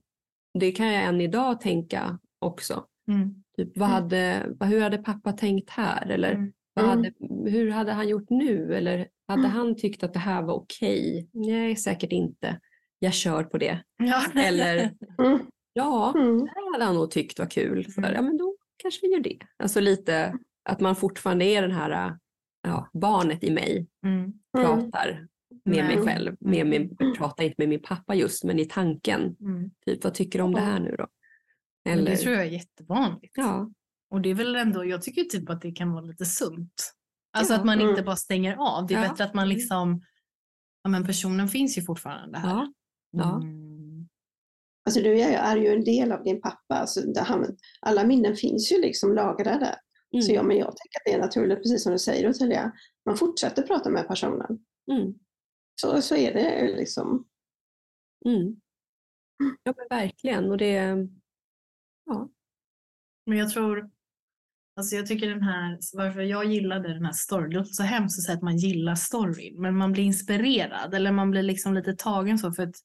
det 0.58 0.72
kan 0.72 0.87
jag 0.87 1.04
än 1.04 1.20
idag 1.20 1.61
tänka 1.61 2.18
också. 2.38 2.84
Mm. 3.08 3.34
Typ, 3.56 3.78
vad 3.78 3.88
hade, 3.88 4.46
vad- 4.48 4.68
hur 4.68 4.80
hade 4.80 4.98
pappa 4.98 5.32
tänkt 5.32 5.70
här? 5.70 6.11
Eller 6.11 6.32
Mm. 6.32 6.52
vad 6.74 6.84
Mm. 6.84 6.96
hade, 6.96 7.12
hur 7.50 7.70
hade 7.70 7.92
han 7.92 8.08
gjort 8.08 8.30
nu? 8.30 8.74
Eller 8.74 9.08
hade 9.28 9.40
Mm. 9.42 9.50
han 9.50 9.76
tyckt 9.76 10.02
att 10.02 10.12
det 10.12 10.18
här 10.18 10.42
var 10.42 10.54
okej? 10.54 11.28
Nej, 11.32 11.76
säkert 11.76 12.12
inte. 12.12 12.61
Jag 12.98 13.12
kör 13.14 13.44
på 13.44 13.58
det. 13.58 13.82
Ja. 13.96 14.22
Eller 14.46 14.94
Mm. 15.18 15.38
ja, 15.72 16.12
Mm. 16.16 16.38
det 16.44 16.50
här 16.54 16.72
hade 16.72 16.84
han 16.84 16.94
nog 16.94 17.11
tyckt 17.11 17.38
var 17.38 17.46
kul. 17.46 17.84
För, 17.84 18.02
Mm. 18.02 18.14
ja, 18.14 18.22
men 18.22 18.37
då 18.37 18.56
kanske 18.76 19.00
vi 19.06 19.12
gör 19.12 19.20
det. 19.20 19.38
Alltså 19.56 19.80
lite 19.80 20.34
att 20.68 20.81
man 20.81 20.96
fortfarande 20.96 21.44
är 21.44 21.62
den 21.62 21.70
här 21.72 22.18
ja, 22.62 22.90
barnet 22.92 23.44
i 23.44 23.50
mig. 23.50 23.87
Mm. 24.07 24.20
Mm. 24.22 24.33
Pratar 24.52 25.26
med 25.64 25.85
mig 25.85 25.96
Nej. 25.96 26.04
själv. 26.07 26.37
Med 26.40 26.66
min, 26.66 26.96
pratar 27.18 27.44
inte 27.44 27.54
med 27.59 27.68
min 27.68 27.83
pappa 27.83 28.14
just, 28.14 28.44
men 28.44 28.59
i 28.59 28.64
tanken. 28.64 29.37
Mm. 29.40 29.70
Typ, 29.87 30.04
vad 30.04 30.14
tycker 30.14 30.38
du 30.38 30.42
om 30.44 30.54
det 30.54 30.61
här 30.61 30.81
nu 30.81 30.94
då? 30.98 31.07
Men 31.85 32.04
Det 32.04 32.16
tror 32.16 32.35
jag 32.35 32.46
är 32.46 32.50
jättevanligt. 32.50 33.33
Ja, 33.37 33.70
Och 34.11 34.20
det 34.20 34.28
är 34.31 34.35
väl 34.35 34.57
ändå, 34.57 34.85
jag 34.85 35.02
tycker 35.02 35.24
typ 35.24 35.50
att 35.50 35.61
det 35.61 35.72
kan 35.72 35.92
vara 35.92 36.04
lite 36.04 36.24
sunt. 36.24 36.94
Alltså 37.33 37.52
Ja. 37.52 37.59
att 37.59 37.64
man 37.66 37.78
Mm. 37.78 37.90
inte 37.90 38.02
bara 38.02 38.16
stänger 38.16 38.57
av. 38.57 38.87
Det 38.87 38.94
är 38.94 39.02
Ja. 39.02 39.09
bättre 39.11 39.24
att 39.24 39.35
man 39.35 39.48
liksom, 39.48 40.02
ja 40.83 40.90
men 40.90 41.07
personen 41.07 41.48
finns 41.48 41.78
ju 41.78 41.83
fortfarande 41.83 42.38
här. 42.38 42.48
ja, 42.48 42.72
ja. 43.11 43.37
Mm. 43.42 44.09
Alltså 44.87 45.00
du 45.02 45.20
är, 45.20 45.57
ju 45.57 45.68
en 45.68 45.85
del 45.85 46.12
av 46.12 46.24
din 46.24 46.40
pappa. 46.40 46.74
Alltså, 46.74 47.00
han, 47.16 47.57
alla 47.81 48.04
minnen 48.04 48.37
finns 48.37 48.72
ju 48.72 48.81
liksom 48.81 49.14
lagrade. 49.14 49.78
Mm. 50.12 50.22
Så 50.22 50.32
ja, 50.32 50.42
men 50.42 50.56
jag 50.56 50.76
tänker 50.76 50.98
att 50.98 51.04
det 51.04 51.12
är 51.12 51.18
naturligt, 51.18 51.58
precis 51.58 51.82
som 51.82 51.92
du 51.92 51.98
säger 51.98 52.30
Ottilia. 52.30 52.72
Man 53.06 53.16
fortsätter 53.16 53.62
prata 53.62 53.90
med 53.90 54.08
personen. 54.08 54.58
Mm. 54.92 55.14
Så, 55.80 56.02
så 56.02 56.16
är 56.16 56.34
det 56.34 56.76
liksom. 56.76 57.28
Mm. 58.26 58.60
Ja, 59.62 59.74
men 59.76 59.98
verkligen. 59.98 60.50
Och 60.50 60.58
det, 60.58 61.08
ja. 62.04 62.30
Men 63.26 63.38
jag 63.38 63.50
tror, 63.50 63.90
alltså 64.76 64.96
jag 64.96 65.06
tycker 65.06 65.28
den 65.28 65.42
här, 65.42 65.78
varför 65.92 66.20
jag 66.20 66.44
gillade 66.44 66.94
den 66.94 67.04
här 67.04 67.12
storyn, 67.12 67.50
det 67.50 67.56
låter 67.56 67.72
så 67.72 67.82
hemskt 67.82 68.18
att 68.18 68.24
säga 68.24 68.36
att 68.36 68.42
man 68.42 68.56
gillar 68.56 68.94
storyn, 68.94 69.60
men 69.60 69.76
man 69.76 69.92
blir 69.92 70.04
inspirerad 70.04 70.94
eller 70.94 71.12
man 71.12 71.30
blir 71.30 71.42
liksom 71.42 71.74
lite 71.74 71.94
tagen 71.94 72.38
så 72.38 72.52
för 72.52 72.62
att 72.62 72.76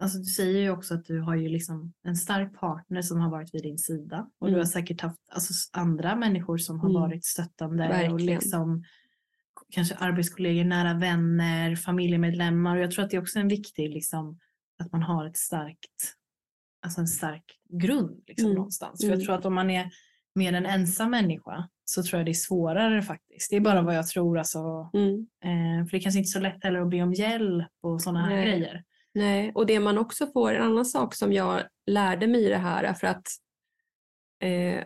alltså 0.00 0.18
du 0.18 0.24
säger 0.24 0.60
ju 0.60 0.70
också 0.70 0.94
att 0.94 1.04
du 1.04 1.20
har 1.20 1.34
ju 1.36 1.48
liksom 1.48 1.92
en 2.02 2.16
stark 2.16 2.60
partner 2.60 3.02
som 3.02 3.20
har 3.20 3.30
varit 3.30 3.54
vid 3.54 3.62
din 3.62 3.78
sida 3.78 4.30
och 4.38 4.46
du 4.46 4.52
Mm. 4.52 4.60
har 4.60 4.66
säkert 4.66 5.00
haft 5.00 5.18
alltså, 5.32 5.52
andra 5.72 6.16
människor 6.16 6.58
som 6.58 6.80
har 6.80 6.88
Mm. 6.90 7.02
varit 7.02 7.24
stöttande 7.24 7.84
och 7.84 7.90
Verkligen. 7.90 8.26
liksom 8.26 8.84
kanske 9.70 9.94
arbetskollegor, 9.94 10.64
nära 10.64 10.94
vänner, 10.94 11.76
familjemedlemmar 11.76 12.76
och 12.76 12.82
jag 12.82 12.90
tror 12.90 13.04
att 13.04 13.10
det 13.10 13.16
är 13.16 13.20
också 13.20 13.38
en 13.38 13.48
viktig 13.48 13.90
liksom 13.90 14.38
att 14.78 14.92
man 14.92 15.02
har 15.02 15.26
ett 15.26 15.36
starkt 15.36 16.14
alltså 16.82 17.00
en 17.00 17.08
stark 17.08 17.44
grund 17.68 18.22
liksom, 18.26 18.46
Mm. 18.46 18.56
någonstans. 18.56 19.00
För 19.00 19.06
Mm. 19.06 19.18
jag 19.18 19.26
tror 19.26 19.34
att 19.38 19.44
om 19.44 19.54
man 19.54 19.70
är 19.70 19.90
mer 20.34 20.52
en 20.52 20.66
ensam 20.66 21.10
människa 21.10 21.68
så 21.84 22.02
tror 22.02 22.18
jag 22.18 22.26
det 22.26 22.30
är 22.32 22.34
svårare 22.34 23.02
faktiskt. 23.02 23.50
Det 23.50 23.56
är 23.56 23.60
bara 23.60 23.82
vad 23.82 23.96
jag 23.96 24.06
tror. 24.06 24.38
Alltså, 24.38 24.90
Mm. 24.94 25.26
eh, 25.44 25.84
för 25.86 25.90
det 25.90 25.96
är 25.96 26.00
kanske 26.00 26.18
inte 26.18 26.30
så 26.30 26.40
lätt 26.40 26.64
heller 26.64 26.80
att 26.80 26.90
be 26.90 27.02
om 27.02 27.12
hjälp 27.14 27.68
och 27.82 28.02
sådana 28.02 28.20
här 28.20 28.28
Nej. 28.36 28.44
grejer. 28.44 28.84
Nej, 29.14 29.52
och 29.54 29.66
det 29.66 29.80
man 29.80 29.98
också 29.98 30.26
får, 30.26 30.54
en 30.54 30.62
annan 30.62 30.84
sak 30.84 31.14
som 31.14 31.32
jag 31.32 31.62
lärde 31.86 32.26
mig 32.26 32.44
i 32.44 32.48
det 32.48 32.56
här 32.56 32.84
är 32.84 32.94
för 32.94 33.06
att 33.06 33.26
eh, 34.42 34.84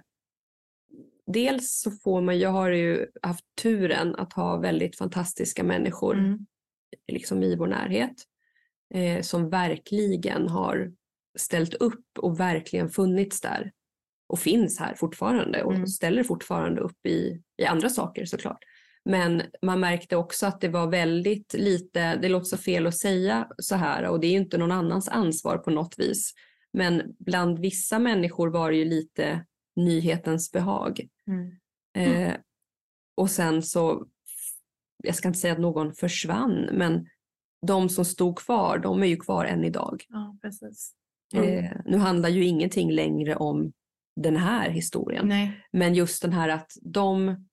dels 1.27 1.81
så 1.81 1.91
får 1.91 2.21
man, 2.21 2.39
jag 2.39 2.51
har 2.51 2.71
ju 2.71 3.07
haft 3.23 3.45
turen 3.63 4.15
att 4.15 4.33
ha 4.33 4.57
väldigt 4.57 4.97
fantastiska 4.99 5.65
människor 5.65 6.15
Mm. 6.19 6.47
liksom 7.13 7.43
i 7.43 7.57
vår 7.57 7.67
närhet 7.67 8.15
eh, 8.95 9.23
som 9.23 9.51
verkligen 9.51 10.49
har 10.49 10.93
ställt 11.39 11.75
upp 11.75 12.05
och 12.19 12.41
verkligen 12.41 12.89
funnits 12.91 13.41
där 13.41 13.73
och 14.29 14.39
finns 14.39 14.79
här 14.79 14.95
fortfarande 14.95 15.63
och 15.63 15.75
Mm. 15.75 15.87
ställer 15.87 16.23
fortfarande 16.25 16.81
upp 16.81 17.07
i, 17.07 17.43
i 17.57 17.65
andra 17.65 17.89
saker 17.89 18.25
såklart. 18.25 18.59
Men 19.09 19.43
man 19.63 19.81
märkte 19.81 20.17
också 20.17 20.47
att 20.47 20.61
det 20.61 20.69
var 20.69 20.91
väldigt 20.91 21.55
lite, 21.55 22.17
det 22.17 22.29
låter 22.29 22.47
så 22.47 22.57
fel 22.57 22.87
att 22.87 22.99
säga 22.99 23.49
så 23.59 23.77
här 23.77 24.05
och 24.05 24.21
det 24.21 24.27
är 24.27 24.31
ju 24.31 24.39
inte 24.39 24.59
någon 24.59 24.73
annans 24.73 25.09
ansvar 25.09 25.59
på 25.59 25.71
något 25.71 25.99
vis. 25.99 26.35
Men 26.73 27.03
bland 27.19 27.59
vissa 27.59 27.99
människor 27.99 28.49
var 28.49 28.71
det 28.71 28.77
ju 28.77 28.85
lite 28.85 29.47
nyhetens 29.77 30.53
behag. 30.53 31.09
Mm. 31.27 31.53
Eh, 31.97 32.35
och 33.17 33.31
sen 33.31 33.63
så, 33.63 34.07
jag 35.05 35.15
ska 35.15 35.29
inte 35.29 35.41
säga 35.41 35.53
att 35.53 35.61
någon 35.61 35.95
försvann, 35.95 36.69
men 36.73 37.07
de 37.67 37.89
som 37.89 38.05
stod 38.05 38.39
kvar, 38.39 38.79
de 38.79 39.03
är 39.03 39.07
ju 39.07 39.17
kvar 39.17 39.45
än 39.45 39.65
idag. 39.65 40.05
Ja, 40.09 40.39
precis. 40.43 40.93
Mm. 41.35 41.65
Eh, 41.65 41.73
nu 41.85 41.97
handlar 41.97 42.29
ju 42.29 42.45
ingenting 42.45 42.93
längre 42.93 43.37
om 43.37 43.73
den 44.17 44.37
här 44.37 44.71
historien, 44.71 45.29
Nej. 45.29 45.65
men 45.73 45.95
just 45.95 46.23
den 46.23 46.33
här 46.33 46.49
att 46.49 46.73
de, 46.83 47.47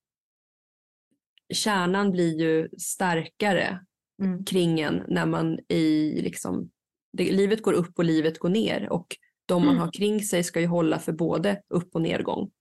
kärnan 1.54 2.12
blir 2.12 2.40
ju 2.40 2.70
starkare 2.78 3.86
Mm. 4.22 4.46
kring 4.46 4.80
en 4.80 5.04
när 5.08 5.26
man 5.26 5.60
i 5.70 6.22
liksom, 6.22 6.70
det, 7.14 7.32
livet 7.32 7.62
går 7.62 7.74
upp 7.74 8.00
och 8.00 8.06
livet 8.06 8.40
går 8.40 8.50
ner 8.50 8.90
och 8.92 9.18
de 9.46 9.66
man 9.66 9.78
har 9.78 9.92
kring 9.92 10.24
sig 10.24 10.44
ska 10.44 10.60
ju 10.60 10.68
hålla 10.68 11.00
för 11.00 11.14
både 11.14 11.62
upp 11.68 11.96
och 11.96 12.02
nedgång. 12.02 12.52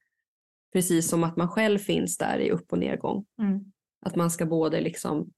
Precis 0.72 1.08
som 1.08 1.24
att 1.24 1.36
man 1.36 1.48
själv 1.48 1.78
finns 1.78 2.18
där 2.18 2.38
i 2.38 2.50
upp 2.50 2.72
och 2.72 2.78
nedgång. 2.78 3.26
Mm. 3.42 3.72
Att 4.06 4.16
man 4.16 4.30
ska 4.30 4.46
både 4.46 4.80
liksom 4.80 5.30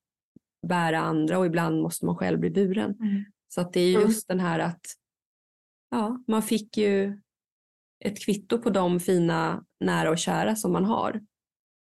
bära 0.66 0.98
andra 0.98 1.38
och 1.38 1.46
ibland 1.46 1.82
måste 1.82 2.06
man 2.06 2.16
själv 2.16 2.40
bli 2.40 2.50
buren. 2.50 2.94
Mm. 3.00 3.24
Så 3.48 3.60
att 3.60 3.72
det 3.72 3.80
är 3.80 3.94
Mm. 3.96 4.08
just 4.08 4.28
den 4.28 4.40
här 4.40 4.58
att 4.58 4.86
ja, 5.90 6.24
man 6.26 6.42
fick 6.42 6.76
ju 6.76 7.20
ett 8.04 8.24
kvitto 8.24 8.58
på 8.58 8.70
de 8.70 9.00
fina 9.00 9.64
nära 9.80 10.10
och 10.10 10.18
kära 10.18 10.56
som 10.56 10.72
man 10.72 10.84
har 10.84 11.20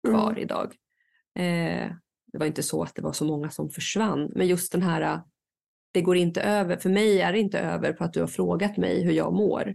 kvar 0.09 0.31
mm. 0.31 0.43
idag. 0.43 0.75
Eh, 1.39 1.93
det 2.33 2.39
var 2.39 2.47
inte 2.47 2.63
så 2.63 2.83
att 2.83 2.95
det 2.95 3.03
var 3.03 3.13
så 3.13 3.25
många 3.25 3.51
som 3.51 3.71
försvann, 3.71 4.33
men 4.35 4.47
just 4.47 4.73
den 4.73 4.83
här, 4.83 5.21
det 5.93 6.03
går 6.03 6.17
inte 6.17 6.43
över, 6.43 6.77
för 6.77 6.91
mig 6.91 7.21
är 7.21 7.33
det 7.33 7.39
inte 7.39 7.59
över 7.59 7.93
på 7.93 8.05
att 8.05 8.13
du 8.13 8.21
har 8.21 8.27
frågat 8.27 8.77
mig 8.77 9.05
hur 9.05 9.13
jag 9.13 9.33
mår 9.33 9.75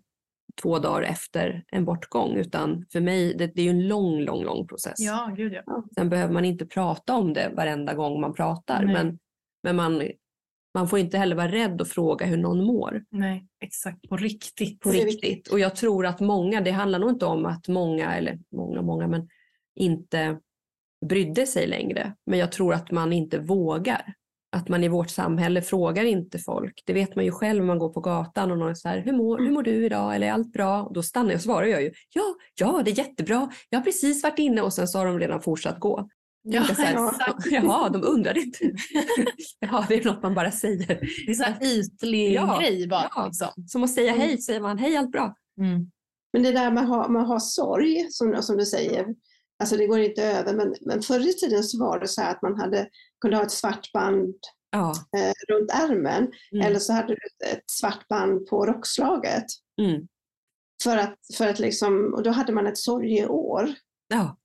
två 0.62 0.80
dagar 0.80 1.02
efter 1.02 1.64
en 1.72 1.86
bortgång, 1.86 2.36
utan 2.36 2.86
för 2.92 3.02
mig, 3.02 3.34
det, 3.38 3.48
det 3.48 3.62
är 3.62 3.66
ju 3.66 3.70
en 3.70 3.88
lång, 3.88 4.20
lång, 4.20 4.44
lång 4.44 4.68
process. 4.68 5.00
Ja, 5.00 5.34
gud 5.38 5.54
ja. 5.54 5.84
Sen 5.96 6.10
behöver 6.10 6.34
man 6.34 6.46
inte 6.46 6.66
prata 6.66 7.16
om 7.16 7.34
det 7.34 7.52
varenda 7.56 7.94
gång 7.94 8.22
man 8.22 8.34
pratar, 8.34 8.86
men, 8.86 9.20
men 9.64 9.76
man, 9.76 10.04
man 10.74 10.88
får 10.88 11.00
inte 11.00 11.18
heller 11.18 11.36
vara 11.36 11.52
rädd 11.52 11.82
att 11.82 11.90
fråga 11.90 12.26
hur 12.26 12.38
någon 12.38 12.64
mår. 12.64 13.04
Nej, 13.10 13.48
exakt. 13.60 14.10
På 14.10 14.18
riktigt. 14.18 14.80
På 14.80 14.90
riktigt. 14.90 15.48
Och 15.48 15.60
jag 15.60 15.76
tror 15.76 16.06
att 16.06 16.20
många, 16.20 16.62
det 16.62 16.72
handlar 16.72 17.00
nog 17.00 17.10
inte 17.10 17.26
om 17.26 17.46
att 17.46 17.68
många, 17.68 18.16
eller 18.16 18.40
många, 18.56 18.82
många, 18.82 19.08
men 19.08 19.30
inte 19.76 20.40
brydde 21.08 21.46
sig 21.46 21.68
längre. 21.68 22.14
Men 22.26 22.40
jag 22.40 22.52
tror 22.52 22.74
att 22.74 22.92
man 22.92 23.14
inte 23.14 23.40
vågar. 23.40 24.14
Att 24.56 24.70
man 24.70 24.84
i 24.84 24.88
vårt 24.88 25.10
samhälle 25.10 25.62
frågar 25.62 26.04
inte 26.04 26.40
folk. 26.40 26.84
Det 26.86 26.94
vet 26.94 27.16
man 27.16 27.26
ju 27.26 27.32
själv 27.32 27.62
om 27.62 27.68
man 27.68 27.80
går 27.80 27.90
på 27.90 28.00
gatan 28.00 28.52
och 28.52 28.58
någon 28.58 28.70
är 28.70 28.74
så 28.74 28.88
här, 28.88 29.00
hur 29.00 29.14
mår, 29.14 29.38
hur 29.38 29.52
mår 29.52 29.64
du 29.64 29.86
idag? 29.86 30.16
Eller 30.16 30.28
är 30.28 30.32
allt 30.32 30.52
bra? 30.52 30.84
Och 30.84 30.94
då 30.94 31.04
stannar 31.04 31.30
jag 31.30 31.36
och 31.36 31.42
svarar 31.42 31.66
jag 31.66 31.84
ju, 31.84 31.92
ja, 32.14 32.36
ja, 32.56 32.82
det 32.86 32.92
är 32.92 32.98
jättebra. 32.98 33.50
Jag 33.70 33.80
har 33.80 33.84
precis 33.84 34.24
varit 34.24 34.40
inne 34.40 34.62
och 34.62 34.74
sen 34.74 34.88
så 34.88 34.98
har 34.98 35.06
de 35.06 35.20
redan 35.20 35.42
fortsatt 35.42 35.80
gå. 35.80 36.10
Ja, 36.46 36.62
här, 36.62 36.94
ja. 36.94 37.14
Jaha, 37.52 37.90
de 37.90 38.04
undrar 38.04 38.38
inte. 38.38 38.60
ja, 39.60 39.86
det 39.90 39.96
är 39.96 40.06
något 40.06 40.24
man 40.24 40.36
bara 40.36 40.52
säger. 40.52 40.88
Det 41.26 41.32
är 41.32 41.48
en 41.48 41.68
ytlig 41.68 42.34
ja, 42.34 42.58
grej 42.60 42.88
bara. 42.88 43.10
Ja. 43.16 43.26
Liksom. 43.26 43.48
Som 43.68 43.84
att 43.84 43.94
säga 43.94 44.14
mm. 44.14 44.22
hej, 44.22 44.38
säger 44.38 44.62
man 44.62 44.78
hej, 44.78 44.98
allt 44.98 45.12
bra. 45.12 45.36
Mm. 45.60 45.92
Men 46.34 46.44
det 46.44 46.52
där 46.52 46.72
med 46.72 46.84
att 46.84 46.90
ha, 46.90 47.08
med 47.08 47.22
att 47.22 47.28
ha 47.28 47.40
sorg, 47.40 48.08
som, 48.10 48.42
som 48.42 48.58
du 48.58 48.66
säger, 48.66 49.06
alltså 49.64 49.78
det 49.78 49.88
går 49.88 50.00
inte 50.00 50.24
över, 50.24 50.54
men, 50.54 50.76
men 50.82 51.02
förr 51.02 51.30
i 51.30 51.34
tiden 51.34 51.64
så 51.64 51.80
var 51.80 52.00
det 52.00 52.08
så 52.08 52.22
att 52.22 52.42
man 52.42 52.60
hade, 52.60 52.90
kunde 53.22 53.38
ha 53.38 53.44
ett 53.44 53.52
svart 53.52 53.92
band 53.92 54.36
ja. 54.72 54.94
eh, 55.18 55.34
runt 55.50 55.72
ärmen, 55.72 56.32
mm. 56.52 56.68
eller 56.68 56.80
så 56.80 56.94
hade 56.94 57.08
du 57.08 57.48
ett, 57.52 57.64
svart 57.72 58.08
band 58.08 58.48
på 58.48 58.66
rockslaget. 58.66 59.46
Mm. 59.82 60.08
För 60.84 60.98
att, 60.98 61.18
för 61.38 61.48
att 61.48 61.60
liksom, 61.60 62.14
och 62.14 62.24
då 62.24 62.30
hade 62.30 62.54
man 62.54 62.68
ett 62.68 62.78
sorgeår. 62.78 63.74
Ja. 64.08 64.38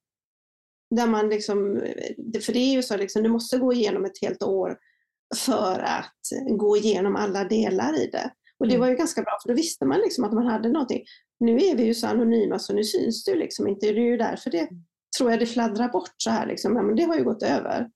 Där 0.97 1.07
man 1.07 1.29
liksom, 1.29 1.83
för 2.45 2.53
det 2.53 2.59
är 2.59 2.73
ju 2.73 2.83
så 2.83 2.97
liksom, 2.97 3.23
du 3.23 3.29
måste 3.29 3.59
gå 3.59 3.73
igenom 3.73 4.05
ett 4.05 4.21
helt 4.23 4.43
år 4.43 4.79
för 5.37 5.81
att 5.81 6.57
gå 6.59 6.77
igenom 6.77 7.17
alla 7.17 7.45
delar 7.45 8.03
i 8.03 8.07
det. 8.07 8.31
Och 8.59 8.69
det 8.69 8.75
mm. 8.75 8.81
var 8.81 8.89
ju 8.89 8.97
ganska 8.97 9.23
bra 9.23 9.39
för 9.43 9.49
då 9.49 9.55
visste 9.55 9.85
man 9.85 10.01
liksom 10.01 10.25
att 10.25 10.33
man 10.33 10.47
hade 10.47 10.69
någonting. 10.69 11.05
Nu 11.41 11.57
är 11.57 11.77
vi 11.77 11.85
ju 11.85 11.95
så 11.95 12.07
anonyma 12.07 12.59
så 12.59 12.73
nu 12.73 12.85
syns 12.85 13.25
det 13.25 13.35
liksom 13.35 13.69
inte. 13.69 13.87
Det 13.87 14.01
är 14.01 14.11
ju 14.11 14.17
därför 14.17 14.51
det 14.51 14.61
mm. 14.61 14.85
Tror 15.19 15.31
jag 15.31 15.41
det 15.41 15.47
fladdrar 15.47 15.89
bort 15.89 16.15
så 16.17 16.31
här. 16.31 16.47
Liksom. 16.47 16.73
men 16.73 16.97
det 16.97 17.03
har 17.03 17.17
ju 17.17 17.25
gått 17.25 17.43
över. 17.43 17.77
Mm. 17.79 17.91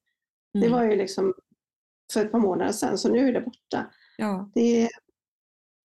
Det 0.54 0.68
var 0.68 0.84
ju 0.84 0.96
liksom 0.96 1.34
för 2.12 2.24
ett 2.24 2.32
par 2.32 2.38
månader 2.38 2.72
sedan 2.72 2.98
så 2.98 3.08
nu 3.12 3.28
är 3.28 3.32
det 3.32 3.40
borta. 3.40 3.90
Ja. 4.16 4.50
Det, 4.54 4.88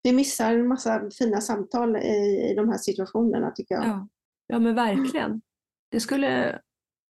vi 0.04 0.14
missar 0.14 0.54
en 0.54 0.68
massa 0.68 1.10
fina 1.18 1.42
samtal 1.42 1.96
i, 1.98 2.50
i 2.52 2.54
de 2.56 2.70
här 2.70 2.78
situationerna 2.78 3.52
tycker 3.52 3.76
jag. 3.76 3.86
Ja, 3.86 4.08
ja 4.48 4.60
men 4.60 4.76
verkligen. 4.76 5.42
Det 5.92 6.00
skulle 6.00 6.62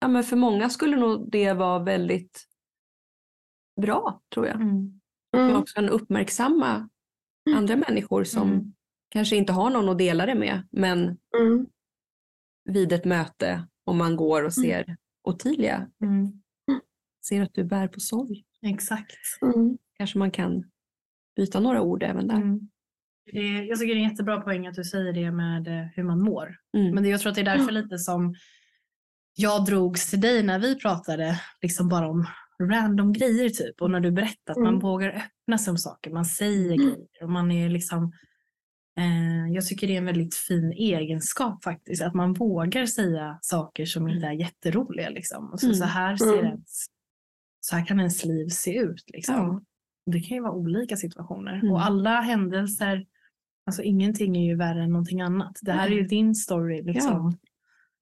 ja, 0.00 0.08
men 0.08 0.24
för 0.24 0.36
många 0.36 0.70
skulle 0.70 0.96
nog 0.96 1.30
det 1.30 1.52
vara 1.52 1.78
väldigt 1.78 2.44
bra, 3.80 4.22
tror 4.34 4.46
jag. 4.46 4.56
Mm. 4.56 5.00
Att 5.32 5.40
man 5.40 5.56
också 5.56 5.74
kan 5.74 5.88
uppmärksamma 5.88 6.88
andra 7.56 7.76
människor 7.76 8.24
som 8.24 8.52
mm. 8.52 8.72
kanske 9.08 9.36
inte 9.36 9.52
har 9.52 9.70
någon 9.70 9.88
att 9.88 9.98
dela 9.98 10.26
det 10.26 10.34
med, 10.34 10.68
men 10.70 11.18
mm. 11.38 11.66
vid 12.64 12.92
ett 12.92 13.04
möte, 13.04 13.68
om 13.84 13.98
man 13.98 14.16
går 14.16 14.44
och 14.44 14.52
ser 14.52 14.84
mm. 14.84 14.96
Ottilia, 15.24 15.90
mm. 16.02 16.42
ser 17.28 17.42
att 17.42 17.54
du 17.54 17.64
bär 17.64 17.88
på 17.88 18.00
sorg. 18.00 18.44
Exakt. 18.62 19.16
Mm. 19.42 19.78
Kanske 19.98 20.18
man 20.18 20.30
kan 20.30 20.64
byta 21.36 21.60
några 21.60 21.82
ord 21.82 22.02
även 22.02 22.28
där. 22.28 22.36
Mm. 22.36 22.68
Jag 23.68 23.78
tycker 23.78 23.94
det 23.94 24.00
är 24.00 24.04
en 24.04 24.10
jättebra 24.10 24.40
poäng 24.40 24.66
att 24.66 24.74
du 24.74 24.84
säger 24.84 25.12
det 25.12 25.30
med 25.30 25.68
eh, 25.68 25.86
hur 25.94 26.02
man 26.02 26.22
mår. 26.22 26.56
Men 26.72 27.04
jag 27.04 27.20
tror 27.20 27.30
att 27.30 27.36
det 27.36 27.40
är 27.40 27.56
därför 27.56 27.72
lite 27.72 27.98
som 27.98 28.34
jag 29.34 29.64
drogs 29.64 30.10
till 30.10 30.20
dig 30.20 30.42
när 30.42 30.58
vi 30.58 30.76
pratade 30.76 31.40
liksom 31.62 31.88
bara 31.88 32.08
om 32.08 32.26
random 32.62 33.12
grejer 33.12 33.48
typ 33.48 33.82
och 33.82 33.90
när 33.90 34.00
du 34.00 34.10
berättade 34.10 34.50
att 34.50 34.56
mm. 34.56 34.72
man 34.72 34.80
vågar 34.80 35.08
öppna 35.08 35.58
sig 35.58 35.70
om 35.70 35.78
saker, 35.78 36.10
man 36.10 36.24
säger 36.24 36.72
mm. 36.72 36.78
grejer 36.78 37.22
och 37.22 37.30
man 37.30 37.50
är 37.50 37.68
liksom 37.68 38.12
jag 39.52 39.66
tycker 39.66 39.86
det 39.86 39.92
är 39.94 39.98
en 39.98 40.04
väldigt 40.04 40.34
fin 40.34 40.72
egenskap 40.72 41.64
faktiskt, 41.64 42.02
att 42.02 42.14
man 42.14 42.32
vågar 42.32 42.86
säga 42.86 43.38
saker 43.42 43.84
som 43.84 44.08
inte 44.08 44.26
är 44.26 44.32
jätteroliga. 44.32 45.08
Liksom. 45.08 45.52
Och 45.52 45.60
så, 45.60 45.66
mm. 45.66 45.76
så, 45.76 45.84
här 45.84 46.16
ser 46.16 46.38
mm. 46.38 46.44
ens, 46.44 46.84
så 47.60 47.76
här 47.76 47.86
kan 47.86 47.98
ens 47.98 48.24
liv 48.24 48.48
se 48.48 48.78
ut. 48.78 49.04
Liksom. 49.06 49.34
Ja. 49.34 49.62
Det 50.12 50.20
kan 50.20 50.36
ju 50.36 50.42
vara 50.42 50.52
olika 50.52 50.96
situationer 50.96 51.56
och 51.56 51.62
mm. 51.62 51.76
alla 51.76 52.20
händelser, 52.20 53.06
alltså 53.66 53.82
ingenting 53.82 54.36
är 54.36 54.44
ju 54.44 54.56
värre 54.56 54.82
än 54.82 54.90
någonting 54.90 55.20
annat. 55.20 55.58
Det 55.62 55.72
här 55.72 55.86
är 55.86 55.94
ju 55.94 56.02
din 56.02 56.34
story. 56.34 56.82
Liksom. 56.82 57.12
Ja. 57.12 57.48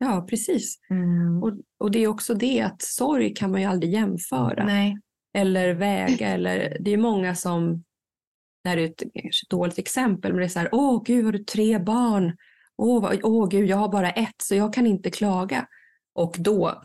Ja, 0.03 0.27
precis. 0.31 0.79
Mm. 0.91 1.43
Och, 1.43 1.53
och 1.79 1.91
det 1.91 1.99
är 1.99 2.09
också 2.09 2.35
det 2.35 2.61
att 2.61 2.83
sorg 2.83 3.35
kan 3.35 3.51
man 3.51 3.61
ju 3.61 3.67
aldrig 3.67 3.93
jämföra. 3.93 4.65
Nej. 4.65 4.99
Eller 5.35 5.75
väga. 5.75 6.29
Eller, 6.29 6.77
det 6.81 6.91
är 6.91 6.97
många 6.97 7.35
som, 7.35 7.85
det 8.63 8.69
här 8.69 8.77
är 8.77 8.85
ett, 8.85 9.03
ett 9.03 9.51
dåligt 9.51 9.79
exempel, 9.79 10.33
men 10.33 10.39
det 10.39 10.47
är 10.47 10.49
så 10.49 10.59
här, 10.59 10.69
åh 10.73 11.03
gud 11.05 11.25
har 11.25 11.33
du 11.33 11.45
tre 11.45 11.79
barn? 11.79 12.37
Åh, 12.77 13.13
åh 13.23 13.49
gud, 13.49 13.69
jag 13.69 13.77
har 13.77 13.89
bara 13.89 14.11
ett 14.11 14.43
så 14.43 14.55
jag 14.55 14.75
kan 14.75 14.87
inte 14.87 15.11
klaga. 15.11 15.67
Och 16.15 16.37
då 16.39 16.83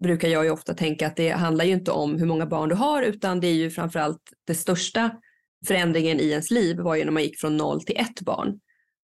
brukar 0.00 0.28
jag 0.28 0.44
ju 0.44 0.50
ofta 0.50 0.74
tänka 0.74 1.06
att 1.06 1.16
det 1.16 1.30
handlar 1.30 1.64
ju 1.64 1.72
inte 1.72 1.90
om 1.90 2.18
hur 2.18 2.26
många 2.26 2.46
barn 2.46 2.68
du 2.68 2.74
har 2.74 3.02
utan 3.02 3.40
det 3.40 3.46
är 3.46 3.54
ju 3.54 3.70
framförallt 3.70 4.22
det 4.46 4.54
största 4.54 5.10
förändringen 5.66 6.20
i 6.20 6.28
ens 6.28 6.50
liv 6.50 6.78
var 6.80 6.94
ju 6.94 7.04
när 7.04 7.12
man 7.12 7.22
gick 7.22 7.40
från 7.40 7.56
noll 7.56 7.82
till 7.82 7.96
ett 7.96 8.20
barn. 8.20 8.60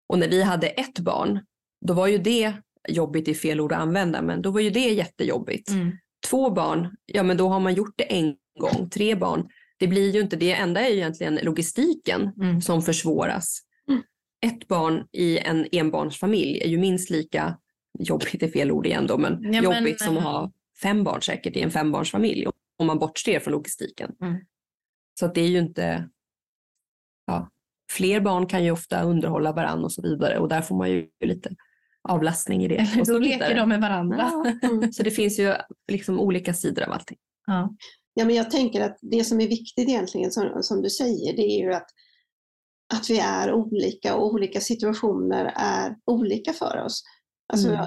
Och 0.08 0.18
när 0.18 0.28
vi 0.28 0.42
hade 0.42 0.68
ett 0.68 0.98
barn, 0.98 1.40
då 1.86 1.94
var 1.94 2.06
ju 2.06 2.18
det 2.18 2.54
jobbigt 2.88 3.28
är 3.28 3.34
fel 3.34 3.60
ord 3.60 3.72
att 3.72 3.78
använda, 3.78 4.22
men 4.22 4.42
då 4.42 4.50
var 4.50 4.60
ju 4.60 4.70
det 4.70 4.88
jättejobbigt. 4.88 5.70
Mm. 5.70 5.92
Två 6.30 6.50
barn, 6.50 6.96
ja 7.06 7.22
men 7.22 7.36
då 7.36 7.48
har 7.48 7.60
man 7.60 7.74
gjort 7.74 7.94
det 7.96 8.04
en 8.04 8.36
gång. 8.60 8.90
Tre 8.90 9.14
barn, 9.14 9.48
det 9.80 9.86
blir 9.86 10.10
ju 10.10 10.20
inte 10.20 10.36
det. 10.36 10.52
enda 10.52 10.80
är 10.80 10.88
ju 10.88 10.96
egentligen 10.96 11.38
logistiken 11.42 12.32
mm. 12.40 12.60
som 12.60 12.82
försvåras. 12.82 13.60
Mm. 13.88 14.02
Ett 14.46 14.68
barn 14.68 15.06
i 15.12 15.38
en 15.38 15.66
enbarnsfamilj 15.72 16.60
är 16.60 16.68
ju 16.68 16.78
minst 16.78 17.10
lika 17.10 17.58
jobbigt, 17.98 18.42
är 18.42 18.48
fel 18.48 18.72
ord 18.72 18.86
igen 18.86 19.06
då, 19.06 19.18
men 19.18 19.52
ja, 19.52 19.62
jobbigt 19.62 20.00
men, 20.00 20.08
som 20.08 20.16
att 20.16 20.22
ha 20.22 20.52
fem 20.82 21.04
barn 21.04 21.22
säkert 21.22 21.56
i 21.56 21.60
en 21.60 21.70
fembarnsfamilj 21.70 22.46
om 22.78 22.86
man 22.86 22.98
bortser 22.98 23.40
från 23.40 23.52
logistiken. 23.52 24.12
Mm. 24.22 24.36
Så 25.20 25.26
att 25.26 25.34
det 25.34 25.40
är 25.40 25.48
ju 25.48 25.58
inte, 25.58 26.08
ja, 27.26 27.50
fler 27.90 28.20
barn 28.20 28.46
kan 28.46 28.64
ju 28.64 28.70
ofta 28.70 29.02
underhålla 29.02 29.52
varandra 29.52 29.84
och 29.84 29.92
så 29.92 30.02
vidare 30.02 30.38
och 30.38 30.48
där 30.48 30.62
får 30.62 30.76
man 30.76 30.90
ju 30.90 31.08
lite 31.24 31.50
avlastning 32.08 32.64
i 32.64 32.68
det. 32.68 32.88
Och 33.00 33.06
Då 33.06 33.18
leker 33.18 33.56
de 33.56 33.68
med 33.68 33.80
varandra. 33.80 34.16
Ja. 34.18 34.68
Mm. 34.68 34.92
Så 34.92 35.02
det 35.02 35.10
finns 35.10 35.38
ju 35.38 35.54
liksom 35.92 36.20
olika 36.20 36.54
sidor 36.54 36.82
av 36.82 36.92
allting. 36.92 37.18
Ja. 37.46 37.74
Ja, 38.20 38.26
men 38.26 38.36
jag 38.36 38.50
tänker 38.50 38.80
att 38.80 38.98
det 39.00 39.24
som 39.24 39.40
är 39.40 39.48
viktigt 39.48 39.88
egentligen, 39.88 40.30
som, 40.30 40.62
som 40.62 40.82
du 40.82 40.90
säger, 40.90 41.36
det 41.36 41.42
är 41.42 41.58
ju 41.58 41.72
att, 41.72 41.86
att 42.94 43.10
vi 43.10 43.18
är 43.18 43.52
olika 43.52 44.16
och 44.16 44.26
olika 44.26 44.60
situationer 44.60 45.52
är 45.56 45.96
olika 46.06 46.52
för 46.52 46.82
oss. 46.84 47.02
Alltså, 47.52 47.68
mm. 47.68 47.86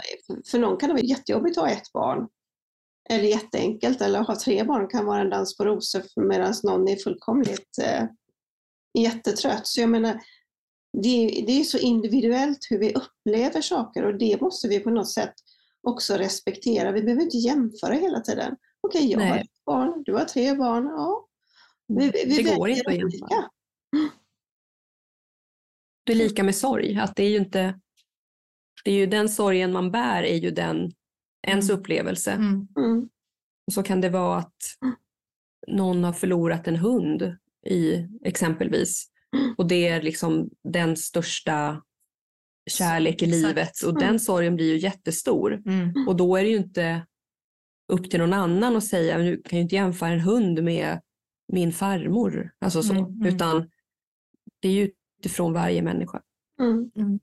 För 0.51 0.59
någon 0.59 0.77
kan 0.77 0.89
det 0.89 0.93
vara 0.93 1.05
jättejobbigt 1.05 1.57
att 1.57 1.63
ha 1.63 1.71
ett 1.71 1.93
barn, 1.93 2.27
eller 3.09 3.23
jätteenkelt, 3.23 4.01
eller 4.01 4.19
att 4.19 4.27
ha 4.27 4.39
tre 4.39 4.63
barn 4.63 4.87
kan 4.87 5.05
vara 5.05 5.21
en 5.21 5.29
dans 5.29 5.57
på 5.57 5.65
rosor 5.65 6.03
medan 6.29 6.53
någon 6.63 6.87
är 6.87 6.95
fullkomligt 6.95 7.77
eh, 7.81 8.05
jättetrött. 8.99 9.67
Så 9.67 9.81
jag 9.81 9.89
menar, 9.89 10.21
det, 11.03 11.43
det 11.47 11.59
är 11.59 11.63
så 11.63 11.77
individuellt 11.77 12.67
hur 12.69 12.79
vi 12.79 12.93
upplever 12.93 13.61
saker 13.61 14.05
och 14.05 14.17
det 14.17 14.41
måste 14.41 14.67
vi 14.67 14.79
på 14.79 14.89
något 14.89 15.11
sätt 15.11 15.33
också 15.87 16.13
respektera. 16.13 16.91
Vi 16.91 17.03
behöver 17.03 17.23
inte 17.23 17.37
jämföra 17.37 17.93
hela 17.93 18.19
tiden. 18.19 18.55
Okej, 18.81 18.99
okay, 18.99 19.11
jag 19.11 19.19
Nej. 19.19 19.29
har 19.29 19.37
barn, 19.65 20.03
du 20.05 20.13
har 20.13 20.25
tre 20.25 20.55
barn. 20.55 20.85
Ja. 20.85 21.27
Vi, 21.87 22.11
vi 22.25 22.43
det 22.43 22.55
går 22.55 22.69
inte 22.69 22.89
att 22.89 22.97
jämföra. 22.97 23.49
Det 26.05 26.11
är 26.11 26.17
lika 26.17 26.43
med 26.43 26.55
sorg, 26.55 26.97
att 26.97 27.15
det 27.15 27.23
är 27.23 27.29
ju 27.29 27.37
inte 27.37 27.79
det 28.83 28.91
är 28.91 28.95
ju 28.95 29.05
den 29.05 29.29
sorgen 29.29 29.71
man 29.71 29.91
bär 29.91 30.23
är 30.23 30.35
ju 30.35 30.51
den 30.51 30.91
ens 31.47 31.69
mm. 31.69 31.79
upplevelse. 31.79 32.31
Mm. 32.31 32.67
Mm. 32.77 33.09
Och 33.67 33.73
så 33.73 33.83
kan 33.83 34.01
det 34.01 34.09
vara 34.09 34.37
att 34.37 34.55
någon 35.67 36.03
har 36.03 36.13
förlorat 36.13 36.67
en 36.67 36.75
hund 36.75 37.37
i 37.65 38.07
exempelvis 38.25 39.09
och 39.57 39.67
det 39.67 39.87
är 39.87 40.01
liksom 40.01 40.49
den 40.63 40.97
största 40.97 41.81
kärlek 42.71 43.21
i 43.21 43.25
livet 43.25 43.81
och 43.85 43.99
den 43.99 44.19
sorgen 44.19 44.55
blir 44.55 44.73
ju 44.73 44.77
jättestor. 44.77 45.61
Mm. 45.65 46.07
Och 46.07 46.15
då 46.15 46.35
är 46.35 46.43
det 46.43 46.49
ju 46.49 46.57
inte 46.57 47.05
upp 47.93 48.09
till 48.09 48.19
någon 48.19 48.33
annan 48.33 48.75
att 48.75 48.83
säga, 48.83 49.17
du 49.17 49.41
kan 49.41 49.57
ju 49.57 49.63
inte 49.63 49.75
jämföra 49.75 50.09
en 50.09 50.19
hund 50.19 50.63
med 50.63 50.99
min 51.47 51.71
farmor. 51.71 52.51
Alltså 52.59 52.83
så. 52.83 52.93
Mm. 52.93 53.05
mm. 53.05 53.35
Utan 53.35 53.69
det 54.61 54.67
är 54.67 54.71
ju 54.71 54.91
utifrån 55.19 55.53
varje 55.53 55.81
människa. 55.81 56.21
Mm. 56.61 56.91
mm. 56.95 57.19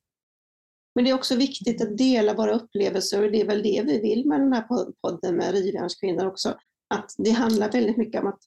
Men 0.94 1.04
det 1.04 1.10
är 1.10 1.14
också 1.14 1.36
viktigt 1.36 1.82
att 1.82 1.98
dela 1.98 2.34
våra 2.34 2.52
upplevelser 2.52 3.24
och 3.24 3.32
det 3.32 3.40
är 3.40 3.46
väl 3.46 3.62
det 3.62 3.82
vi 3.86 4.00
vill 4.00 4.26
med 4.26 4.40
den 4.40 4.52
här 4.52 4.66
podden 5.02 5.36
med 5.36 5.52
Rivjärnskvinnor 5.52 6.26
också. 6.26 6.54
Att 6.94 7.14
det 7.18 7.30
handlar 7.30 7.72
väldigt 7.72 7.96
mycket 7.96 8.20
om 8.20 8.28
att 8.28 8.40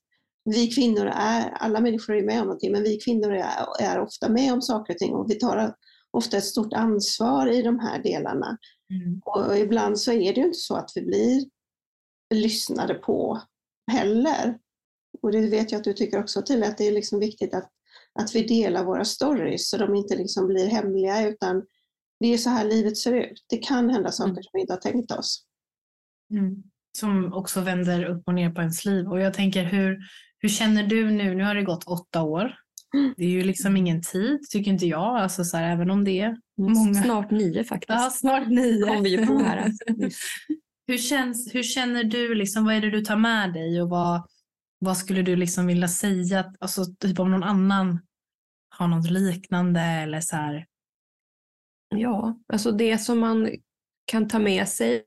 vi 0.46 0.68
kvinnor 0.68 1.12
är, 1.14 1.50
alla 1.50 1.80
människor 1.80 2.16
är 2.16 2.24
med 2.24 2.40
om 2.40 2.46
någonting, 2.46 2.72
men 2.72 2.84
vi 2.84 2.98
kvinnor 2.98 3.32
är, 3.34 3.82
är 3.82 4.00
ofta 4.00 4.30
med 4.30 4.54
om 4.54 4.62
saker 4.62 4.94
och 4.94 4.98
ting 4.98 5.14
och 5.14 5.32
vi 5.32 5.36
tar 5.36 5.76
ofta 6.12 6.38
ett 6.38 6.46
stort 6.46 6.74
ansvar 6.74 7.48
i 7.48 7.62
de 7.62 7.80
här 7.80 8.04
delarna. 8.04 8.58
Mm. 8.90 9.22
Och 9.26 9.58
ibland 9.58 10.00
så 10.00 10.12
är 10.12 10.34
det 10.34 10.40
ju 10.42 10.46
inte 10.46 10.58
så 10.58 10.76
att 10.76 10.92
vi 10.96 11.02
blir 11.02 11.46
lyssnade 12.34 12.94
på 12.94 13.42
heller. 13.92 14.58
Och 15.22 15.32
det 15.32 15.50
vet 15.50 15.72
jag 15.72 15.80
att 15.80 15.84
du 15.84 15.94
tycker 15.94 16.20
också 16.20 16.42
till 16.42 16.64
att 16.64 16.78
det 16.78 16.88
är 16.88 16.92
liksom 16.92 17.20
viktigt 17.20 17.54
att, 17.54 17.70
att 18.20 18.36
vi 18.36 18.44
delar 18.44 18.86
våra 18.86 19.06
stories 19.06 19.70
så 19.70 19.78
de 19.78 19.96
inte 19.96 20.16
liksom 20.16 20.48
blir 20.48 20.68
hemliga 20.68 21.28
utan 21.28 21.64
det 22.20 22.34
är 22.34 22.38
så 22.38 22.50
här 22.50 22.66
livet 22.66 22.98
ser 22.98 23.14
ut. 23.14 23.46
Det 23.50 23.58
kan 23.58 23.90
hända 23.90 24.12
saker 24.12 24.32
mm. 24.32 24.44
som 24.44 24.50
vi 24.54 24.62
inte 24.62 24.74
har 24.74 24.80
tänkt 24.80 25.12
oss. 25.12 25.46
Mm. 26.32 26.64
Som 26.98 27.34
också 27.34 27.62
vänder 27.62 28.04
upp 28.04 28.24
och 28.26 28.34
ner 28.34 28.50
på 28.50 28.62
ens 28.62 28.86
liv. 28.86 29.08
Och 29.08 29.20
jag 29.20 29.34
tänker 29.34 29.64
hur, 29.64 30.00
hur 30.40 30.50
känner 30.50 30.84
du 30.84 31.12
nu? 31.12 31.36
Nu 31.36 31.44
har 31.44 31.56
det 31.56 31.64
gått 31.64 31.84
åtta 31.84 32.22
år. 32.22 32.56
Mm. 32.98 33.14
Det 33.18 33.24
är 33.24 33.30
ju 33.30 33.44
liksom 33.44 33.78
ingen 33.78 34.02
tid, 34.02 34.42
tycker 34.50 34.72
inte 34.72 34.86
jag. 34.86 35.18
Alltså 35.18 35.44
så 35.44 35.58
här, 35.58 35.72
även 35.72 35.92
om 35.92 36.04
det 36.04 36.20
är 36.20 36.38
många... 36.58 37.04
Snart 37.04 37.32
nio 37.32 37.64
faktiskt. 37.64 37.90
Ja, 37.90 38.10
snart 38.10 38.48
nio. 38.48 38.88
Kom 38.88 39.04
vi 39.04 39.10
ju 39.10 39.26
på 39.26 39.38
här. 39.38 39.72
hur, 40.88 40.98
känns, 40.98 41.56
hur 41.56 41.64
känner 41.64 42.04
du? 42.04 42.36
Liksom, 42.36 42.66
vad 42.66 42.76
är 42.76 42.82
det 42.82 42.90
du 42.90 43.02
tar 43.02 43.16
med 43.16 43.54
dig? 43.54 43.82
Och 43.82 43.90
vad, 43.90 44.28
vad 44.80 44.98
skulle 44.98 45.22
du 45.22 45.36
liksom 45.36 45.68
vilja 45.68 45.88
säga? 45.88 46.54
Alltså, 46.60 46.86
typ 46.86 47.20
om 47.20 47.32
någon 47.32 47.44
annan 47.44 48.00
har 48.70 48.88
något 48.88 49.12
liknande 49.12 49.82
eller 49.82 50.22
så 50.22 50.36
här. 50.36 50.66
Ja, 51.96 52.40
alltså 52.48 52.72
det 52.72 52.98
som 52.98 53.20
man 53.20 53.50
kan 54.06 54.28
ta 54.28 54.40
med 54.40 54.68
sig 54.68 55.04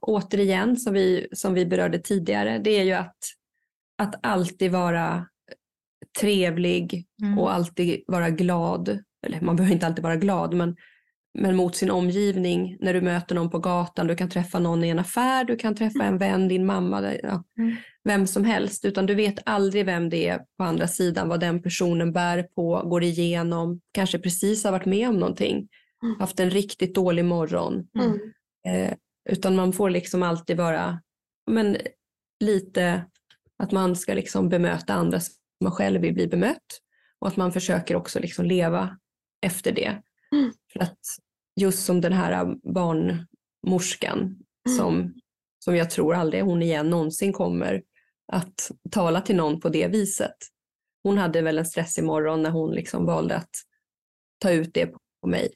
återigen 0.00 0.76
som 0.76 0.94
vi, 0.94 1.28
som 1.32 1.54
vi 1.54 1.66
berörde 1.66 1.98
tidigare, 1.98 2.58
det 2.58 2.70
är 2.70 2.84
ju 2.84 2.92
att, 2.92 3.16
att 3.98 4.26
alltid 4.26 4.72
vara 4.72 5.28
trevlig 6.20 7.06
mm. 7.22 7.38
och 7.38 7.54
alltid 7.54 8.04
vara 8.06 8.30
glad. 8.30 8.88
Eller 9.26 9.40
man 9.40 9.56
behöver 9.56 9.74
inte 9.74 9.86
alltid 9.86 10.02
vara 10.02 10.16
glad, 10.16 10.54
men, 10.54 10.76
men 11.38 11.56
mot 11.56 11.76
sin 11.76 11.90
omgivning. 11.90 12.76
När 12.80 12.94
du 12.94 13.00
möter 13.00 13.34
någon 13.34 13.50
på 13.50 13.58
gatan, 13.58 14.06
du 14.06 14.16
kan 14.16 14.28
träffa 14.28 14.58
någon 14.58 14.84
i 14.84 14.88
en 14.88 14.98
affär, 14.98 15.44
du 15.44 15.56
kan 15.56 15.74
träffa 15.74 16.04
en 16.04 16.18
vän, 16.18 16.48
din 16.48 16.66
mamma, 16.66 17.14
ja, 17.22 17.44
mm. 17.58 17.76
vem 18.04 18.26
som 18.26 18.44
helst. 18.44 18.84
Utan 18.84 19.06
du 19.06 19.14
vet 19.14 19.38
aldrig 19.46 19.86
vem 19.86 20.08
det 20.08 20.28
är 20.28 20.38
på 20.58 20.64
andra 20.64 20.88
sidan, 20.88 21.28
vad 21.28 21.40
den 21.40 21.62
personen 21.62 22.12
bär 22.12 22.42
på, 22.42 22.82
går 22.84 23.02
igenom, 23.02 23.80
kanske 23.92 24.18
precis 24.18 24.64
har 24.64 24.72
varit 24.72 24.86
med 24.86 25.08
om 25.08 25.18
någonting, 25.18 25.68
mm. 26.02 26.20
haft 26.20 26.40
en 26.40 26.50
riktigt 26.50 26.94
dålig 26.94 27.24
morgon. 27.24 27.88
Mm. 27.98 28.18
Eh, 28.68 28.94
utan 29.30 29.56
man 29.56 29.72
får 29.72 29.90
liksom 29.90 30.22
alltid 30.22 30.56
vara 30.56 31.00
men, 31.50 31.76
lite 32.40 33.04
att 33.58 33.72
man 33.72 33.96
ska 33.96 34.14
liksom 34.14 34.48
bemöta 34.48 34.94
andra 34.94 35.20
som 35.20 35.34
man 35.60 35.72
själv 35.72 36.00
vill 36.00 36.14
bli 36.14 36.26
bemött 36.26 36.80
och 37.18 37.28
att 37.28 37.36
man 37.36 37.52
försöker 37.52 37.96
också 37.96 38.20
liksom 38.20 38.44
leva 38.44 38.98
efter 39.46 39.72
det. 39.72 40.02
Mm. 40.32 40.52
För 40.72 40.80
att 40.80 40.98
just 41.58 41.84
som 41.84 42.00
den 42.00 42.12
här 42.12 42.56
barnmorskan 42.74 44.18
mm. 44.18 44.76
som, 44.78 45.14
som 45.64 45.76
jag 45.76 45.90
tror 45.90 46.14
aldrig 46.14 46.42
hon 46.42 46.62
igen 46.62 46.90
någonsin 46.90 47.32
kommer 47.32 47.82
att 48.32 48.70
tala 48.90 49.20
till 49.20 49.36
någon 49.36 49.60
på 49.60 49.68
det 49.68 49.88
viset. 49.88 50.36
Hon 51.02 51.18
hade 51.18 51.42
väl 51.42 51.58
en 51.58 51.66
stressig 51.66 52.04
morgon 52.04 52.42
när 52.42 52.50
hon 52.50 52.70
liksom 52.70 53.06
valde 53.06 53.36
att 53.36 53.50
ta 54.38 54.50
ut 54.50 54.74
det 54.74 54.86
på 55.22 55.28
mig. 55.28 55.52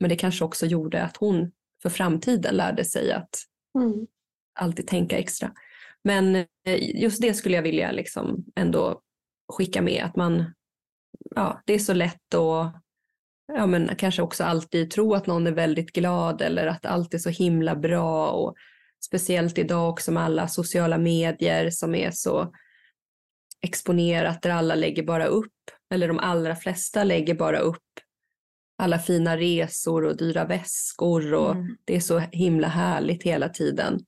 Men 0.00 0.08
det 0.08 0.16
kanske 0.16 0.44
också 0.44 0.66
gjorde 0.66 1.02
att 1.02 1.16
hon 1.16 1.52
för 1.82 1.90
framtiden 1.90 2.54
lärde 2.54 2.84
sig 2.84 3.12
att 3.12 3.30
mm. 3.78 4.06
alltid 4.60 4.86
tänka 4.86 5.18
extra. 5.18 5.52
Men 6.04 6.36
eh, 6.36 7.00
just 7.02 7.22
det 7.22 7.34
skulle 7.34 7.56
jag 7.56 7.62
vilja 7.62 7.92
liksom 7.92 8.44
ändå 8.56 9.00
skicka 9.52 9.82
med 9.82 10.04
att 10.04 10.16
man, 10.16 10.54
ja, 11.34 11.62
det 11.66 11.74
är 11.74 11.78
så 11.78 11.92
lätt 11.92 12.34
att 12.34 12.74
ja, 13.56 13.66
men 13.66 13.96
kanske 13.96 14.22
också 14.22 14.44
alltid 14.44 14.90
tro 14.90 15.14
att 15.14 15.26
någon 15.26 15.46
är 15.46 15.52
väldigt 15.52 15.92
glad 15.92 16.42
eller 16.42 16.66
att 16.66 16.86
allt 16.86 17.14
är 17.14 17.18
så 17.18 17.30
himla 17.30 17.76
bra 17.76 18.30
och 18.30 18.54
speciellt 19.04 19.58
idag 19.58 19.90
också 19.90 20.12
med 20.12 20.22
alla 20.22 20.48
sociala 20.48 20.98
medier 20.98 21.70
som 21.70 21.94
är 21.94 22.10
så 22.10 22.52
exponerat 23.62 24.42
där 24.42 24.50
alla 24.50 24.74
lägger 24.74 25.02
bara 25.02 25.26
upp, 25.26 25.52
eller 25.94 26.08
de 26.08 26.18
allra 26.18 26.56
flesta 26.56 27.04
lägger 27.04 27.34
bara 27.34 27.58
upp 27.58 27.82
alla 28.82 28.98
fina 28.98 29.36
resor 29.36 30.04
och 30.04 30.16
dyra 30.16 30.44
väskor 30.44 31.34
och 31.34 31.54
mm. 31.54 31.76
det 31.84 31.96
är 31.96 32.00
så 32.00 32.18
himla 32.18 32.68
härligt 32.68 33.22
hela 33.22 33.48
tiden. 33.48 34.00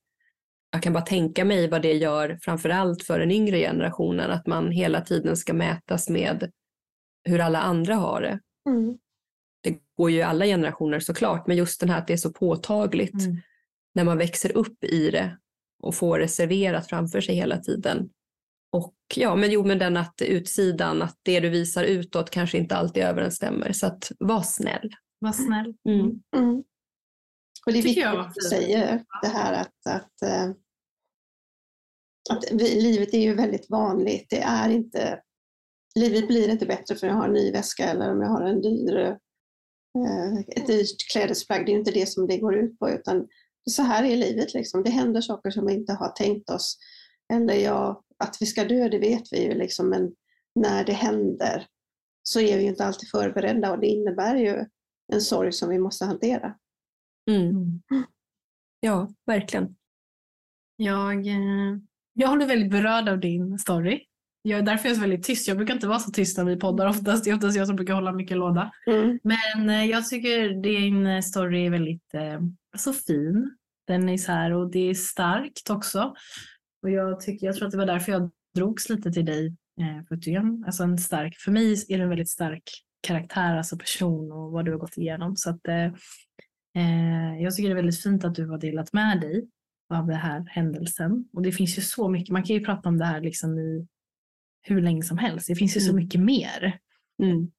Jag 0.70 0.82
kan 0.82 0.93
bara 0.93 1.05
tänka 1.05 1.45
mig 1.45 1.68
vad 1.68 1.82
det 1.82 1.93
gör 1.93 2.38
framförallt 2.43 3.03
för 3.03 3.18
den 3.18 3.30
yngre 3.30 3.59
generationen 3.59 4.30
att 4.30 4.47
man 4.47 4.70
hela 4.70 5.01
tiden 5.01 5.36
ska 5.36 5.53
mätas 5.53 6.09
med 6.09 6.51
hur 7.24 7.40
alla 7.40 7.61
andra 7.61 7.95
har 7.95 8.20
det. 8.20 8.40
Mm. 8.70 8.99
Det 10.03 10.05
går 10.05 10.11
ju 10.11 10.19
i 10.19 10.23
alla 10.23 10.45
generationer 10.45 11.01
såklart 11.01 11.47
men 11.47 11.57
just 11.57 11.81
den 11.81 11.91
här 11.91 11.99
att 11.99 12.07
det 12.07 12.13
är 12.13 12.17
så 12.17 12.33
påtagligt 12.33 13.25
mm. 13.25 13.37
när 13.95 14.05
man 14.05 14.19
växer 14.19 14.57
upp 14.57 14.85
i 14.85 15.11
det 15.11 15.39
och 15.83 15.95
får 15.95 16.19
det 16.19 16.29
serverat 16.29 16.89
framför 16.89 17.21
sig 17.21 17.35
hela 17.35 17.59
tiden. 17.59 18.11
Och 18.73 18.95
ja, 19.17 19.37
men 19.37 19.51
jo, 19.51 19.65
men 19.65 19.79
den 19.79 19.97
att 19.97 20.23
utsidan, 20.23 21.03
att 21.03 21.19
det 21.23 21.41
du 21.41 21.49
visar 21.49 21.85
utåt 21.85 22.31
kanske 22.31 22.59
inte 22.59 22.77
alltid 22.77 23.03
överensstämmer. 23.03 23.73
Så 23.73 23.87
att 23.87 24.13
var 24.19 24.43
snäll. 24.43 24.91
Var 25.19 25.33
snäll. 25.33 25.75
Mm. 25.89 26.23
Mm. 26.37 26.63
Och 27.67 27.73
det 27.73 27.79
är 27.79 27.83
viktigt 27.83 28.07
att 28.07 28.35
du 28.35 28.41
säger 28.41 29.05
det 29.23 29.29
här 29.29 29.53
att, 29.53 29.87
att, 29.87 30.23
äh, 30.23 30.51
att 32.31 32.45
vi, 32.53 32.81
livet 32.81 33.15
är 33.15 33.23
ju 33.23 33.35
väldigt 33.35 33.71
vanligt. 33.71 34.27
Det 34.31 34.43
är 34.43 34.69
inte, 34.69 35.21
livet 35.95 36.29
blir 36.29 36.49
inte 36.49 36.67
bättre 36.67 36.97
för 36.97 37.07
att 37.07 37.13
jag 37.13 37.19
har 37.19 37.29
en 37.29 37.35
ny 37.35 37.53
väska 37.53 37.85
eller 37.85 38.13
om 38.13 38.21
jag 38.21 38.29
har 38.29 38.43
en 38.43 38.63
dyr, 38.63 39.19
ett 40.57 40.66
dyrt 40.66 41.11
klädesplagg. 41.12 41.66
Det 41.66 41.72
är 41.72 41.78
inte 41.78 41.90
det 41.90 42.07
som 42.07 42.26
det 42.26 42.38
går 42.38 42.57
ut 42.57 42.78
på 42.78 42.90
utan 42.90 43.28
så 43.70 43.82
här 43.82 44.05
är 44.05 44.16
livet. 44.16 44.55
Liksom. 44.55 44.82
Det 44.82 44.90
händer 44.90 45.20
saker 45.20 45.51
som 45.51 45.66
vi 45.66 45.74
inte 45.74 45.93
har 45.93 46.09
tänkt 46.09 46.51
oss. 46.51 46.78
Eller 47.32 47.55
jag 47.55 48.03
att 48.18 48.36
vi 48.40 48.47
ska 48.47 48.64
dö, 48.64 48.88
det 48.88 48.99
vet 48.99 49.32
vi 49.32 49.43
ju, 49.45 49.55
liksom, 49.55 49.88
men 49.88 50.14
när 50.55 50.84
det 50.84 50.93
händer 50.93 51.66
så 52.22 52.40
är 52.40 52.59
vi 52.59 52.64
inte 52.64 52.84
alltid 52.84 53.09
förberedda 53.09 53.72
och 53.72 53.78
det 53.78 53.86
innebär 53.86 54.36
ju 54.36 54.64
en 55.12 55.20
sorg 55.20 55.53
som 55.53 55.68
vi 55.68 55.78
måste 55.78 56.05
hantera. 56.05 56.55
Mm. 57.30 57.82
Ja, 58.80 59.09
verkligen. 59.26 59.76
Jag, 60.76 61.26
eh, 61.26 61.78
jag 62.12 62.28
håller 62.28 62.47
väldigt 62.47 62.70
berörd 62.70 63.09
av 63.09 63.20
din 63.20 63.59
story. 63.59 64.07
Jag 64.43 64.59
är 64.59 64.62
därför 64.62 64.88
jag 64.88 64.90
är 64.90 64.95
så 64.95 65.01
väldigt 65.01 65.24
tyst. 65.24 65.49
Jag 65.49 65.57
brukar 65.57 65.74
inte 65.74 65.86
vara 65.86 65.99
så 65.99 66.11
tyst 66.11 66.38
när 66.38 66.45
vi 66.45 66.57
poddar 66.57 66.86
oftast. 66.86 67.24
Det 67.24 67.30
är 67.30 67.34
oftast 67.34 67.57
jag 67.57 67.66
som 67.66 67.76
brukar 67.76 67.95
hålla 67.95 68.12
mycket 68.12 68.36
låda. 68.36 68.72
Mm. 68.86 69.18
Men 69.22 69.70
eh, 69.70 69.84
jag 69.84 70.09
tycker 70.09 70.62
din 70.62 71.22
story 71.22 71.66
är 71.66 71.70
väldigt 71.70 72.14
eh, 72.14 72.40
så 72.76 72.93
fin. 72.93 73.57
Den 73.86 74.09
är 74.09 74.16
så 74.16 74.32
här 74.32 74.53
och 74.53 74.70
det 74.70 74.90
är 74.90 74.95
starkt 74.95 75.70
också. 75.70 76.14
Och 76.82 76.90
jag, 76.90 77.20
tycker, 77.20 77.47
jag 77.47 77.57
tror 77.57 77.66
att 77.66 77.72
det 77.72 77.78
var 77.78 77.86
därför 77.86 78.12
jag 78.12 78.30
drogs 78.55 78.88
lite 78.88 79.12
till 79.12 79.24
dig. 79.24 79.47
Eh, 79.80 80.07
för, 80.09 80.14
att 80.14 80.22
du 80.22 80.62
alltså 80.66 80.82
en 80.82 80.99
stark, 80.99 81.36
för 81.36 81.53
mig 81.53 81.72
är 81.88 81.97
du 81.97 82.03
en 82.03 82.09
väldigt 82.09 82.30
stark 82.30 82.62
karaktär, 83.01 83.57
alltså 83.57 83.78
person 83.78 84.32
och 84.32 84.53
vad 84.53 84.64
du 84.64 84.70
har 84.70 84.78
gått 84.78 84.99
igenom. 84.99 85.36
Så 85.36 85.51
att, 85.51 85.68
eh, 85.68 85.86
eh, 86.76 87.43
jag 87.43 87.55
tycker 87.55 87.68
det 87.68 87.72
är 87.72 87.82
väldigt 87.82 88.03
fint 88.03 88.24
att 88.24 88.34
du 88.34 88.47
har 88.47 88.59
delat 88.59 88.93
med 88.93 89.20
dig 89.20 89.49
av 89.95 90.07
den 90.07 90.16
här 90.16 90.45
händelsen. 90.49 91.28
Och 91.32 91.43
det 91.43 91.53
finns 91.53 91.78
ju 91.78 91.82
så 91.82 92.09
mycket, 92.09 92.32
man 92.32 92.43
kan 92.43 92.57
ju 92.57 92.64
prata 92.64 92.88
om 92.88 92.99
det 92.99 93.05
här 93.05 93.20
liksom 93.20 93.59
i 93.59 93.86
hur 94.63 94.81
länge 94.81 95.03
som 95.03 95.19
helst. 95.19 95.47
Det 95.49 95.55
finns 95.55 95.77
ju 95.77 95.81
mm. 95.81 95.91
så 95.91 95.97
mycket 95.97 96.21
mer. 96.21 96.79
Mm. 97.23 97.51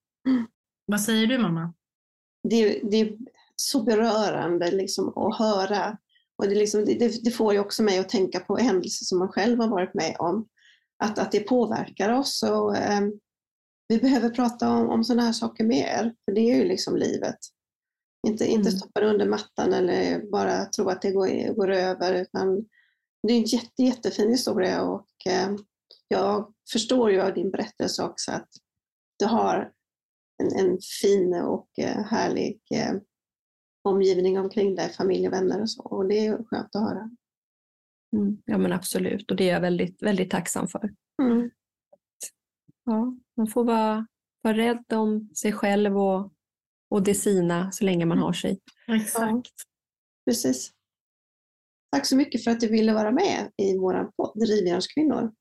Vad 0.85 1.01
säger 1.01 1.27
du 1.27 1.37
mamma? 1.37 1.73
Det, 2.49 2.81
det 2.91 3.01
är 3.01 3.17
så 3.55 3.83
berörande 3.83 4.71
liksom 4.71 5.17
att 5.17 5.37
höra 5.37 5.97
och 6.37 6.49
det, 6.49 6.55
liksom, 6.55 6.85
det, 6.85 7.23
det, 7.23 7.31
får 7.31 7.53
ju 7.53 7.59
också 7.59 7.83
mig 7.83 7.99
att 7.99 8.09
tänka 8.09 8.39
på 8.39 8.57
händelser 8.57 9.05
som 9.05 9.19
man 9.19 9.27
själv 9.27 9.59
har 9.59 9.67
varit 9.67 9.93
med 9.93 10.15
om. 10.19 10.47
Att, 11.03 11.19
att 11.19 11.31
det 11.31 11.39
påverkar 11.39 12.09
oss. 12.19 12.43
Och, 12.43 12.77
eh, 12.77 13.01
vi 13.87 13.97
behöver 13.97 14.29
prata 14.29 14.69
om, 14.69 14.89
om 14.89 15.03
sådana 15.03 15.21
här 15.21 15.33
saker 15.33 15.63
mer, 15.63 16.15
för 16.25 16.35
det 16.35 16.41
är 16.41 16.55
ju 16.55 16.63
liksom 16.63 16.97
livet. 16.97 17.37
Inte, 18.27 18.45
inte 18.45 18.69
mm. 18.69 18.79
stoppa 18.79 18.99
det 18.99 19.07
under 19.07 19.25
mattan 19.25 19.73
eller 19.73 20.31
bara 20.31 20.65
tro 20.65 20.89
att 20.89 21.01
det 21.01 21.11
går, 21.11 21.53
går 21.53 21.71
över. 21.71 22.13
Utan 22.13 22.65
det 23.27 23.33
är 23.33 23.37
en 23.37 23.43
jätte, 23.43 23.83
jättefin 23.83 24.29
historia 24.29 24.81
och 24.81 25.07
eh, 25.25 25.55
jag 26.13 26.53
förstår 26.71 27.11
ju 27.11 27.21
av 27.21 27.33
din 27.33 27.51
berättelse 27.51 28.03
också 28.03 28.31
att 28.31 28.49
du 29.19 29.25
har 29.25 29.71
en, 30.43 30.65
en 30.65 30.77
fin 31.01 31.33
och 31.33 31.69
eh, 31.77 32.03
härlig 32.03 32.59
eh, 32.75 32.95
omgivning 33.83 34.39
omkring 34.39 34.75
dig, 34.75 34.93
familj 34.93 35.27
och 35.27 35.33
vänner 35.33 35.61
och 35.61 35.69
så. 35.69 35.83
Och 35.83 36.07
det 36.07 36.25
är 36.25 36.43
skönt 36.43 36.75
att 36.75 36.81
höra. 36.81 37.09
Mm, 38.15 38.41
ja 38.45 38.57
men 38.57 38.73
absolut 38.73 39.31
och 39.31 39.37
det 39.37 39.49
är 39.49 39.53
jag 39.53 39.61
väldigt, 39.61 40.03
väldigt 40.03 40.31
tacksam 40.31 40.67
för. 40.67 40.93
Mm. 41.23 41.49
Ja, 42.85 43.17
man 43.37 43.47
får 43.47 43.63
vara, 43.63 44.07
vara 44.41 44.57
rädd 44.57 44.93
om 44.93 45.29
sig 45.35 45.53
själv 45.53 45.97
och, 45.97 46.33
och 46.89 47.03
det 47.03 47.15
sina 47.15 47.71
så 47.71 47.85
länge 47.85 48.05
man 48.05 48.17
har 48.17 48.33
sig. 48.33 48.59
Exakt. 48.87 49.53
Precis. 50.25 50.71
Tack 51.91 52.05
så 52.05 52.15
mycket 52.15 52.43
för 52.43 52.51
att 52.51 52.59
du 52.59 52.67
ville 52.67 52.93
vara 52.93 53.11
med 53.11 53.51
i 53.57 53.77
vår 53.77 54.11
podd 54.17 54.41
Rivjärnskvinnor. 54.47 55.31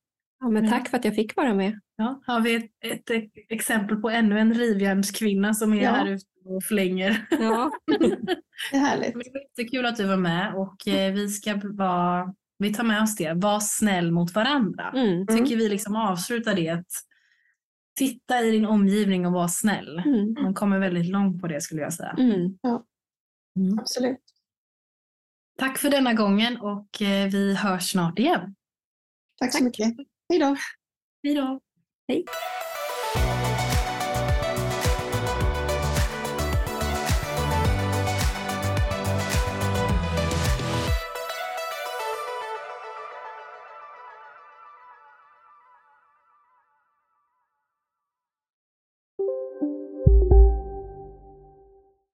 Ja, 0.43 0.49
men 0.49 0.70
tack 0.70 0.88
för 0.88 0.97
att 0.97 1.05
jag 1.05 1.14
fick 1.14 1.36
vara 1.36 1.55
med. 1.55 1.80
Ja, 1.97 2.22
har 2.26 2.40
vi 2.40 2.55
ett, 2.80 3.11
ett 3.11 3.30
exempel 3.49 3.97
på 3.97 4.11
ännu 4.11 4.38
en 4.38 4.55
rivjärnskvinna 4.55 5.55
som 5.55 5.72
är 5.72 5.82
Ja. 5.82 5.90
här 5.90 6.07
ute 6.07 6.24
och 6.45 6.64
flänger. 6.64 7.26
Ja. 7.30 7.70
Det 8.70 8.76
är 8.76 8.80
härligt. 8.80 9.14
Men 9.14 9.22
Det 9.24 9.30
var 9.32 9.40
jättekul 9.40 9.86
att 9.86 9.97
du 9.97 10.07
var 10.07 10.16
med 10.16 10.55
och 10.55 10.88
eh, 10.88 11.12
vi 11.12 11.28
ska 11.28 11.61
vara, 11.64 12.34
vi 12.59 12.74
tar 12.74 12.84
med 12.84 13.03
oss 13.03 13.16
det, 13.16 13.32
var 13.34 13.61
snäll 13.61 14.12
mot 14.12 14.34
varandra. 14.34 14.90
Mm. 14.95 15.26
Tycker 15.26 15.57
vi 15.57 15.68
liksom 15.68 15.97
avslutar 15.97 16.55
det. 16.55 16.68
Att 16.68 16.86
titta 17.99 18.40
i 18.40 18.51
din 18.51 18.66
omgivning 18.66 19.26
och 19.26 19.32
var 19.32 19.49
snäll. 19.49 19.99
Mm. 19.99 20.32
Man 20.43 20.55
kommer 20.55 20.78
väldigt 20.78 21.07
långt 21.07 21.40
på 21.40 21.49
det 21.49 21.61
skulle 21.61 21.80
jag 21.82 21.93
säga. 21.93 22.16
Mm. 22.18 22.59
Absolut. 23.80 24.20
Tack 25.59 25.78
för 25.78 25.90
denna 25.90 26.14
gången 26.14 26.61
och 26.61 27.03
eh, 27.03 27.28
vi 27.30 27.55
hörs 27.55 27.90
snart 27.90 28.18
igen. 28.18 28.55
Tack 29.40 29.53
så 29.53 29.64
mycket. 29.64 29.95
Hej 30.33 30.39
då. 30.39 30.57
Hej 31.22 31.35
då! 31.35 31.61
Hej. 32.09 32.24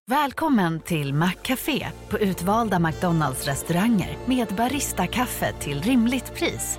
Välkommen 0.07 0.81
till 0.81 1.15
Maccafé 1.15 1.89
på 2.11 2.19
utvalda 2.19 2.79
McDonalds 2.79 3.47
restauranger 3.47 4.19
med 4.27 4.49
Baristakaffe 4.49 5.53
till 5.53 5.83
rimligt 5.83 6.35
pris. 6.35 6.79